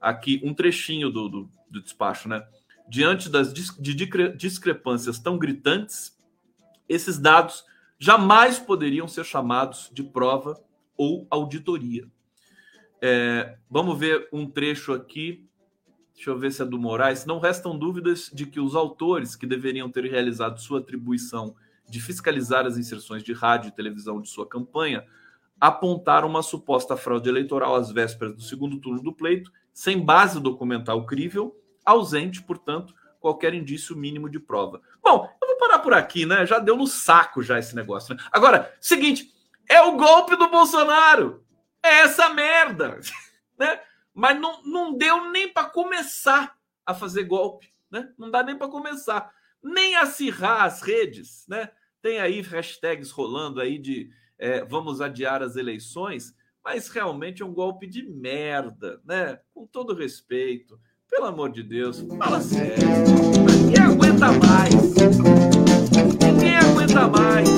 Aqui, 0.00 0.40
um 0.44 0.54
trechinho 0.54 1.10
do, 1.10 1.28
do, 1.28 1.50
do 1.68 1.82
despacho, 1.82 2.28
né? 2.28 2.46
Diante 2.88 3.28
das 3.28 3.52
de 3.52 3.94
discrepâncias 4.36 5.18
tão 5.18 5.38
gritantes, 5.38 6.16
esses 6.88 7.18
dados 7.18 7.64
jamais 7.98 8.58
poderiam 8.58 9.06
ser 9.06 9.24
chamados 9.24 9.90
de 9.92 10.02
prova 10.02 10.58
ou 10.96 11.26
auditoria. 11.30 12.08
É, 13.00 13.56
vamos 13.70 13.98
ver 13.98 14.28
um 14.32 14.48
trecho 14.48 14.92
aqui. 14.92 15.46
Deixa 16.14 16.30
eu 16.30 16.38
ver 16.38 16.50
se 16.50 16.62
é 16.62 16.64
do 16.64 16.78
Moraes. 16.78 17.26
Não 17.26 17.38
restam 17.38 17.78
dúvidas 17.78 18.30
de 18.32 18.46
que 18.46 18.58
os 18.58 18.74
autores 18.74 19.36
que 19.36 19.46
deveriam 19.46 19.90
ter 19.90 20.04
realizado 20.04 20.60
sua 20.60 20.80
atribuição 20.80 21.54
de 21.88 22.00
fiscalizar 22.00 22.66
as 22.66 22.76
inserções 22.76 23.22
de 23.22 23.32
rádio 23.32 23.68
e 23.68 23.72
televisão 23.72 24.20
de 24.20 24.28
sua 24.28 24.46
campanha 24.46 25.04
apontaram 25.60 26.28
uma 26.28 26.42
suposta 26.42 26.96
fraude 26.96 27.28
eleitoral 27.28 27.74
às 27.74 27.90
vésperas 27.90 28.34
do 28.34 28.42
segundo 28.42 28.78
turno 28.78 29.02
do 29.02 29.12
pleito, 29.12 29.52
sem 29.72 30.04
base 30.04 30.40
documental 30.40 31.04
crível 31.06 31.57
ausente, 31.88 32.42
portanto, 32.42 32.94
qualquer 33.20 33.54
indício 33.54 33.96
mínimo 33.96 34.28
de 34.28 34.38
prova. 34.38 34.80
Bom, 35.02 35.28
eu 35.40 35.48
vou 35.48 35.56
parar 35.56 35.78
por 35.78 35.94
aqui, 35.94 36.26
né? 36.26 36.46
Já 36.46 36.58
deu 36.58 36.76
no 36.76 36.86
saco 36.86 37.42
já 37.42 37.58
esse 37.58 37.74
negócio. 37.74 38.14
Né? 38.14 38.22
Agora, 38.30 38.74
seguinte, 38.80 39.32
é 39.68 39.80
o 39.82 39.96
golpe 39.96 40.36
do 40.36 40.48
Bolsonaro. 40.48 41.44
É 41.82 42.00
essa 42.00 42.28
merda, 42.30 43.00
né? 43.58 43.80
Mas 44.12 44.38
não, 44.38 44.62
não 44.64 44.96
deu 44.96 45.30
nem 45.30 45.52
para 45.52 45.68
começar 45.68 46.56
a 46.84 46.92
fazer 46.92 47.24
golpe, 47.24 47.72
né? 47.90 48.12
Não 48.18 48.30
dá 48.30 48.42
nem 48.42 48.56
para 48.56 48.68
começar, 48.68 49.32
nem 49.62 49.94
acirrar 49.96 50.64
as 50.64 50.82
redes, 50.82 51.46
né? 51.48 51.70
Tem 52.02 52.18
aí 52.18 52.40
hashtags 52.40 53.10
rolando 53.10 53.60
aí 53.60 53.78
de 53.78 54.10
é, 54.38 54.64
vamos 54.64 55.00
adiar 55.00 55.42
as 55.42 55.56
eleições, 55.56 56.34
mas 56.64 56.88
realmente 56.88 57.42
é 57.42 57.46
um 57.46 57.54
golpe 57.54 57.86
de 57.86 58.02
merda, 58.02 59.00
né? 59.04 59.40
Com 59.54 59.66
todo 59.66 59.94
respeito. 59.94 60.80
Pelo 61.10 61.26
amor 61.26 61.50
de 61.50 61.62
Deus, 61.62 62.00
fala 62.18 62.40
sério. 62.40 62.86
Ninguém 63.50 63.82
aguenta 63.82 64.26
mais. 64.32 64.74
Ninguém 66.22 66.56
aguenta 66.56 67.08
mais. 67.08 67.48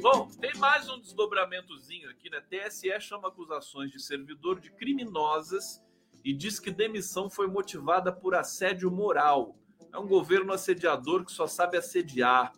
Bom, 0.00 0.28
tem 0.40 0.54
mais 0.58 0.88
um 0.88 1.00
desdobramentozinho 1.00 2.08
aqui, 2.10 2.30
né? 2.30 2.40
TSE 2.40 2.88
chama 3.00 3.28
acusações 3.28 3.90
de 3.90 4.00
servidor 4.00 4.60
de 4.60 4.70
criminosas 4.70 5.82
e 6.24 6.32
diz 6.32 6.58
que 6.58 6.70
demissão 6.70 7.28
foi 7.28 7.46
motivada 7.46 8.12
por 8.12 8.34
assédio 8.34 8.90
moral. 8.90 9.56
É 9.92 9.98
um 9.98 10.06
governo 10.06 10.52
assediador 10.52 11.24
que 11.24 11.32
só 11.32 11.46
sabe 11.46 11.76
assediar. 11.76 12.52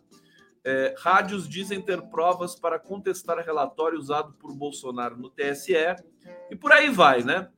É, 0.63 0.93
rádios 0.97 1.47
dizem 1.47 1.81
ter 1.81 2.01
provas 2.03 2.55
para 2.55 2.77
contestar 2.77 3.37
relatório 3.39 3.97
usado 3.97 4.33
por 4.33 4.53
Bolsonaro 4.53 5.17
no 5.17 5.29
TSE 5.29 5.73
e 6.49 6.55
por 6.55 6.71
aí 6.71 6.89
vai, 6.89 7.23
né? 7.23 7.49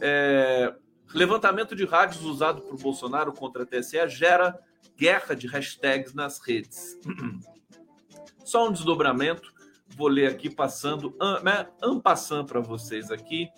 É, 0.00 0.72
levantamento 1.12 1.74
de 1.74 1.84
rádios 1.84 2.24
usado 2.24 2.62
por 2.62 2.78
Bolsonaro 2.78 3.32
contra 3.32 3.64
a 3.64 3.66
TSE 3.66 4.08
gera 4.08 4.58
guerra 4.96 5.34
de 5.34 5.46
hashtags 5.46 6.14
nas 6.14 6.38
redes. 6.38 6.98
Só 8.44 8.68
um 8.68 8.72
desdobramento, 8.72 9.52
vou 9.96 10.08
ler 10.08 10.30
aqui 10.30 10.48
passando, 10.48 11.14
né, 11.42 11.66
ampassando 11.82 12.46
para 12.46 12.60
vocês 12.60 13.10
aqui 13.10 13.48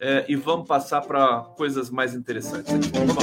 é, 0.00 0.24
e 0.28 0.34
vamos 0.34 0.66
passar 0.66 1.00
para 1.02 1.42
coisas 1.56 1.88
mais 1.88 2.14
interessantes. 2.14 2.74
Aqui. 2.74 2.90
Vamos 2.92 3.14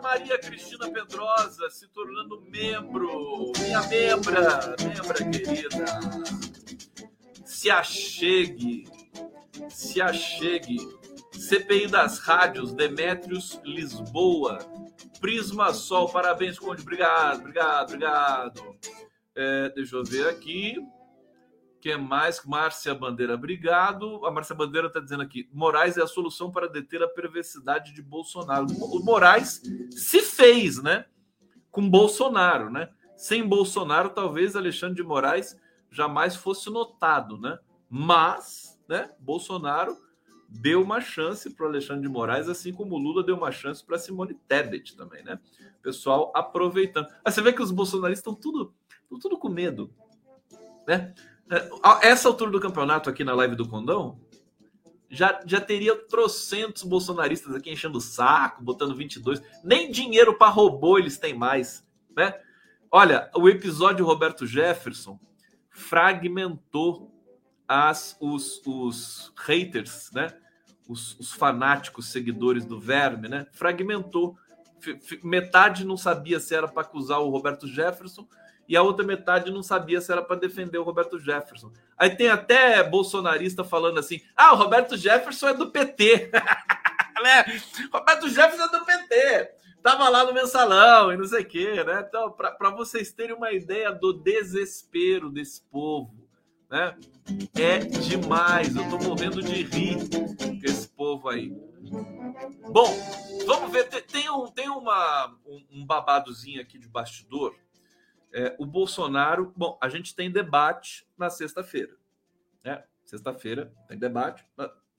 Maria 0.00 0.38
Cristina 0.38 0.90
Pedrosa, 0.90 1.68
se 1.70 1.88
tornando 1.88 2.40
membro, 2.42 3.52
minha 3.58 3.82
membra, 3.82 4.76
membra 4.80 5.30
querida. 5.30 5.84
Se 7.44 7.70
achegue, 7.70 8.84
se 9.68 10.00
achegue. 10.00 10.78
CPI 11.32 11.88
das 11.88 12.18
rádios, 12.20 12.72
Demétrios 12.72 13.60
Lisboa, 13.64 14.58
Prisma 15.20 15.72
Sol, 15.72 16.08
parabéns, 16.08 16.58
Conde, 16.58 16.82
obrigado, 16.82 17.40
obrigado, 17.40 17.88
obrigado. 17.88 18.76
É, 19.34 19.68
deixa 19.70 19.96
eu 19.96 20.04
ver 20.04 20.28
aqui. 20.28 20.76
Que 21.82 21.96
mais? 21.96 22.40
Márcia 22.44 22.94
Bandeira, 22.94 23.34
obrigado. 23.34 24.24
A 24.24 24.30
Márcia 24.30 24.54
Bandeira 24.54 24.86
está 24.86 25.00
dizendo 25.00 25.24
aqui: 25.24 25.48
Moraes 25.52 25.96
é 25.96 26.02
a 26.02 26.06
solução 26.06 26.48
para 26.48 26.68
deter 26.68 27.02
a 27.02 27.08
perversidade 27.08 27.92
de 27.92 28.00
Bolsonaro. 28.00 28.66
O 28.80 29.04
Moraes 29.04 29.60
se 29.90 30.22
fez, 30.22 30.80
né? 30.80 31.06
Com 31.72 31.90
Bolsonaro, 31.90 32.70
né? 32.70 32.88
Sem 33.16 33.44
Bolsonaro, 33.44 34.10
talvez 34.10 34.54
Alexandre 34.54 34.94
de 34.94 35.02
Moraes 35.02 35.60
jamais 35.90 36.36
fosse 36.36 36.70
notado, 36.70 37.36
né? 37.36 37.58
Mas, 37.90 38.80
né? 38.88 39.10
Bolsonaro 39.18 39.96
deu 40.48 40.82
uma 40.82 41.00
chance 41.00 41.50
para 41.50 41.66
o 41.66 41.68
Alexandre 41.68 42.02
de 42.02 42.08
Moraes, 42.08 42.48
assim 42.48 42.72
como 42.72 42.94
o 42.94 42.98
Lula 42.98 43.24
deu 43.24 43.36
uma 43.36 43.50
chance 43.50 43.84
para 43.84 43.98
Simone 43.98 44.34
Tebet 44.46 44.96
também, 44.96 45.24
né? 45.24 45.40
Pessoal 45.82 46.30
aproveitando. 46.32 47.08
Aí 47.24 47.32
você 47.32 47.42
vê 47.42 47.52
que 47.52 47.62
os 47.62 47.72
bolsonaristas 47.72 48.20
estão 48.20 48.34
tudo 48.34 48.72
tudo 49.18 49.36
com 49.36 49.48
medo. 49.48 49.92
Né? 50.86 51.14
É, 51.52 52.08
essa 52.08 52.28
altura 52.28 52.50
do 52.50 52.60
campeonato 52.60 53.10
aqui 53.10 53.22
na 53.22 53.34
live 53.34 53.54
do 53.54 53.68
Condão, 53.68 54.18
já, 55.10 55.38
já 55.44 55.60
teria 55.60 55.94
trocentos 55.94 56.82
bolsonaristas 56.82 57.54
aqui 57.54 57.70
enchendo 57.70 57.98
o 57.98 58.00
saco, 58.00 58.64
botando 58.64 58.96
22. 58.96 59.42
Nem 59.62 59.90
dinheiro 59.90 60.32
para 60.38 60.50
robô 60.50 60.98
eles 60.98 61.18
têm 61.18 61.34
mais. 61.34 61.86
Né? 62.16 62.34
Olha, 62.90 63.30
o 63.36 63.46
episódio 63.50 64.06
Roberto 64.06 64.46
Jefferson 64.46 65.20
fragmentou 65.68 67.12
as, 67.68 68.16
os, 68.18 68.62
os 68.66 69.32
haters, 69.36 70.10
né? 70.12 70.34
Os, 70.88 71.18
os, 71.20 71.32
fanáticos 71.32 72.08
seguidores 72.08 72.64
do 72.64 72.80
Verme, 72.80 73.28
né? 73.28 73.46
Fragmentou. 73.52 74.36
F 74.80 75.20
metade 75.22 75.84
não 75.84 75.96
sabia 75.96 76.40
se 76.40 76.54
era 76.54 76.66
para 76.66 76.82
acusar 76.82 77.20
o 77.20 77.30
Roberto 77.30 77.66
Jefferson, 77.68 78.26
e 78.68 78.76
a 78.76 78.82
outra 78.82 79.04
metade 79.04 79.50
não 79.50 79.62
sabia 79.62 80.00
se 80.00 80.10
era 80.10 80.22
para 80.22 80.36
defender 80.36 80.78
o 80.78 80.82
Roberto 80.82 81.18
Jefferson. 81.18 81.72
Aí 81.96 82.10
tem 82.10 82.28
até 82.28 82.82
bolsonarista 82.82 83.64
falando 83.64 83.98
assim: 83.98 84.20
ah, 84.36 84.52
o 84.54 84.56
Roberto 84.56 84.96
Jefferson 84.96 85.48
é 85.48 85.54
do 85.54 85.70
PT. 85.70 86.30
né? 87.22 87.44
Roberto 87.92 88.28
Jefferson 88.28 88.64
é 88.64 88.78
do 88.78 88.84
PT. 88.84 89.50
Tava 89.82 90.08
lá 90.08 90.24
no 90.24 90.32
mensalão 90.32 91.12
e 91.12 91.16
não 91.16 91.24
sei 91.24 91.42
o 91.42 91.44
quê, 91.44 91.82
né? 91.84 92.04
Então, 92.06 92.30
para 92.30 92.70
vocês 92.70 93.12
terem 93.12 93.34
uma 93.34 93.52
ideia 93.52 93.90
do 93.90 94.12
desespero 94.12 95.28
desse 95.28 95.60
povo, 95.62 96.28
né? 96.70 96.96
É 97.54 97.78
demais. 97.78 98.76
Eu 98.76 98.88
tô 98.88 98.98
morrendo 98.98 99.42
de 99.42 99.62
rir 99.64 100.08
com 100.08 100.60
esse 100.62 100.88
povo 100.88 101.28
aí. 101.28 101.52
Bom, 102.70 102.86
vamos 103.44 103.72
ver. 103.72 103.88
Tem, 104.04 104.30
um, 104.30 104.46
tem 104.46 104.68
uma, 104.68 105.34
um, 105.44 105.64
um 105.72 105.86
babadozinho 105.86 106.60
aqui 106.60 106.78
de 106.78 106.88
bastidor. 106.88 107.54
É, 108.32 108.54
o 108.58 108.66
Bolsonaro. 108.66 109.52
Bom, 109.56 109.78
a 109.80 109.88
gente 109.88 110.14
tem 110.14 110.30
debate 110.30 111.06
na 111.16 111.28
sexta-feira. 111.28 111.96
Né? 112.64 112.82
Sexta-feira 113.04 113.72
tem 113.88 113.98
debate. 113.98 114.44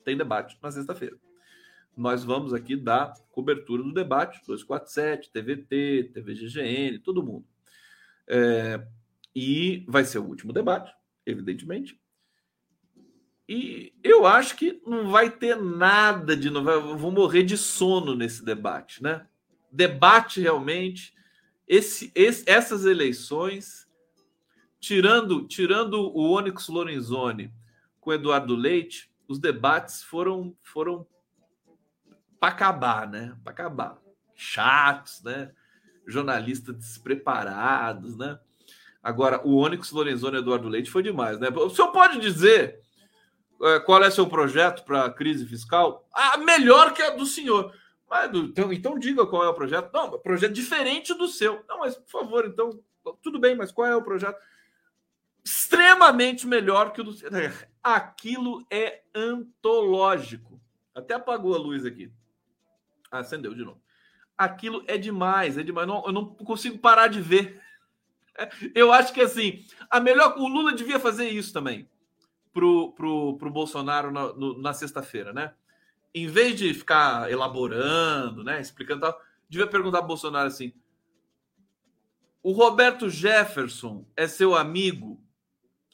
Tem 0.03 0.17
debate 0.17 0.57
na 0.61 0.71
sexta-feira 0.71 1.17
nós 1.95 2.23
vamos 2.23 2.53
aqui 2.53 2.75
dar 2.75 3.13
cobertura 3.31 3.83
do 3.83 3.93
debate, 3.93 4.41
247, 4.45 5.29
TVT, 5.29 6.11
TVGGN, 6.13 6.99
todo 6.99 7.23
mundo. 7.23 7.45
É, 8.27 8.85
e 9.35 9.85
vai 9.87 10.03
ser 10.03 10.19
o 10.19 10.25
último 10.25 10.51
debate, 10.51 10.93
evidentemente. 11.25 11.99
E 13.47 13.93
eu 14.03 14.25
acho 14.25 14.55
que 14.55 14.81
não 14.85 15.11
vai 15.11 15.29
ter 15.29 15.55
nada 15.55 16.35
de 16.35 16.49
novo. 16.49 16.97
Vou 16.97 17.11
morrer 17.11 17.43
de 17.43 17.57
sono 17.57 18.15
nesse 18.15 18.43
debate, 18.43 19.03
né? 19.03 19.27
Debate 19.71 20.41
realmente. 20.41 21.13
Esse, 21.73 22.11
esse, 22.13 22.47
essas 22.47 22.85
eleições, 22.85 23.87
tirando, 24.79 25.47
tirando 25.47 25.95
o 25.95 26.31
Onyx 26.31 26.67
Lorenzoni 26.67 27.51
com 27.99 28.11
o 28.11 28.13
Eduardo 28.13 28.55
Leite, 28.55 29.11
os 29.27 29.39
debates 29.39 30.03
foram, 30.03 30.55
foram 30.61 31.07
para 32.39 32.49
acabar, 32.49 33.09
né? 33.09 33.35
Para 33.43 33.53
acabar. 33.53 33.97
Chatos, 34.35 35.23
né? 35.23 35.51
Jornalistas 36.05 36.77
despreparados, 36.77 38.15
né? 38.17 38.37
Agora, 39.01 39.41
o 39.43 39.55
Onyx 39.55 39.91
Lorenzoni 39.91 40.37
e 40.37 40.39
Eduardo 40.41 40.69
Leite 40.69 40.91
foi 40.91 41.01
demais, 41.01 41.39
né? 41.39 41.49
O 41.49 41.71
senhor 41.71 41.91
pode 41.91 42.19
dizer 42.19 42.79
é, 43.63 43.79
qual 43.79 44.03
é 44.03 44.11
seu 44.11 44.27
projeto 44.27 44.85
para 44.85 45.05
a 45.05 45.11
crise 45.11 45.47
fiscal? 45.47 46.07
Ah, 46.13 46.37
melhor 46.37 46.93
que 46.93 47.01
a 47.01 47.09
do 47.15 47.25
senhor. 47.25 47.73
Então, 48.25 48.71
então 48.71 48.99
diga 48.99 49.25
qual 49.25 49.43
é 49.43 49.49
o 49.49 49.53
projeto. 49.53 49.91
Não, 49.93 50.19
projeto 50.19 50.53
diferente 50.53 51.13
do 51.13 51.27
seu. 51.27 51.63
Não, 51.67 51.79
mas 51.79 51.95
por 51.95 52.09
favor, 52.09 52.45
então, 52.45 52.79
tudo 53.21 53.39
bem, 53.39 53.55
mas 53.55 53.71
qual 53.71 53.87
é 53.87 53.95
o 53.95 54.03
projeto? 54.03 54.37
Extremamente 55.43 56.47
melhor 56.47 56.93
que 56.93 57.01
o 57.01 57.03
do 57.03 57.13
Aquilo 57.83 58.65
é 58.69 59.01
antológico. 59.13 60.61
Até 60.95 61.15
apagou 61.15 61.53
a 61.55 61.57
luz 61.57 61.85
aqui. 61.85 62.11
Acendeu 63.11 63.53
de 63.53 63.63
novo. 63.63 63.81
Aquilo 64.37 64.83
é 64.87 64.97
demais, 64.97 65.57
é 65.57 65.63
demais. 65.63 65.87
Não, 65.87 66.03
eu 66.05 66.11
não 66.11 66.33
consigo 66.35 66.77
parar 66.77 67.07
de 67.07 67.21
ver. 67.21 67.61
Eu 68.73 68.91
acho 68.91 69.13
que 69.13 69.21
assim, 69.21 69.63
a 69.89 69.99
melhor. 69.99 70.35
O 70.39 70.47
Lula 70.47 70.73
devia 70.73 70.99
fazer 70.99 71.29
isso 71.29 71.53
também 71.53 71.87
pro, 72.51 72.93
pro, 72.93 73.37
pro 73.37 73.51
Bolsonaro 73.51 74.11
na, 74.11 74.33
na 74.59 74.73
sexta-feira, 74.73 75.33
né? 75.33 75.53
Em 76.13 76.27
vez 76.27 76.55
de 76.55 76.73
ficar 76.73 77.31
elaborando, 77.31 78.43
né? 78.43 78.61
Explicando 78.61 79.01
tal, 79.01 79.19
devia 79.49 79.67
perguntar 79.67 79.99
pro 79.99 80.07
Bolsonaro 80.07 80.47
assim: 80.47 80.73
o 82.43 82.51
Roberto 82.51 83.09
Jefferson 83.09 84.05
é 84.17 84.27
seu 84.27 84.53
amigo? 84.53 85.23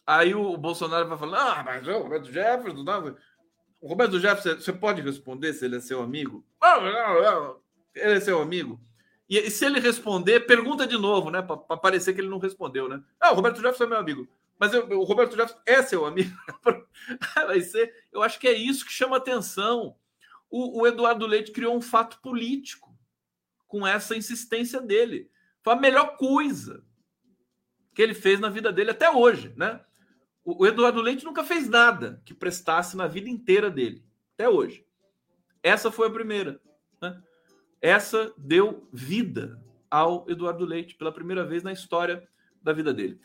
Aí 0.05 0.34
o 0.34 0.57
Bolsonaro 0.57 1.07
vai 1.07 1.17
falar: 1.17 1.59
ah, 1.59 1.63
mas 1.63 1.88
o 1.88 1.99
Roberto 1.99 2.32
Jefferson. 2.32 2.84
Não. 2.84 3.15
O 3.80 3.88
Roberto 3.88 4.20
Jefferson, 4.20 4.59
você 4.59 4.74
pode 4.74 5.01
responder 5.01 5.53
se 5.53 5.63
ele 5.63 5.78
é 5.78 5.80
seu 5.80 6.01
amigo? 6.01 6.43
Ele 7.95 8.13
é 8.13 8.20
seu 8.20 8.41
amigo? 8.41 8.82
E, 9.30 9.49
se 9.51 9.63
ele 9.63 9.80
responder, 9.80 10.41
pergunta 10.41 10.88
de 10.88 10.97
novo, 10.97 11.30
né? 11.30 11.41
Para 11.43 11.78
parecer 11.78 12.13
que 12.13 12.20
ele 12.20 12.28
não 12.28 12.39
respondeu, 12.39 12.89
né? 12.89 13.01
Ah, 13.20 13.32
o 13.32 13.36
Roberto 13.36 13.57
Jefferson 13.57 13.84
é 13.84 13.88
meu 13.88 13.97
amigo. 13.99 14.28
Mas 14.57 14.74
eu, 14.74 14.89
o 14.89 15.03
Roberto 15.03 15.36
Jefferson 15.36 15.61
é 15.65 15.84
seu 15.84 16.05
amigo. 16.05 16.36
Vai 17.36 17.61
ser. 17.61 17.93
Eu 18.11 18.24
acho 18.24 18.39
que 18.39 18.47
é 18.47 18.53
isso 18.53 18.84
que 18.84 18.91
chama 18.91 19.17
atenção. 19.17 19.95
O, 20.50 20.82
o 20.82 20.88
Eduardo 20.88 21.26
Leite 21.28 21.52
criou 21.52 21.76
um 21.76 21.82
fato 21.82 22.20
político 22.22 22.97
com 23.68 23.86
essa 23.86 24.16
insistência 24.16 24.82
dele. 24.82 25.30
Foi 25.62 25.74
a 25.74 25.80
melhor 25.80 26.18
coisa 26.18 26.84
que 27.93 28.02
ele 28.02 28.14
fez 28.14 28.39
na 28.39 28.50
vida 28.50 28.72
dele 28.72 28.91
até 28.91 29.12
hoje, 29.12 29.54
né? 29.56 29.80
O 30.43 30.66
Eduardo 30.66 31.02
Leite 31.02 31.26
nunca 31.26 31.43
fez 31.43 31.70
nada 31.70 32.22
que 32.26 32.34
prestasse 32.34 32.97
na 32.97 33.06
vida 33.06 33.30
inteira 33.30 33.70
dele, 33.70 34.04
até 34.34 34.50
hoje. 34.50 34.84
Essa 35.62 35.91
foi 35.91 36.08
a 36.08 36.12
primeira. 36.12 36.60
Né? 37.00 37.22
Essa 37.82 38.34
deu 38.38 38.88
vida 38.91 39.62
ao 39.91 40.26
Eduardo 40.30 40.66
Leite 40.66 40.95
pela 40.95 41.12
primeira 41.12 41.45
vez 41.45 41.62
na 41.62 41.72
história 41.72 42.28
da 42.64 42.74
vida 42.74 42.93
dele. 42.93 43.20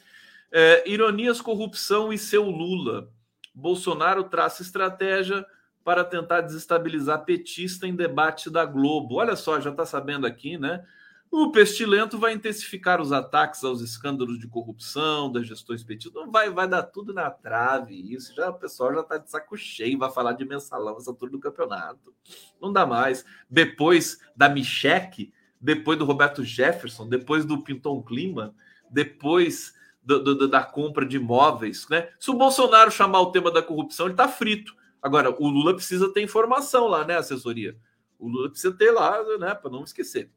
É, 0.52 0.88
ironias, 0.88 1.40
corrupção 1.40 2.12
e 2.12 2.18
seu 2.18 2.44
Lula. 2.44 3.10
Bolsonaro 3.54 4.24
traça 4.24 4.62
estratégia 4.62 5.46
para 5.84 6.02
tentar 6.02 6.40
desestabilizar 6.40 7.24
petista 7.24 7.86
em 7.86 7.94
debate 7.94 8.48
da 8.48 8.64
Globo. 8.64 9.16
Olha 9.16 9.36
só, 9.36 9.60
já 9.60 9.70
está 9.70 9.84
sabendo 9.84 10.26
aqui, 10.26 10.56
né? 10.56 10.82
O 11.30 11.50
Pestilento 11.50 12.16
vai 12.16 12.32
intensificar 12.32 13.00
os 13.00 13.12
ataques 13.12 13.64
aos 13.64 13.80
escândalos 13.80 14.38
de 14.38 14.46
corrupção 14.46 15.30
das 15.30 15.48
gestões 15.48 15.82
petistas. 15.82 16.30
Vai, 16.30 16.48
vai 16.48 16.68
dar 16.68 16.84
tudo 16.84 17.12
na 17.12 17.28
trave. 17.28 18.14
Isso 18.14 18.32
já 18.34 18.50
o 18.50 18.54
pessoal 18.54 18.94
já 18.94 19.00
está 19.00 19.18
de 19.18 19.28
saco 19.28 19.56
cheio. 19.56 19.98
Vai 19.98 20.12
falar 20.12 20.32
de 20.34 20.44
mensalão 20.44 20.96
essa 20.96 21.10
altura 21.10 21.32
do 21.32 21.40
campeonato. 21.40 22.14
Não 22.62 22.72
dá 22.72 22.86
mais. 22.86 23.24
Depois 23.50 24.20
da 24.36 24.48
Micheque, 24.48 25.32
depois 25.60 25.98
do 25.98 26.04
Roberto 26.04 26.44
Jefferson, 26.44 27.08
depois 27.08 27.44
do 27.44 27.62
Pinton 27.62 28.00
Clima, 28.00 28.54
depois 28.88 29.74
do, 30.04 30.22
do, 30.22 30.48
da 30.48 30.62
compra 30.62 31.04
de 31.04 31.16
imóveis. 31.16 31.88
Né? 31.88 32.10
Se 32.20 32.30
o 32.30 32.34
Bolsonaro 32.34 32.92
chamar 32.92 33.20
o 33.20 33.32
tema 33.32 33.50
da 33.50 33.62
corrupção, 33.62 34.06
ele 34.06 34.14
está 34.14 34.28
frito. 34.28 34.72
Agora, 35.04 35.36
o 35.38 35.46
Lula 35.46 35.74
precisa 35.74 36.10
ter 36.10 36.22
informação 36.22 36.88
lá, 36.88 37.04
né, 37.04 37.18
assessoria? 37.18 37.76
O 38.18 38.26
Lula 38.26 38.48
precisa 38.48 38.72
ter 38.72 38.90
lá, 38.90 39.22
né, 39.38 39.54
para 39.54 39.70
não 39.70 39.84
esquecer. 39.84 40.30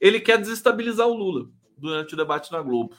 Ele 0.00 0.20
quer 0.20 0.38
desestabilizar 0.38 1.08
o 1.08 1.14
Lula 1.14 1.50
durante 1.76 2.14
o 2.14 2.16
debate 2.16 2.52
na 2.52 2.62
Globo. 2.62 2.94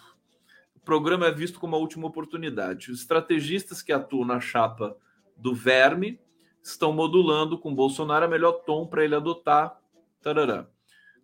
O 0.75 0.79
programa 0.81 1.27
é 1.27 1.31
visto 1.31 1.57
como 1.57 1.77
a 1.77 1.79
última 1.79 2.05
oportunidade. 2.05 2.91
Os 2.91 2.99
estrategistas 2.99 3.81
que 3.81 3.93
atuam 3.93 4.25
na 4.25 4.41
chapa 4.41 4.97
do 5.37 5.55
Verme 5.55 6.19
estão 6.61 6.91
modulando 6.91 7.57
com 7.57 7.73
Bolsonaro 7.73 8.25
a 8.25 8.27
melhor 8.27 8.51
tom 8.65 8.85
para 8.85 9.05
ele 9.05 9.15
adotar. 9.15 9.79
Tarará. 10.21 10.67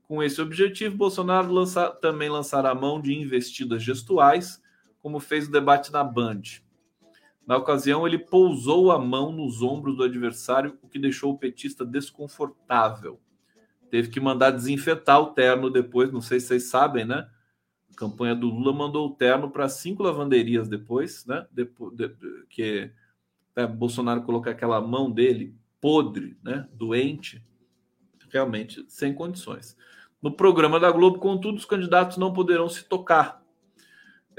Com 0.04 0.24
esse 0.24 0.42
objetivo, 0.42 0.96
Bolsonaro 0.96 1.52
lança, 1.52 1.90
também 1.90 2.30
lançará 2.30 2.72
a 2.72 2.76
mão 2.76 3.02
de 3.02 3.14
investidas 3.14 3.84
gestuais, 3.84 4.64
como 5.00 5.20
fez 5.20 5.50
o 5.50 5.52
debate 5.52 5.92
na 5.92 6.02
Band. 6.02 6.44
Na 7.48 7.58
ocasião, 7.58 8.06
ele 8.06 8.20
pousou 8.20 8.92
a 8.92 9.00
mão 9.00 9.32
nos 9.32 9.64
ombros 9.64 9.96
do 9.96 10.04
adversário, 10.04 10.78
o 10.82 10.88
que 10.88 11.00
deixou 11.00 11.32
o 11.32 11.38
petista 11.38 11.86
desconfortável 11.86 13.20
teve 13.90 14.10
que 14.10 14.20
mandar 14.20 14.52
desinfetar 14.52 15.20
o 15.20 15.28
terno 15.28 15.70
depois, 15.70 16.12
não 16.12 16.22
sei 16.22 16.40
se 16.40 16.48
vocês 16.48 16.64
sabem, 16.70 17.06
né? 17.06 17.28
A 17.92 17.96
campanha 17.96 18.36
do 18.36 18.48
Lula 18.48 18.74
mandou 18.74 19.08
o 19.08 19.16
terno 19.16 19.50
para 19.50 19.68
cinco 19.70 20.04
lavanderias 20.04 20.68
depois, 20.68 21.26
né? 21.26 21.48
Depois, 21.52 21.96
de, 21.96 22.10
que 22.50 22.92
né, 23.56 23.66
Bolsonaro 23.66 24.24
colocar 24.24 24.52
aquela 24.52 24.80
mão 24.82 25.12
dele 25.12 25.56
podre, 25.82 26.38
né? 26.44 26.68
Doente, 26.74 27.44
realmente 28.30 28.86
sem 28.88 29.14
condições. 29.14 29.76
No 30.22 30.32
programa 30.32 30.80
da 30.80 30.92
Globo, 30.92 31.20
contudo, 31.20 31.58
os 31.58 31.66
candidatos 31.66 32.18
não 32.18 32.34
poderão 32.34 32.68
se 32.68 32.84
tocar. 32.84 33.44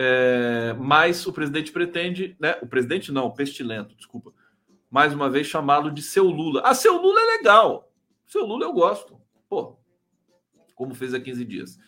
É, 0.00 0.76
mas 0.78 1.26
o 1.26 1.32
presidente 1.32 1.72
pretende, 1.72 2.36
né? 2.38 2.56
O 2.62 2.68
presidente 2.68 3.10
não, 3.10 3.26
o 3.26 3.34
pestilento, 3.34 3.96
desculpa. 3.96 4.32
Mais 4.88 5.12
uma 5.12 5.28
vez 5.28 5.48
chamá-lo 5.48 5.90
de 5.90 6.00
seu 6.00 6.24
Lula. 6.24 6.62
Ah, 6.64 6.72
seu 6.72 7.02
Lula 7.02 7.20
é 7.20 7.36
legal. 7.38 7.92
Seu 8.24 8.46
Lula 8.46 8.64
eu 8.64 8.72
gosto. 8.72 9.20
Pô, 9.48 9.76
como 10.76 10.94
fez 10.94 11.12
há 11.12 11.20
15 11.20 11.44
dias. 11.44 11.78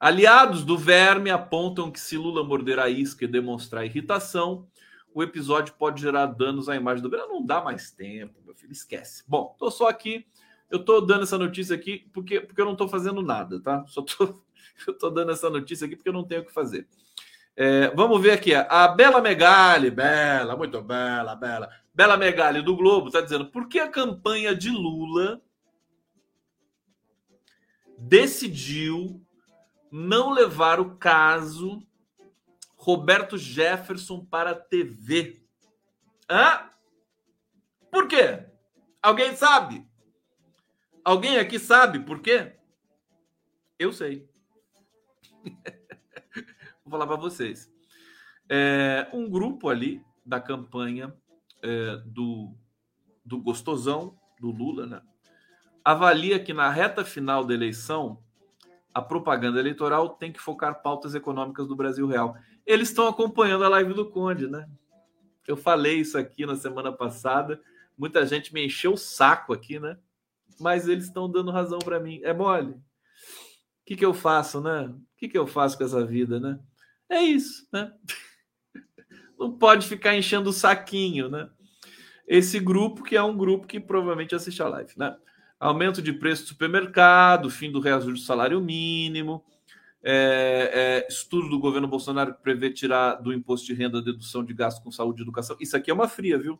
Aliados 0.00 0.64
do 0.64 0.78
verme 0.78 1.28
apontam 1.28 1.90
que 1.90 2.00
se 2.00 2.16
Lula 2.16 2.42
morder 2.42 2.78
a 2.78 2.88
isca 2.88 3.24
e 3.24 3.28
demonstrar 3.28 3.84
irritação, 3.84 4.66
o 5.12 5.22
episódio 5.22 5.74
pode 5.74 6.00
gerar 6.00 6.26
danos 6.26 6.68
à 6.68 6.76
imagem 6.76 7.02
do 7.02 7.10
Brasil. 7.10 7.28
Não 7.28 7.44
dá 7.44 7.60
mais 7.62 7.90
tempo, 7.90 8.40
meu 8.44 8.54
filho, 8.54 8.72
esquece. 8.72 9.24
Bom, 9.28 9.54
tô 9.58 9.70
só 9.70 9.88
aqui, 9.88 10.24
eu 10.70 10.82
tô 10.82 11.00
dando 11.00 11.24
essa 11.24 11.36
notícia 11.36 11.74
aqui 11.74 12.08
porque, 12.12 12.40
porque 12.40 12.60
eu 12.60 12.64
não 12.64 12.76
tô 12.76 12.88
fazendo 12.88 13.20
nada, 13.20 13.60
tá? 13.60 13.84
Só 13.88 14.00
tô, 14.00 14.40
eu 14.86 14.96
tô 14.96 15.10
dando 15.10 15.32
essa 15.32 15.50
notícia 15.50 15.86
aqui 15.86 15.96
porque 15.96 16.08
eu 16.08 16.14
não 16.14 16.24
tenho 16.24 16.40
o 16.42 16.44
que 16.46 16.52
fazer. 16.52 16.88
É, 17.60 17.90
vamos 17.90 18.22
ver 18.22 18.30
aqui, 18.30 18.54
a 18.54 18.86
Bela 18.86 19.20
Megali, 19.20 19.90
Bela, 19.90 20.56
muito 20.56 20.80
bela, 20.80 21.34
Bela. 21.34 21.68
Bela 21.92 22.16
Megali 22.16 22.62
do 22.62 22.76
Globo 22.76 23.08
está 23.08 23.20
dizendo: 23.20 23.50
por 23.50 23.66
que 23.66 23.80
a 23.80 23.90
campanha 23.90 24.54
de 24.54 24.70
Lula 24.70 25.42
decidiu 27.98 29.20
não 29.90 30.30
levar 30.30 30.78
o 30.78 30.96
caso 30.98 31.82
Roberto 32.76 33.36
Jefferson 33.36 34.24
para 34.24 34.52
a 34.52 34.54
TV. 34.54 35.42
Hã? 36.30 36.70
Por 37.90 38.06
quê? 38.06 38.46
Alguém 39.02 39.34
sabe? 39.34 39.84
Alguém 41.04 41.38
aqui 41.38 41.58
sabe 41.58 41.98
por 41.98 42.20
quê? 42.20 42.52
Eu 43.76 43.92
sei. 43.92 44.28
Vou 46.88 46.98
falar 46.98 47.06
para 47.06 47.16
vocês. 47.16 47.70
É, 48.48 49.06
um 49.12 49.28
grupo 49.28 49.68
ali 49.68 50.02
da 50.24 50.40
campanha 50.40 51.14
é, 51.62 51.96
do, 52.06 52.56
do 53.22 53.38
gostosão 53.42 54.18
do 54.40 54.50
Lula, 54.50 54.86
né? 54.86 55.02
Avalia 55.84 56.42
que 56.42 56.54
na 56.54 56.70
reta 56.70 57.04
final 57.04 57.44
da 57.44 57.52
eleição 57.52 58.22
a 58.94 59.02
propaganda 59.02 59.60
eleitoral 59.60 60.08
tem 60.08 60.32
que 60.32 60.40
focar 60.40 60.80
pautas 60.80 61.14
econômicas 61.14 61.68
do 61.68 61.76
Brasil 61.76 62.06
real. 62.06 62.38
Eles 62.64 62.88
estão 62.88 63.06
acompanhando 63.06 63.64
a 63.64 63.68
live 63.68 63.92
do 63.92 64.08
Conde, 64.08 64.46
né? 64.46 64.66
Eu 65.46 65.58
falei 65.58 66.00
isso 66.00 66.16
aqui 66.16 66.46
na 66.46 66.56
semana 66.56 66.90
passada. 66.90 67.60
Muita 67.98 68.24
gente 68.24 68.54
me 68.54 68.64
encheu 68.64 68.94
o 68.94 68.98
saco 68.98 69.52
aqui, 69.52 69.78
né? 69.78 69.98
Mas 70.58 70.88
eles 70.88 71.04
estão 71.04 71.30
dando 71.30 71.50
razão 71.50 71.80
para 71.80 72.00
mim. 72.00 72.18
É 72.22 72.32
mole. 72.32 72.70
O 72.70 72.80
que, 73.84 73.94
que 73.94 74.06
eu 74.06 74.14
faço, 74.14 74.62
né? 74.62 74.86
O 74.86 75.16
que, 75.18 75.28
que 75.28 75.36
eu 75.36 75.46
faço 75.46 75.76
com 75.76 75.84
essa 75.84 76.02
vida, 76.02 76.40
né? 76.40 76.58
É 77.08 77.22
isso, 77.22 77.66
né? 77.72 77.92
Não 79.38 79.52
pode 79.52 79.86
ficar 79.86 80.16
enchendo 80.16 80.50
o 80.50 80.52
saquinho, 80.52 81.28
né? 81.28 81.48
Esse 82.26 82.60
grupo, 82.60 83.02
que 83.02 83.16
é 83.16 83.22
um 83.22 83.36
grupo 83.36 83.66
que 83.66 83.80
provavelmente 83.80 84.34
assiste 84.34 84.62
a 84.62 84.68
live, 84.68 84.92
né? 84.96 85.16
Aumento 85.58 86.02
de 86.02 86.12
preço 86.12 86.42
do 86.42 86.48
supermercado, 86.48 87.50
fim 87.50 87.70
do 87.72 87.80
reajuste 87.80 88.20
do 88.20 88.26
salário 88.26 88.60
mínimo, 88.60 89.42
é, 90.02 90.70
é, 90.72 91.06
estudo 91.08 91.48
do 91.48 91.58
governo 91.58 91.88
Bolsonaro 91.88 92.34
que 92.34 92.42
prevê 92.42 92.70
tirar 92.70 93.14
do 93.14 93.32
imposto 93.32 93.66
de 93.66 93.74
renda 93.74 93.98
a 93.98 94.02
dedução 94.02 94.44
de 94.44 94.54
gasto 94.54 94.82
com 94.82 94.90
saúde 94.90 95.20
e 95.20 95.24
educação. 95.24 95.56
Isso 95.58 95.76
aqui 95.76 95.90
é 95.90 95.94
uma 95.94 96.06
fria, 96.06 96.38
viu? 96.38 96.58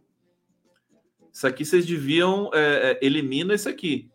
Isso 1.33 1.47
aqui 1.47 1.65
vocês 1.65 1.87
deviam. 1.87 2.51
É, 2.53 2.99
é 3.03 3.07
elimina 3.07 3.55
isso 3.55 3.69
aqui. 3.69 4.11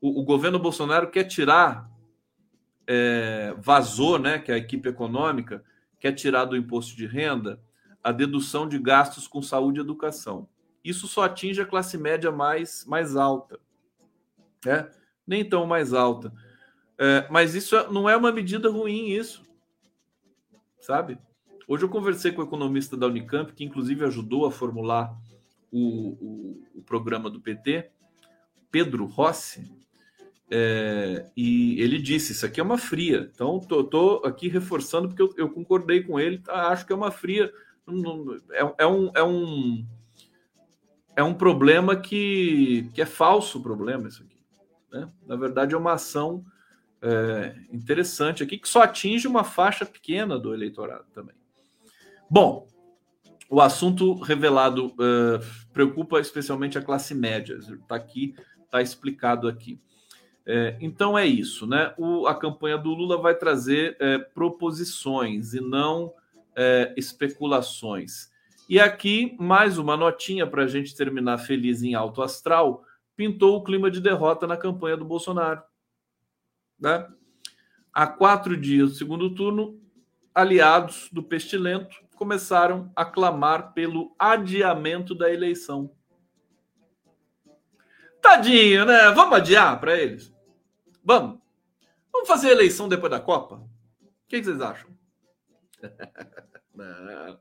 O, 0.00 0.20
o, 0.20 0.24
governo 0.24 0.58
Bolsonaro 0.58 1.10
quer 1.10 1.24
tirar. 1.24 1.90
É, 2.86 3.54
vazou, 3.58 4.18
né? 4.18 4.38
Que 4.38 4.50
a 4.50 4.56
equipe 4.56 4.88
econômica 4.88 5.62
quer 6.02 6.10
tirar 6.10 6.46
do 6.46 6.56
imposto 6.56 6.96
de 6.96 7.06
renda 7.06 7.62
a 8.02 8.10
dedução 8.10 8.68
de 8.68 8.76
gastos 8.76 9.28
com 9.28 9.40
saúde 9.40 9.78
e 9.78 9.82
educação. 9.82 10.48
Isso 10.84 11.06
só 11.06 11.22
atinge 11.22 11.62
a 11.62 11.64
classe 11.64 11.96
média 11.96 12.32
mais, 12.32 12.84
mais 12.86 13.14
alta. 13.14 13.60
Né? 14.66 14.90
Nem 15.24 15.48
tão 15.48 15.64
mais 15.64 15.94
alta. 15.94 16.32
É, 16.98 17.28
mas 17.30 17.54
isso 17.54 17.76
é, 17.76 17.88
não 17.88 18.10
é 18.10 18.16
uma 18.16 18.32
medida 18.32 18.68
ruim, 18.68 19.10
isso. 19.10 19.44
Sabe? 20.80 21.16
Hoje 21.68 21.84
eu 21.84 21.88
conversei 21.88 22.32
com 22.32 22.42
o 22.42 22.44
economista 22.44 22.96
da 22.96 23.06
Unicamp, 23.06 23.52
que 23.52 23.62
inclusive 23.62 24.04
ajudou 24.04 24.44
a 24.44 24.50
formular 24.50 25.16
o, 25.70 26.16
o, 26.20 26.62
o 26.80 26.82
programa 26.82 27.30
do 27.30 27.40
PT, 27.40 27.92
Pedro 28.72 29.06
Rossi, 29.06 29.70
é, 30.50 31.30
e 31.36 31.80
ele 31.80 31.98
disse: 31.98 32.32
Isso 32.32 32.44
aqui 32.44 32.60
é 32.60 32.62
uma 32.62 32.78
fria. 32.78 33.30
Então, 33.32 33.58
tô, 33.60 33.84
tô 33.84 34.22
aqui 34.24 34.48
reforçando, 34.48 35.08
porque 35.08 35.22
eu, 35.22 35.32
eu, 35.36 35.50
concordei 35.50 36.02
com 36.02 36.18
ele, 36.18 36.38
tá? 36.38 36.68
acho 36.68 36.86
que 36.86 36.92
é 36.92 36.96
uma 36.96 37.10
fria. 37.10 37.52
É, 38.50 38.84
é, 38.84 38.86
um, 38.86 39.10
é, 39.14 39.22
um, 39.22 39.86
é 41.16 41.22
um 41.22 41.34
problema 41.34 41.96
que, 41.96 42.88
que 42.94 43.02
é 43.02 43.06
falso 43.06 43.60
problema, 43.60 44.08
isso 44.08 44.22
aqui. 44.22 44.38
Né? 44.92 45.10
Na 45.26 45.36
verdade, 45.36 45.74
é 45.74 45.78
uma 45.78 45.94
ação 45.94 46.44
é, 47.00 47.56
interessante 47.72 48.42
aqui, 48.42 48.58
que 48.58 48.68
só 48.68 48.82
atinge 48.82 49.26
uma 49.26 49.42
faixa 49.42 49.84
pequena 49.84 50.38
do 50.38 50.54
eleitorado 50.54 51.06
também. 51.12 51.34
Bom, 52.30 52.68
o 53.52 53.60
assunto 53.60 54.14
revelado 54.14 54.86
uh, 54.86 55.38
preocupa 55.74 56.18
especialmente 56.18 56.78
a 56.78 56.82
classe 56.82 57.14
média. 57.14 57.56
Está 57.56 57.96
aqui, 57.96 58.34
está 58.64 58.80
explicado 58.80 59.46
aqui. 59.46 59.78
É, 60.44 60.76
então 60.80 61.16
é 61.16 61.24
isso, 61.24 61.66
né? 61.66 61.94
O, 61.96 62.26
a 62.26 62.34
campanha 62.34 62.76
do 62.76 62.90
Lula 62.90 63.16
vai 63.16 63.34
trazer 63.34 63.96
é, 64.00 64.18
proposições 64.18 65.54
e 65.54 65.60
não 65.60 66.12
é, 66.56 66.92
especulações. 66.96 68.30
E 68.68 68.80
aqui, 68.80 69.36
mais 69.38 69.78
uma 69.78 69.96
notinha 69.96 70.46
para 70.46 70.64
a 70.64 70.66
gente 70.66 70.96
terminar 70.96 71.38
feliz 71.38 71.82
em 71.82 71.94
alto 71.94 72.22
astral: 72.22 72.84
pintou 73.14 73.56
o 73.56 73.62
clima 73.62 73.90
de 73.90 74.00
derrota 74.00 74.46
na 74.46 74.56
campanha 74.56 74.96
do 74.96 75.04
Bolsonaro. 75.04 75.62
Né? 76.78 77.06
Há 77.92 78.06
quatro 78.06 78.56
dias 78.56 78.90
do 78.90 78.96
segundo 78.96 79.34
turno, 79.34 79.80
aliados 80.34 81.08
do 81.12 81.22
Pestilento 81.22 82.02
começaram 82.16 82.90
a 82.94 83.04
clamar 83.04 83.72
pelo 83.72 84.14
adiamento 84.18 85.12
da 85.12 85.32
eleição. 85.32 85.90
Tadinho, 88.20 88.84
né? 88.84 89.10
Vamos 89.10 89.38
adiar 89.38 89.80
para 89.80 89.98
eles? 89.98 90.31
Vamos. 91.04 91.40
Vamos 92.12 92.28
fazer 92.28 92.48
a 92.48 92.52
eleição 92.52 92.88
depois 92.88 93.10
da 93.10 93.20
Copa? 93.20 93.56
O 93.56 94.28
que 94.28 94.42
vocês 94.42 94.60
acham? 94.60 94.90
não, 96.74 97.38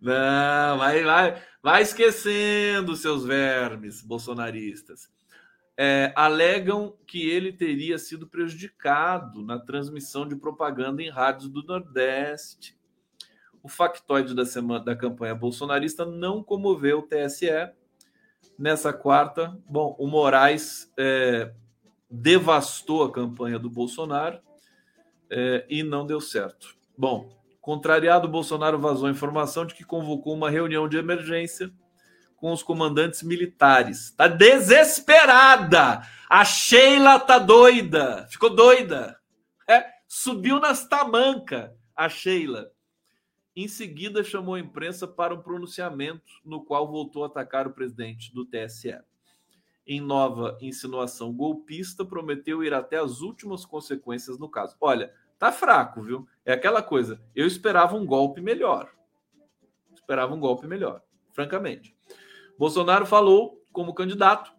não, 0.00 0.78
vai, 0.78 1.02
vai, 1.02 1.42
vai 1.62 1.82
esquecendo 1.82 2.96
seus 2.96 3.24
vermes 3.24 4.02
bolsonaristas 4.02 5.10
é, 5.82 6.12
alegam 6.14 6.94
que 7.06 7.30
ele 7.30 7.54
teria 7.54 7.96
sido 7.96 8.28
prejudicado 8.28 9.42
na 9.42 9.58
transmissão 9.58 10.28
de 10.28 10.36
propaganda 10.36 11.02
em 11.02 11.08
rádios 11.08 11.48
do 11.48 11.62
Nordeste. 11.62 12.78
O 13.62 13.68
factoide 13.68 14.34
da 14.34 14.44
semana 14.44 14.84
da 14.84 14.94
campanha 14.94 15.34
bolsonarista 15.34 16.04
não 16.04 16.44
comoveu 16.44 16.98
o 16.98 17.02
TSE. 17.02 17.48
Nessa 18.58 18.92
quarta, 18.92 19.58
bom, 19.66 19.96
o 19.98 20.06
Moraes 20.06 20.92
é, 20.98 21.50
devastou 22.10 23.04
a 23.04 23.12
campanha 23.12 23.58
do 23.58 23.70
Bolsonaro 23.70 24.40
é, 25.30 25.64
e 25.68 25.82
não 25.82 26.04
deu 26.04 26.20
certo. 26.20 26.74
Bom, 26.98 27.30
contrariado, 27.60 28.28
Bolsonaro 28.28 28.78
vazou 28.78 29.06
a 29.06 29.12
informação 29.12 29.64
de 29.64 29.74
que 29.74 29.84
convocou 29.84 30.34
uma 30.34 30.50
reunião 30.50 30.88
de 30.88 30.96
emergência 30.96 31.72
com 32.36 32.52
os 32.52 32.62
comandantes 32.62 33.22
militares. 33.22 34.10
Tá 34.12 34.26
desesperada. 34.26 36.02
A 36.28 36.44
Sheila 36.44 37.20
tá 37.20 37.38
doida. 37.38 38.26
Ficou 38.30 38.50
doida. 38.50 39.18
É, 39.68 39.86
subiu 40.08 40.58
nas 40.58 40.88
tamancas 40.88 41.70
a 41.94 42.08
Sheila. 42.08 42.70
Em 43.54 43.68
seguida, 43.68 44.24
chamou 44.24 44.54
a 44.54 44.60
imprensa 44.60 45.06
para 45.06 45.34
um 45.34 45.42
pronunciamento 45.42 46.32
no 46.44 46.64
qual 46.64 46.90
voltou 46.90 47.24
a 47.24 47.26
atacar 47.26 47.66
o 47.66 47.72
presidente 47.72 48.32
do 48.32 48.46
TSE. 48.46 48.98
Em 49.92 50.00
nova 50.00 50.56
insinuação 50.60 51.32
golpista, 51.32 52.04
prometeu 52.04 52.62
ir 52.62 52.72
até 52.72 52.96
as 52.96 53.22
últimas 53.22 53.64
consequências 53.64 54.38
no 54.38 54.48
caso. 54.48 54.76
Olha, 54.80 55.12
tá 55.36 55.50
fraco, 55.50 56.00
viu? 56.00 56.28
É 56.44 56.52
aquela 56.52 56.80
coisa. 56.80 57.20
Eu 57.34 57.44
esperava 57.44 57.96
um 57.96 58.06
golpe 58.06 58.40
melhor. 58.40 58.88
Esperava 59.92 60.32
um 60.32 60.38
golpe 60.38 60.64
melhor, 60.68 61.02
francamente. 61.32 61.92
Bolsonaro 62.56 63.04
falou 63.04 63.64
como 63.72 63.92
candidato, 63.92 64.52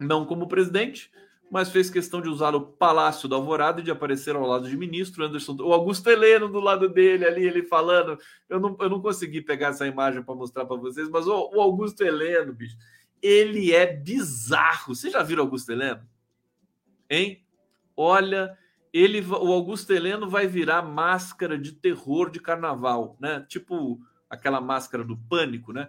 não 0.00 0.24
como 0.24 0.48
presidente, 0.48 1.12
mas 1.50 1.70
fez 1.70 1.90
questão 1.90 2.22
de 2.22 2.28
usar 2.30 2.54
o 2.54 2.60
Palácio 2.62 3.28
da 3.28 3.36
Alvorada 3.36 3.82
e 3.82 3.84
de 3.84 3.90
aparecer 3.90 4.34
ao 4.34 4.46
lado 4.46 4.66
de 4.66 4.76
ministro 4.78 5.24
Anderson, 5.24 5.56
o 5.60 5.74
Augusto 5.74 6.08
Heleno 6.08 6.48
do 6.48 6.58
lado 6.58 6.88
dele 6.88 7.26
ali, 7.26 7.44
ele 7.44 7.62
falando. 7.62 8.18
Eu 8.48 8.58
não, 8.58 8.74
eu 8.80 8.88
não 8.88 9.02
consegui 9.02 9.42
pegar 9.42 9.68
essa 9.68 9.86
imagem 9.86 10.22
para 10.22 10.34
mostrar 10.34 10.64
para 10.64 10.76
vocês, 10.76 11.08
mas 11.10 11.26
o, 11.26 11.50
o, 11.54 11.60
Augusto 11.60 12.02
Heleno, 12.02 12.54
bicho, 12.54 12.76
ele 13.24 13.72
é 13.72 13.86
bizarro. 13.86 14.94
Você 14.94 15.10
já 15.10 15.22
viu 15.22 15.40
Augusto 15.40 15.72
Heleno? 15.72 16.06
Hein? 17.08 17.44
Olha, 17.96 18.56
ele, 18.92 19.20
o 19.22 19.52
Augusto 19.52 19.92
Heleno 19.92 20.28
vai 20.28 20.46
virar 20.46 20.82
máscara 20.82 21.58
de 21.58 21.72
terror 21.72 22.30
de 22.30 22.38
carnaval, 22.38 23.16
né? 23.18 23.44
Tipo 23.48 23.98
aquela 24.28 24.60
máscara 24.60 25.02
do 25.02 25.16
pânico, 25.16 25.72
né? 25.72 25.88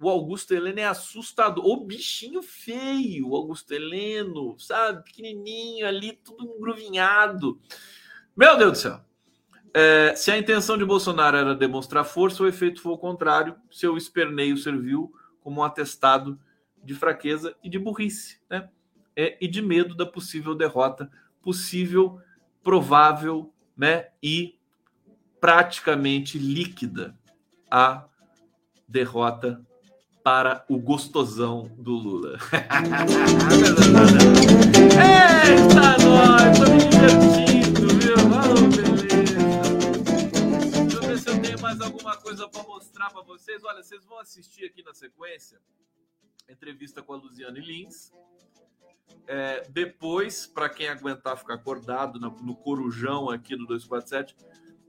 o 0.00 0.08
Augusto 0.08 0.52
Heleno 0.52 0.80
é 0.80 0.84
assustador. 0.84 1.64
O 1.64 1.84
bichinho 1.84 2.42
feio, 2.42 3.30
o 3.30 3.36
Augusto 3.36 3.72
Heleno, 3.72 4.58
sabe? 4.58 5.04
Pequenininho 5.04 5.86
ali, 5.86 6.12
tudo 6.12 6.44
engruvinhado. 6.44 7.58
Meu 8.36 8.56
Deus 8.58 8.72
do 8.72 8.78
céu. 8.78 9.00
É, 9.72 10.14
se 10.14 10.30
a 10.30 10.38
intenção 10.38 10.76
de 10.76 10.84
Bolsonaro 10.84 11.36
era 11.36 11.54
demonstrar 11.54 12.04
força, 12.04 12.42
o 12.42 12.46
efeito 12.46 12.80
foi 12.80 12.92
o 12.92 12.98
contrário. 12.98 13.56
Seu 13.70 13.96
esperneio 13.96 14.56
serviu 14.56 15.12
como 15.40 15.60
um 15.60 15.64
atestado 15.64 16.38
de 16.84 16.94
fraqueza 16.94 17.56
e 17.62 17.68
de 17.68 17.78
burrice, 17.78 18.38
né? 18.48 18.68
É, 19.16 19.36
e 19.40 19.48
de 19.48 19.62
medo 19.62 19.94
da 19.94 20.04
possível 20.04 20.54
derrota, 20.54 21.10
possível, 21.40 22.20
provável, 22.62 23.52
né? 23.76 24.08
E 24.22 24.58
praticamente 25.40 26.38
líquida 26.38 27.16
a 27.70 28.04
derrota 28.88 29.64
para 30.22 30.64
o 30.68 30.78
gostosão 30.78 31.70
do 31.76 31.92
Lula. 31.92 32.38
Eita, 34.96 35.98
nós! 36.02 36.58
Tô 36.58 36.64
me 36.72 36.78
divertindo, 36.88 37.88
viu? 37.98 38.16
Oh, 38.32 38.64
beleza. 38.74 39.44
Deixa 40.80 40.96
eu 40.96 41.02
ver 41.02 41.18
se 41.18 41.28
eu 41.28 41.42
tenho 41.42 41.60
mais 41.60 41.80
alguma 41.80 42.16
coisa 42.16 42.48
para 42.48 42.62
mostrar 42.62 43.10
para 43.10 43.22
vocês. 43.22 43.62
Olha, 43.64 43.82
vocês 43.82 44.02
vão 44.06 44.18
assistir 44.18 44.64
aqui 44.64 44.82
na 44.82 44.94
sequência 44.94 45.58
entrevista 46.48 47.02
com 47.02 47.12
a 47.12 47.16
Luziane 47.16 47.60
Lins. 47.60 48.12
É, 49.26 49.66
depois, 49.70 50.46
para 50.46 50.68
quem 50.68 50.88
aguentar 50.88 51.36
ficar 51.36 51.54
acordado 51.54 52.18
no, 52.20 52.30
no 52.42 52.54
corujão 52.54 53.30
aqui 53.30 53.56
do 53.56 53.66
247, 53.66 54.36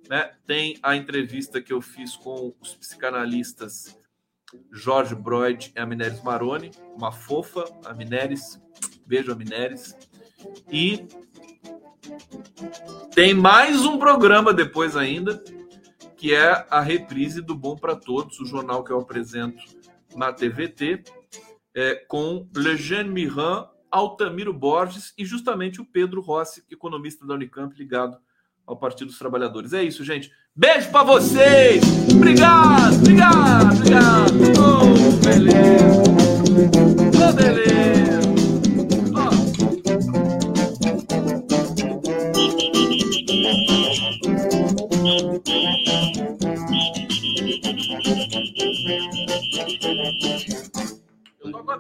né, 0.10 0.34
tem 0.45 0.78
a 0.84 0.95
entrevista 0.95 1.62
que 1.62 1.74
eu 1.74 1.82
fiz 1.82 2.16
com 2.16 2.53
os 2.60 2.76
psicanalistas 2.76 3.97
Jorge 4.72 5.16
Broid 5.16 5.74
e 5.76 5.80
a 5.80 5.86
Mineres 5.86 6.22
Maroni, 6.22 6.72
uma 6.95 7.12
fofa, 7.12 7.66
a 7.86 7.93
beijo 9.06 9.32
a. 9.32 9.95
E 10.72 11.08
tem 13.14 13.34
mais 13.34 13.82
um 13.86 13.97
programa 13.97 14.53
depois 14.53 14.95
ainda, 14.95 15.43
que 16.16 16.34
é 16.34 16.66
a 16.70 16.82
reprise 16.82 17.41
do 17.41 17.56
Bom 17.56 17.76
para 17.76 17.95
Todos, 17.95 18.39
o 18.39 18.45
jornal 18.45 18.84
que 18.84 18.91
eu 18.91 18.99
apresento 18.99 19.64
na 20.16 20.32
TVT, 20.32 21.03
é, 21.76 21.95
com 21.95 22.47
Lejeune 22.55 23.09
Miran, 23.09 23.67
Altamiro 23.91 24.53
Borges 24.53 25.13
e 25.17 25.26
justamente 25.26 25.82
o 25.82 25.86
Pedro 25.86 26.21
Rossi, 26.21 26.63
economista 26.71 27.28
da 27.28 27.34
Unicamp, 27.34 27.78
ligado 27.78 28.17
ao 28.65 28.78
Partido 28.78 29.07
dos 29.07 29.19
Trabalhadores. 29.19 29.73
É 29.73 29.84
isso, 29.84 30.03
gente. 30.03 30.32
Beijo 30.55 30.89
para 30.89 31.03
vocês! 31.03 31.84
Obrigado, 32.13 32.95
obrigado, 32.95 33.76
obrigado! 33.76 34.34
Oh, 34.57 35.26
beleza! 35.26 36.03
Oh, 37.30 37.34
beleza! 37.34 37.95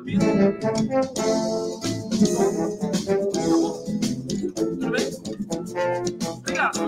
vida. 0.05 0.25
Tudo 4.55 4.91
bem? 4.91 5.09
Obrigado. 6.37 6.79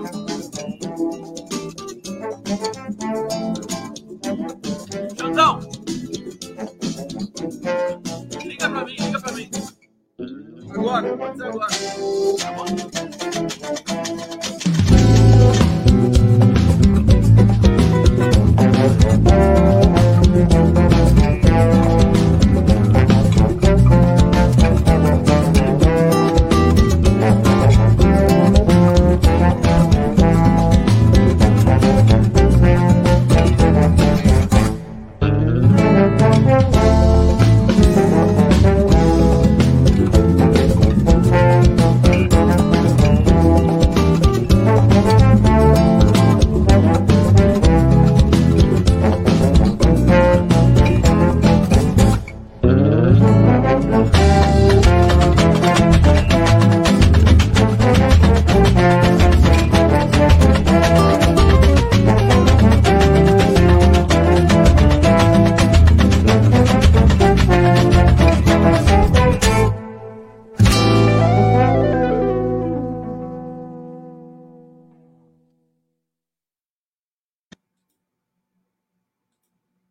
Jantão! 5.18 5.59
Liga 8.45 8.70
pra 8.70 8.86
mim, 8.86 8.95
liga 8.95 9.20
pra 9.20 9.32
mim. 9.34 9.49
Agora, 10.70 11.18
pode 11.18 11.38
ser 11.38 11.45
agora. 11.45 11.68
Tá 12.39 12.51
bom? 12.53 13.06